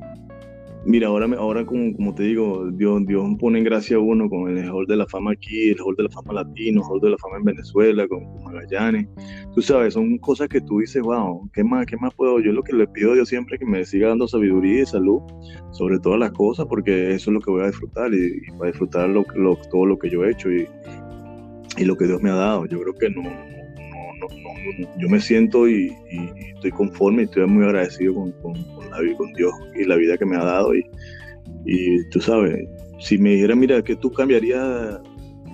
Mira, 0.87 1.09
ahora, 1.09 1.27
ahora 1.39 1.65
como, 1.65 1.97
como 1.97 2.15
te 2.15 2.25
digo, 2.25 2.71
Dios, 2.73 3.07
Dios 3.07 3.25
pone 3.41 3.59
en 3.59 3.65
gracia 3.65 3.97
a 3.97 4.01
uno 4.01 4.29
con 4.29 4.55
el 4.55 4.69
Hall 4.71 4.87
de 4.87 4.97
la 4.97 5.07
Fama 5.07 5.33
aquí, 5.33 5.71
el 5.71 5.81
Hall 5.81 5.97
de 5.97 6.03
la 6.03 6.11
Fama 6.11 6.35
Latino, 6.35 6.83
el 6.83 6.87
Hall 6.87 7.01
de 7.01 7.11
la 7.11 7.17
Fama 7.17 7.39
en 7.39 7.45
Venezuela, 7.45 8.07
con, 8.07 8.45
Magallanes. 8.45 9.09
Tú 9.55 9.63
sabes, 9.63 9.95
son 9.95 10.19
cosas 10.19 10.49
que 10.49 10.61
tú 10.61 10.81
dices, 10.81 11.01
wow, 11.01 11.49
¿qué 11.55 11.65
más, 11.65 11.87
¿qué 11.87 11.97
más 11.97 12.13
puedo? 12.15 12.39
Yo 12.39 12.53
lo 12.53 12.63
que 12.63 12.75
le 12.75 12.87
pido 12.87 13.13
a 13.13 13.15
Dios 13.15 13.31
siempre 13.31 13.55
es 13.55 13.61
que 13.61 13.67
me 13.67 13.83
siga 13.87 14.09
dando 14.09 14.29
sabiduría 14.29 14.83
y 14.83 14.87
salud 14.87 15.23
sobre 15.73 15.99
todas 16.01 16.21
las 16.21 16.33
cosas, 16.33 16.67
porque 16.67 17.15
eso 17.15 17.31
es 17.31 17.35
lo 17.35 17.41
que 17.41 17.51
voy 17.51 17.63
a 17.63 17.69
disfrutar 17.69 18.13
y, 18.13 18.43
para 18.59 18.71
disfrutar 18.71 19.09
lo, 19.09 19.25
todo 19.71 19.87
lo 19.87 19.99
que 19.99 20.11
yo 20.11 20.23
he 20.23 20.33
hecho 20.33 20.53
y, 20.53 20.69
y 21.79 21.85
lo 21.87 21.97
que 21.97 22.07
Dios 22.07 22.23
me 22.23 22.29
ha 22.29 22.35
dado. 22.35 22.67
Yo 22.67 22.79
creo 22.83 22.93
que 22.93 23.09
no, 23.09 23.23
yo 24.99 25.09
me 25.09 25.21
siento 25.21 25.69
y, 25.69 25.93
estoy 26.55 26.71
conforme 26.71 27.23
y 27.23 27.25
estoy 27.27 27.47
muy 27.47 27.65
agradecido 27.65 28.15
con, 28.15 28.33
con, 28.43 28.55
la, 28.91 29.17
con 29.17 29.33
Dios 29.35 29.53
y 29.79 29.85
la 29.85 29.97
vida 29.97 30.17
que 30.17 30.27
me 30.27 30.37
ha 30.37 30.45
dado. 30.45 30.75
Y, 30.75 30.85
y 31.67 32.09
tú 32.11 32.21
sabes, 32.21 32.67
si 33.01 33.19
me 33.19 33.31
dijera, 33.31 33.55
mira, 33.55 33.83
que 33.83 33.97
tú 33.97 34.11
cambiarías, 34.11 35.01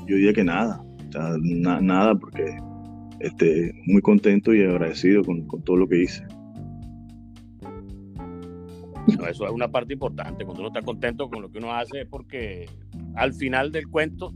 yo 0.06 0.16
diría 0.16 0.32
que 0.32 0.44
nada, 0.44 0.82
nada, 1.80 2.14
porque 2.14 2.44
este, 3.20 3.72
muy 3.86 4.02
contento 4.02 4.54
y 4.54 4.62
agradecido 4.62 5.22
con, 5.24 5.46
todo 5.64 5.76
lo 5.76 5.88
que 5.88 6.02
hice. 6.02 6.24
eso 9.28 9.44
es 9.44 9.52
una 9.52 9.68
parte 9.68 9.92
importante. 9.92 10.44
Cuando 10.44 10.62
uno 10.62 10.68
está 10.68 10.82
contento 10.82 11.28
con 11.28 11.42
lo 11.42 11.50
que 11.50 11.58
uno 11.58 11.72
hace 11.72 12.02
es 12.02 12.06
porque 12.06 12.66
al 13.14 13.32
final 13.34 13.72
del 13.72 13.88
cuento 13.88 14.32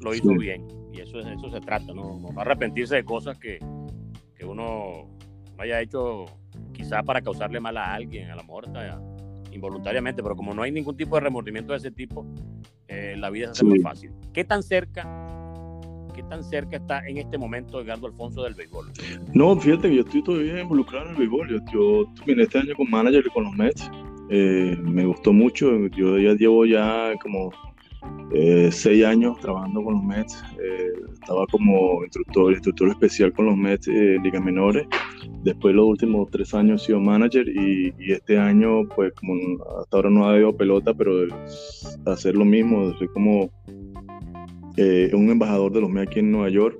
lo 0.00 0.14
hizo 0.14 0.32
bien. 0.34 0.66
Y 0.92 1.00
eso, 1.00 1.20
eso 1.20 1.50
se 1.50 1.60
trata, 1.60 1.92
¿no? 1.92 2.18
no 2.18 2.40
arrepentirse 2.40 2.96
de 2.96 3.04
cosas 3.04 3.38
que, 3.38 3.58
que 4.40 4.46
uno 4.46 5.06
no 5.56 5.62
haya 5.62 5.82
hecho 5.82 6.24
quizá 6.72 7.02
para 7.02 7.20
causarle 7.20 7.60
mal 7.60 7.76
a 7.76 7.92
alguien, 7.92 8.30
a 8.30 8.36
la 8.36 8.42
muerte, 8.42 8.70
involuntariamente, 9.52 10.22
pero 10.22 10.34
como 10.34 10.54
no 10.54 10.62
hay 10.62 10.72
ningún 10.72 10.96
tipo 10.96 11.16
de 11.16 11.20
remordimiento 11.20 11.72
de 11.72 11.78
ese 11.78 11.90
tipo, 11.90 12.26
eh, 12.88 13.16
la 13.18 13.28
vida 13.28 13.48
se 13.48 13.52
hace 13.52 13.64
muy 13.64 13.80
fácil. 13.80 14.12
¿Qué 14.32 14.42
tan 14.44 14.62
cerca, 14.62 15.02
qué 16.14 16.22
tan 16.22 16.42
cerca 16.42 16.78
está 16.78 17.06
en 17.06 17.18
este 17.18 17.36
momento 17.36 17.82
Edgardo 17.82 18.06
Alfonso 18.06 18.42
del 18.44 18.54
béisbol? 18.54 18.90
No, 19.34 19.54
fíjate 19.56 19.90
que 19.90 19.96
yo 19.96 20.02
estoy 20.02 20.22
todavía 20.22 20.62
involucrado 20.62 21.04
en 21.04 21.10
el 21.10 21.16
béisbol. 21.18 21.48
Yo, 21.50 21.58
yo 21.70 22.14
terminé 22.14 22.44
este 22.44 22.60
año 22.60 22.74
con 22.74 22.88
manager 22.88 23.22
y 23.26 23.30
con 23.30 23.44
los 23.44 23.52
Mets. 23.52 23.90
Eh, 24.30 24.74
me 24.80 25.04
gustó 25.04 25.34
mucho. 25.34 25.86
Yo 25.88 26.18
ya 26.18 26.32
llevo 26.32 26.64
ya 26.64 27.12
como 27.22 27.50
eh, 28.32 28.70
seis 28.72 29.04
años 29.04 29.38
trabajando 29.40 29.82
con 29.82 29.94
los 29.94 30.04
Mets. 30.04 30.42
Eh, 30.62 30.92
estaba 31.12 31.46
como 31.48 32.04
instructor, 32.04 32.52
instructor 32.52 32.88
especial 32.88 33.32
con 33.32 33.46
los 33.46 33.56
Mets 33.56 33.86
de 33.86 34.18
Liga 34.22 34.40
Menores. 34.40 34.86
Después 35.42 35.74
los 35.74 35.86
últimos 35.86 36.30
tres 36.30 36.54
años 36.54 36.82
he 36.82 36.86
sido 36.86 37.00
manager 37.00 37.46
y, 37.48 37.92
este 38.12 38.38
año, 38.38 38.88
pues 38.94 39.12
como 39.14 39.34
hasta 39.80 39.96
ahora 39.96 40.10
no 40.10 40.26
ha 40.26 40.32
habido 40.32 40.56
pelota, 40.56 40.94
pero 40.94 41.26
hacer 42.06 42.36
lo 42.36 42.44
mismo, 42.44 42.92
soy 42.98 43.08
como 43.08 43.50
eh, 44.76 45.10
un 45.12 45.30
embajador 45.30 45.72
de 45.72 45.80
los 45.80 45.90
Mets 45.90 46.10
aquí 46.10 46.20
en 46.20 46.32
Nueva 46.32 46.50
York. 46.50 46.78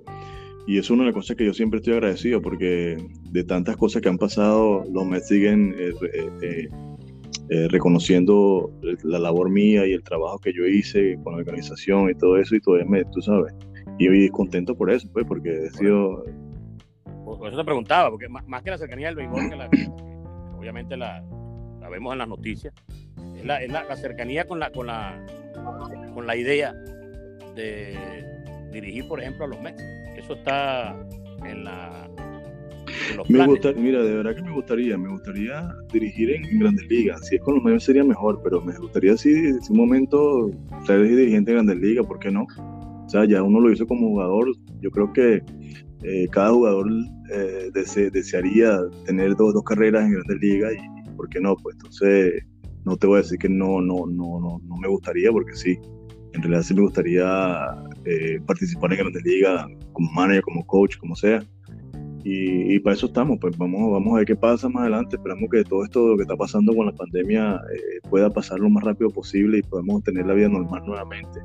Y 0.67 0.79
es 0.79 0.89
una 0.89 1.03
de 1.03 1.07
las 1.07 1.15
cosas 1.15 1.37
que 1.37 1.45
yo 1.45 1.53
siempre 1.53 1.79
estoy 1.79 1.95
agradecido 1.95 2.41
porque 2.41 2.97
de 3.33 3.45
tantas 3.45 3.77
cosas 3.77 4.03
que 4.03 4.09
han 4.09 4.19
pasado, 4.19 4.85
los 4.93 5.05
Mets 5.05 5.27
siguen 5.27 5.75
eh, 7.53 7.67
reconociendo 7.69 8.71
la 9.03 9.19
labor 9.19 9.51
mía 9.51 9.85
y 9.85 9.93
el 9.93 10.05
trabajo 10.05 10.39
que 10.39 10.53
yo 10.53 10.65
hice 10.67 11.19
con 11.25 11.33
la 11.33 11.41
organización 11.41 12.09
y 12.09 12.15
todo 12.15 12.37
eso, 12.37 12.55
y 12.55 12.61
todavía 12.61 12.87
me, 12.89 13.05
tú 13.07 13.21
sabes, 13.21 13.53
y 13.99 14.07
hoy 14.07 14.29
contento 14.29 14.77
por 14.77 14.89
eso, 14.89 15.09
pues, 15.13 15.27
porque 15.27 15.51
he 15.51 15.71
sido... 15.71 16.25
Por 17.25 17.49
eso 17.49 17.59
te 17.59 17.65
preguntaba, 17.65 18.09
porque 18.09 18.29
más, 18.29 18.63
que 18.63 18.71
la 18.71 18.79
cercanía 18.79 19.09
del 19.09 19.17
béisbol, 19.17 19.51
que, 19.51 19.57
la, 19.57 19.69
obviamente 20.57 20.97
la, 20.97 21.25
la, 21.81 21.89
vemos 21.89 22.13
en 22.13 22.19
las 22.19 22.29
noticias, 22.29 22.73
es, 23.37 23.45
la, 23.45 23.61
es 23.61 23.73
la, 23.73 23.97
cercanía 23.97 24.45
con 24.47 24.61
la, 24.61 24.71
con, 24.71 24.87
la, 24.87 25.27
con 26.15 26.29
la 26.29 26.37
idea 26.37 26.73
de 27.57 27.97
dirigir, 28.73 29.09
por 29.09 29.21
ejemplo, 29.21 29.47
a 29.47 29.49
los 29.49 29.61
Mets. 29.61 29.83
Eso 30.17 30.35
está 30.35 30.97
en 31.45 31.65
la, 31.65 32.09
me 33.29 33.46
gusta, 33.46 33.73
mira, 33.73 34.03
de 34.03 34.16
verdad 34.16 34.37
que 34.37 34.42
me 34.42 34.53
gustaría, 34.53 34.96
me 34.99 35.09
gustaría 35.09 35.75
dirigir 35.92 36.31
en, 36.31 36.59
grandes 36.59 36.87
ligas. 36.88 37.27
Si 37.27 37.37
es 37.37 37.42
con 37.42 37.55
los 37.55 37.64
medios 37.64 37.85
sería 37.85 38.05
mejor, 38.05 38.40
pero 38.42 38.61
me 38.61 38.77
gustaría 38.77 39.16
si 39.16 39.31
en 39.31 39.59
un 39.68 39.77
momento 39.77 40.51
ser 40.87 41.03
dirigente 41.03 41.51
en 41.51 41.57
grandes 41.57 41.79
ligas, 41.79 42.07
¿por 42.07 42.18
qué 42.18 42.31
no? 42.31 42.46
O 43.07 43.09
sea, 43.09 43.25
ya 43.25 43.42
uno 43.42 43.61
lo 43.61 43.73
hizo 43.73 43.87
como 43.87 44.09
jugador. 44.09 44.53
Yo 44.81 44.90
creo 44.90 45.12
que 45.12 45.42
eh, 46.03 46.29
cada 46.31 46.51
jugador 46.51 46.87
eh, 47.33 47.70
desearía 48.12 48.79
tener 49.05 49.37
dos, 49.37 49.55
dos 49.55 49.64
carreras 49.64 50.05
en 50.05 50.12
grandes 50.12 50.38
ligas 50.40 50.73
y 50.75 51.11
¿por 51.16 51.29
qué 51.29 51.40
no? 51.40 51.57
Pues 51.57 51.77
entonces 51.77 52.44
no 52.85 52.96
te 52.96 53.07
voy 53.07 53.18
a 53.18 53.23
decir 53.23 53.38
que 53.38 53.49
no, 53.49 53.81
no, 53.81 54.07
no, 54.07 54.40
no, 54.40 54.61
no 54.64 54.77
me 54.77 54.88
gustaría, 54.88 55.31
porque 55.31 55.55
sí, 55.55 55.79
en 56.33 56.42
realidad 56.42 56.62
sí 56.62 56.75
me 56.75 56.83
gustaría 56.83 57.66
eh, 58.05 58.40
participar 58.46 58.92
en 58.92 58.99
grandes 59.01 59.25
ligas 59.25 59.66
como 59.92 60.11
manager, 60.12 60.42
como 60.42 60.66
coach, 60.66 60.96
como 60.99 61.14
sea 61.14 61.42
y, 62.23 62.79
para 62.81 62.95
eso 62.95 63.07
estamos, 63.07 63.39
pues 63.41 63.57
vamos, 63.57 63.91
vamos 63.91 64.15
a 64.15 64.17
ver 64.19 64.27
qué 64.27 64.37
pasa 64.37 64.69
más 64.69 64.83
adelante. 64.83 65.17
Esperamos 65.17 65.49
que 65.51 65.65
todo 65.65 65.85
esto 65.85 66.17
que 66.17 66.23
está 66.23 66.37
pasando 66.37 66.75
con 66.75 66.87
la 66.87 66.93
pandemia 66.93 67.61
eh, 67.75 68.01
pueda 68.09 68.31
pasar 68.31 68.61
lo 68.61 68.68
más 68.68 68.85
rápido 68.85 69.11
posible 69.11 69.59
y 69.59 69.62
podamos 69.62 70.03
tener 70.03 70.27
la 70.27 70.35
vida 70.35 70.49
normal 70.49 70.83
nuevamente 70.87 71.41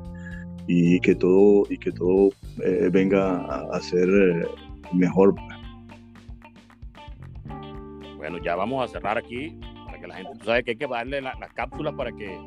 y 0.66 1.00
que 1.00 1.14
todo, 1.14 1.64
y 1.70 1.78
que 1.78 1.92
todo 1.92 2.30
eh, 2.62 2.90
venga 2.92 3.64
a, 3.70 3.80
ser 3.80 4.08
eh, 4.08 4.46
mejor. 4.92 5.34
Bueno, 8.16 8.38
ya 8.42 8.56
vamos 8.56 8.84
a 8.84 8.92
cerrar 8.92 9.16
aquí 9.16 9.58
para 9.86 10.00
que 10.00 10.06
la 10.08 10.16
gente, 10.16 10.32
tú 10.38 10.46
sabes 10.46 10.64
que 10.64 10.72
hay 10.72 10.76
que 10.76 10.86
darle 10.86 11.20
las 11.22 11.52
cápsulas 11.54 11.94
para 11.94 12.12
que, 12.12 12.38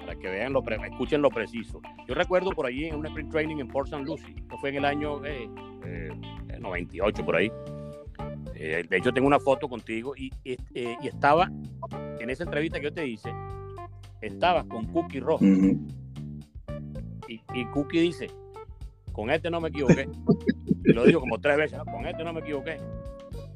para 0.00 0.14
que 0.14 0.28
vean 0.28 0.52
lo, 0.52 0.62
escuchen 0.62 1.20
lo 1.20 1.30
preciso. 1.30 1.80
Yo 2.06 2.14
recuerdo 2.14 2.50
por 2.50 2.66
allí 2.66 2.86
en 2.86 2.94
un 2.94 3.06
sprint 3.06 3.30
training 3.30 3.56
en 3.58 3.68
Port 3.68 3.88
St. 3.88 4.04
Lucie, 4.04 4.34
esto 4.36 4.56
fue 4.58 4.70
en 4.70 4.76
el 4.76 4.84
año 4.84 5.20
98 6.60 7.24
por 7.24 7.36
ahí. 7.36 7.50
Eh, 8.54 8.84
de 8.88 8.96
hecho, 8.96 9.12
tengo 9.12 9.26
una 9.26 9.38
foto 9.38 9.68
contigo 9.68 10.16
y, 10.16 10.32
eh, 10.44 10.56
y, 11.00 11.06
estaba 11.06 11.50
en 12.18 12.28
esa 12.28 12.44
entrevista 12.44 12.78
que 12.78 12.86
yo 12.86 12.92
te 12.92 13.06
hice, 13.06 13.30
estabas 14.20 14.64
con 14.64 14.86
Cookie 14.86 15.20
Rojo. 15.20 15.44
y, 17.28 17.40
y, 17.54 17.64
Cookie 17.72 18.00
dice, 18.00 18.28
con 19.12 19.30
este 19.30 19.50
no 19.50 19.60
me 19.60 19.68
equivoqué. 19.68 20.08
y 20.84 20.92
lo 20.92 21.04
digo 21.04 21.20
como 21.20 21.38
tres 21.38 21.56
veces, 21.56 21.78
con 21.84 22.06
este 22.06 22.24
no 22.24 22.32
me 22.32 22.40
equivoqué. 22.40 22.78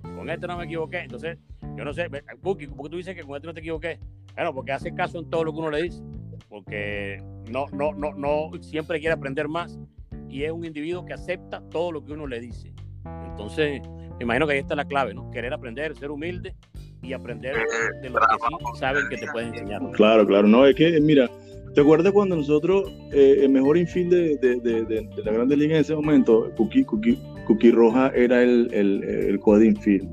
con 0.03 0.31
este 0.31 0.47
no 0.47 0.57
me 0.57 0.65
equivoqué. 0.65 1.01
Entonces, 1.01 1.39
yo 1.77 1.85
no 1.85 1.93
sé, 1.93 2.09
Cookie, 2.43 2.69
¿por 2.69 2.85
qué 2.85 2.91
tú 2.91 2.97
dices 2.97 3.15
que 3.17 3.25
con 3.25 3.37
este 3.37 3.49
no 3.49 3.55
te 3.55 3.61
equivoqué? 3.61 3.99
Bueno, 4.35 4.55
porque 4.55 4.73
hace 4.73 4.95
caso 4.95 5.19
en 5.19 5.29
todo 5.29 5.45
lo 5.45 5.53
que 5.53 5.59
uno 5.59 5.71
le 5.71 5.83
dice, 5.83 6.03
porque 6.49 7.23
no, 7.51 7.67
no, 7.73 7.93
no, 7.93 8.13
no 8.15 8.51
siempre 8.63 9.01
quiere 9.01 9.15
aprender 9.15 9.49
más 9.49 9.79
y 10.29 10.45
es 10.45 10.53
un 10.53 10.65
individuo 10.65 11.05
que 11.05 11.13
acepta 11.13 11.61
todo 11.71 11.93
lo 11.93 12.05
que 12.05 12.13
uno 12.13 12.27
le 12.27 12.41
dice. 12.41 12.73
Entonces, 13.31 13.83
me 14.19 14.25
imagino 14.25 14.47
que 14.47 14.55
ahí 14.55 14.59
está 14.61 14.75
la 14.75 14.85
clave, 14.85 15.15
¿no? 15.15 15.31
Querer 15.31 15.53
aprender, 15.53 15.95
ser 15.97 16.11
humilde 16.11 16.55
y 17.03 17.13
aprender 17.13 17.55
de 18.01 18.11
lo 18.11 18.21
que 18.21 18.27
sí 18.39 18.79
saben 18.79 19.03
que 19.11 19.17
te 19.17 19.27
pueden 19.33 19.49
enseñar. 19.49 19.83
Claro, 19.93 20.27
claro, 20.27 20.47
no, 20.47 20.67
es 20.67 20.77
que, 20.77 21.01
mira, 21.01 21.29
¿Te 21.75 21.81
acuerdas 21.81 22.13
cuando 22.13 22.37
nosotros, 22.37 22.85
eh, 23.13 23.39
el 23.45 23.49
mejor 23.49 23.79
infield 23.79 24.13
de, 24.13 25.09
la 25.25 25.33
Grande 25.33 25.57
Liga 25.57 25.77
en 25.77 25.81
ese 25.81 25.95
momento, 25.95 26.53
Cookie, 26.59 26.85
Cookie, 26.85 27.19
Cookie 27.47 27.71
Roja 27.71 28.13
era 28.15 28.43
el, 28.43 28.69
el, 28.75 29.03
el 29.03 29.41
code 29.41 29.69
infield? 29.69 30.07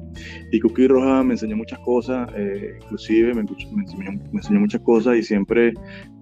Y 0.54 0.60
Cookie 0.62 0.88
Roja 0.88 1.22
me 1.22 1.34
enseñó 1.34 1.58
muchas 1.58 1.80
cosas, 1.80 2.30
eh, 2.38 2.80
inclusive 2.82 3.34
me, 3.34 3.42
enseñó, 3.42 4.60
muchas 4.62 4.80
cosas 4.82 5.18
y 5.18 5.24
siempre, 5.24 5.74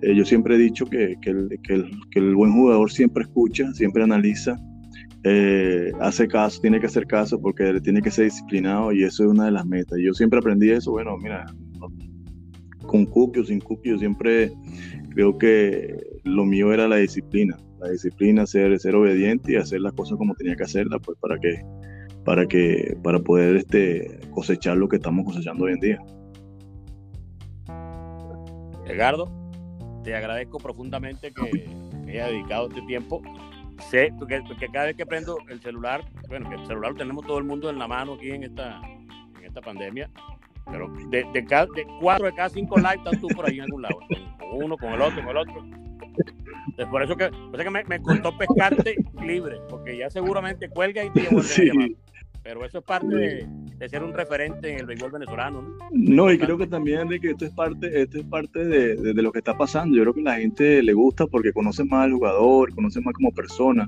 eh, 0.01 0.15
yo 0.15 0.25
siempre 0.25 0.55
he 0.55 0.57
dicho 0.57 0.87
que, 0.87 1.15
que, 1.21 1.29
el, 1.29 1.59
que, 1.61 2.19
el, 2.19 2.35
buen 2.35 2.53
jugador 2.53 2.91
siempre 2.91 3.21
escucha, 3.21 3.71
siempre 3.73 4.01
analiza, 4.01 4.57
eh, 5.29 5.91
hace 5.99 6.25
caso, 6.27 6.61
tiene 6.61 6.79
que 6.79 6.85
hacer 6.85 7.05
caso 7.05 7.39
porque 7.41 7.81
tiene 7.81 8.01
que 8.01 8.09
ser 8.09 8.25
disciplinado 8.25 8.93
y 8.93 9.03
eso 9.03 9.25
es 9.25 9.29
una 9.29 9.45
de 9.45 9.51
las 9.51 9.65
metas. 9.65 9.99
Yo 10.01 10.13
siempre 10.13 10.39
aprendí 10.39 10.71
eso, 10.71 10.91
bueno, 10.91 11.17
mira, 11.17 11.45
con 12.85 13.05
Cookie 13.05 13.43
sin 13.43 13.59
Cookie, 13.59 13.89
yo 13.89 13.97
siempre 13.97 14.53
creo 15.09 15.37
que 15.37 15.97
lo 16.23 16.45
mío 16.45 16.71
era 16.71 16.87
la 16.87 16.95
disciplina, 16.95 17.57
la 17.79 17.89
disciplina, 17.89 18.45
ser, 18.45 18.79
ser 18.79 18.95
obediente 18.95 19.51
y 19.51 19.55
hacer 19.57 19.81
las 19.81 19.91
cosas 19.93 20.17
como 20.17 20.33
tenía 20.35 20.55
que 20.55 20.63
hacerlas, 20.63 21.01
pues 21.03 21.17
para 21.19 21.37
que, 21.39 21.61
para 22.23 22.47
que, 22.47 22.97
para 23.03 23.19
poder 23.19 23.57
este, 23.57 24.21
cosechar 24.31 24.77
lo 24.77 24.87
que 24.87 24.95
estamos 24.95 25.25
cosechando 25.25 25.65
hoy 25.65 25.73
en 25.73 25.79
día. 25.81 25.99
Edgardo, 28.85 29.29
te 30.05 30.15
agradezco 30.15 30.57
profundamente 30.57 31.33
que 31.33 31.67
me 32.05 32.13
hayas 32.13 32.29
dedicado 32.29 32.69
este 32.69 32.81
tiempo. 32.83 33.21
Sé 33.79 34.11
que, 34.27 34.43
que, 34.59 34.67
cada 34.69 34.87
vez 34.87 34.95
que 34.95 35.05
prendo 35.05 35.37
el 35.49 35.61
celular, 35.61 36.03
bueno, 36.27 36.49
que 36.49 36.55
el 36.55 36.65
celular 36.65 36.91
lo 36.91 36.97
tenemos 36.97 37.25
todo 37.25 37.37
el 37.37 37.43
mundo 37.43 37.69
en 37.69 37.79
la 37.79 37.87
mano 37.87 38.13
aquí 38.13 38.31
en 38.31 38.43
esta, 38.43 38.81
en 38.83 39.45
esta 39.45 39.61
pandemia, 39.61 40.09
pero 40.69 40.91
de, 41.09 41.25
de, 41.31 41.45
cada, 41.45 41.67
de 41.67 41.85
cuatro 41.99 42.25
de 42.25 42.33
cada 42.33 42.49
cinco 42.49 42.77
likes 42.77 43.03
están 43.03 43.21
tú 43.21 43.27
por 43.29 43.45
ahí 43.45 43.57
en 43.57 43.63
algún 43.63 43.81
lado. 43.83 43.99
Con 44.39 44.63
uno, 44.63 44.77
con 44.77 44.93
el 44.93 45.01
otro, 45.01 45.21
con 45.21 45.29
el 45.29 45.37
otro. 45.37 45.65
Entonces, 46.67 46.87
por 46.87 47.03
eso 47.03 47.15
que, 47.15 47.29
que 47.29 47.69
me, 47.69 47.83
me, 47.85 48.01
costó 48.01 48.37
pescarte 48.37 48.95
libre, 49.21 49.57
porque 49.69 49.97
ya 49.97 50.09
seguramente 50.09 50.69
cuelga 50.69 51.03
y 51.03 51.11
te 51.11 51.27
vuelve 51.29 51.43
sí. 51.43 51.61
a 51.63 51.65
llamar 51.73 51.89
pero 52.47 52.63
eso 52.63 52.77
es 52.77 52.83
parte 52.85 53.13
de, 53.13 53.47
de, 53.77 53.89
ser 53.89 54.01
un 54.03 54.13
referente 54.13 54.71
en 54.71 54.79
el 54.79 54.85
béisbol 54.85 55.11
venezolano. 55.11 55.61
No, 55.91 56.25
no 56.25 56.31
y 56.31 56.37
creo 56.37 56.57
que 56.57 56.65
también 56.65 57.09
de 57.09 57.19
que 57.19 57.31
esto 57.31 57.43
es 57.43 57.51
parte, 57.51 58.01
esto 58.01 58.19
es 58.19 58.25
parte 58.25 58.63
de, 58.63 58.95
de, 58.95 59.13
de, 59.13 59.21
lo 59.21 59.33
que 59.33 59.39
está 59.39 59.57
pasando. 59.57 59.97
Yo 59.97 60.03
creo 60.03 60.13
que 60.13 60.21
a 60.21 60.35
la 60.35 60.35
gente 60.37 60.81
le 60.81 60.93
gusta 60.93 61.27
porque 61.27 61.51
conoce 61.51 61.83
más 61.83 62.05
al 62.05 62.13
jugador, 62.13 62.73
conoce 62.73 63.01
más 63.01 63.13
como 63.15 63.33
persona, 63.33 63.85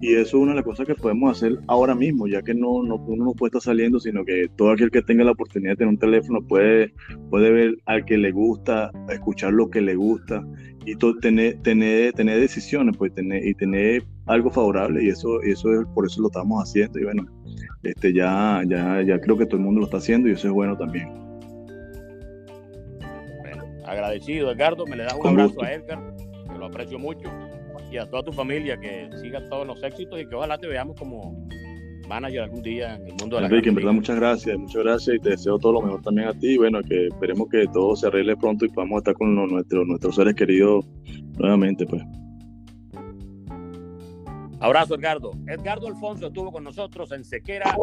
y 0.00 0.14
eso 0.14 0.22
es 0.38 0.42
una 0.42 0.52
de 0.52 0.56
las 0.56 0.64
cosas 0.64 0.88
que 0.88 0.96
podemos 0.96 1.36
hacer 1.36 1.60
ahora 1.68 1.94
mismo, 1.94 2.26
ya 2.26 2.42
que 2.42 2.52
no, 2.52 2.82
no 2.82 2.96
uno 2.96 3.26
no 3.26 3.32
puede 3.32 3.50
estar 3.50 3.62
saliendo, 3.62 4.00
sino 4.00 4.24
que 4.24 4.48
todo 4.56 4.72
aquel 4.72 4.90
que 4.90 5.02
tenga 5.02 5.22
la 5.22 5.30
oportunidad 5.30 5.74
de 5.74 5.76
tener 5.76 5.90
un 5.90 5.98
teléfono 5.98 6.42
puede, 6.42 6.92
puede 7.30 7.52
ver 7.52 7.76
al 7.86 8.04
que 8.04 8.18
le 8.18 8.32
gusta, 8.32 8.90
escuchar 9.08 9.52
lo 9.52 9.70
que 9.70 9.82
le 9.82 9.94
gusta 9.94 10.44
y 10.84 10.96
todo, 10.96 11.16
tener, 11.18 11.62
tener, 11.62 12.12
tener 12.14 12.40
decisiones 12.40 12.96
pues, 12.96 13.14
tener, 13.14 13.46
y 13.46 13.54
tener 13.54 14.04
algo 14.26 14.50
favorable, 14.50 15.04
y 15.04 15.08
eso, 15.08 15.40
eso 15.42 15.80
es 15.80 15.86
por 15.94 16.06
eso 16.06 16.20
lo 16.22 16.28
estamos 16.28 16.62
haciendo. 16.62 16.98
Y 16.98 17.04
bueno, 17.04 17.26
este, 17.82 18.12
ya, 18.12 18.62
ya, 18.66 19.02
ya 19.02 19.20
creo 19.20 19.36
que 19.36 19.46
todo 19.46 19.56
el 19.56 19.62
mundo 19.62 19.80
lo 19.80 19.86
está 19.86 19.98
haciendo 19.98 20.28
y 20.28 20.32
eso 20.32 20.48
es 20.48 20.52
bueno 20.54 20.76
también. 20.76 21.08
Bueno, 23.40 23.64
agradecido, 23.86 24.50
Edgardo. 24.50 24.86
Me 24.86 24.96
le 24.96 25.04
das 25.04 25.14
un 25.14 25.20
Con 25.20 25.30
abrazo 25.30 25.48
gusto. 25.50 25.64
a 25.64 25.72
Edgar, 25.72 26.14
que 26.50 26.58
lo 26.58 26.66
aprecio 26.66 26.98
mucho, 26.98 27.28
y 27.90 27.96
a 27.96 28.06
toda 28.08 28.22
tu 28.22 28.32
familia, 28.32 28.78
que 28.78 29.08
siga 29.20 29.44
todos 29.48 29.66
los 29.66 29.82
éxitos 29.82 30.20
y 30.20 30.26
que 30.26 30.34
ojalá 30.34 30.58
te 30.58 30.68
veamos 30.68 30.96
como 30.96 31.46
manager 32.08 32.42
algún 32.42 32.62
día 32.62 32.96
en 32.96 33.06
el 33.06 33.14
mundo 33.20 33.36
de 33.36 33.42
la 33.42 33.46
Enrique, 33.48 33.68
en 33.68 33.76
verdad, 33.76 33.92
muchas 33.92 34.16
gracias, 34.16 34.58
muchas 34.58 34.82
gracias 34.82 35.16
y 35.16 35.20
te 35.20 35.30
deseo 35.30 35.58
todo 35.58 35.74
lo 35.74 35.82
mejor 35.82 36.02
también 36.02 36.28
a 36.28 36.34
ti. 36.34 36.58
Bueno, 36.58 36.80
que 36.82 37.06
esperemos 37.06 37.48
que 37.48 37.66
todo 37.68 37.94
se 37.94 38.08
arregle 38.08 38.36
pronto 38.36 38.64
y 38.64 38.68
podamos 38.68 38.98
estar 38.98 39.14
con 39.14 39.34
nuestros, 39.34 39.86
nuestros 39.86 40.16
seres 40.16 40.34
queridos 40.34 40.84
nuevamente, 41.38 41.86
pues. 41.86 42.02
Abrazo, 44.60 44.94
Edgardo. 44.94 45.32
Edgardo 45.46 45.88
Alfonso 45.88 46.26
estuvo 46.26 46.52
con 46.52 46.62
nosotros 46.62 47.10
en 47.12 47.24
Sequera. 47.24 47.74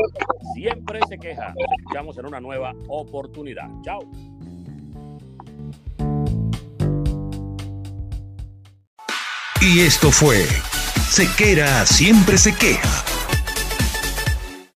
Siempre 0.54 1.00
se 1.10 1.18
queja. 1.18 1.50
Nos 1.50 1.80
escuchamos 1.80 2.18
en 2.20 2.26
una 2.28 2.40
nueva 2.40 2.74
oportunidad. 2.88 3.68
Chao. 3.82 4.00
Y 9.60 9.80
esto 9.82 10.12
fue 10.12 10.46
Sequera 11.10 11.86
Siempre 11.86 12.38
se 12.38 12.56
queja 12.56 13.17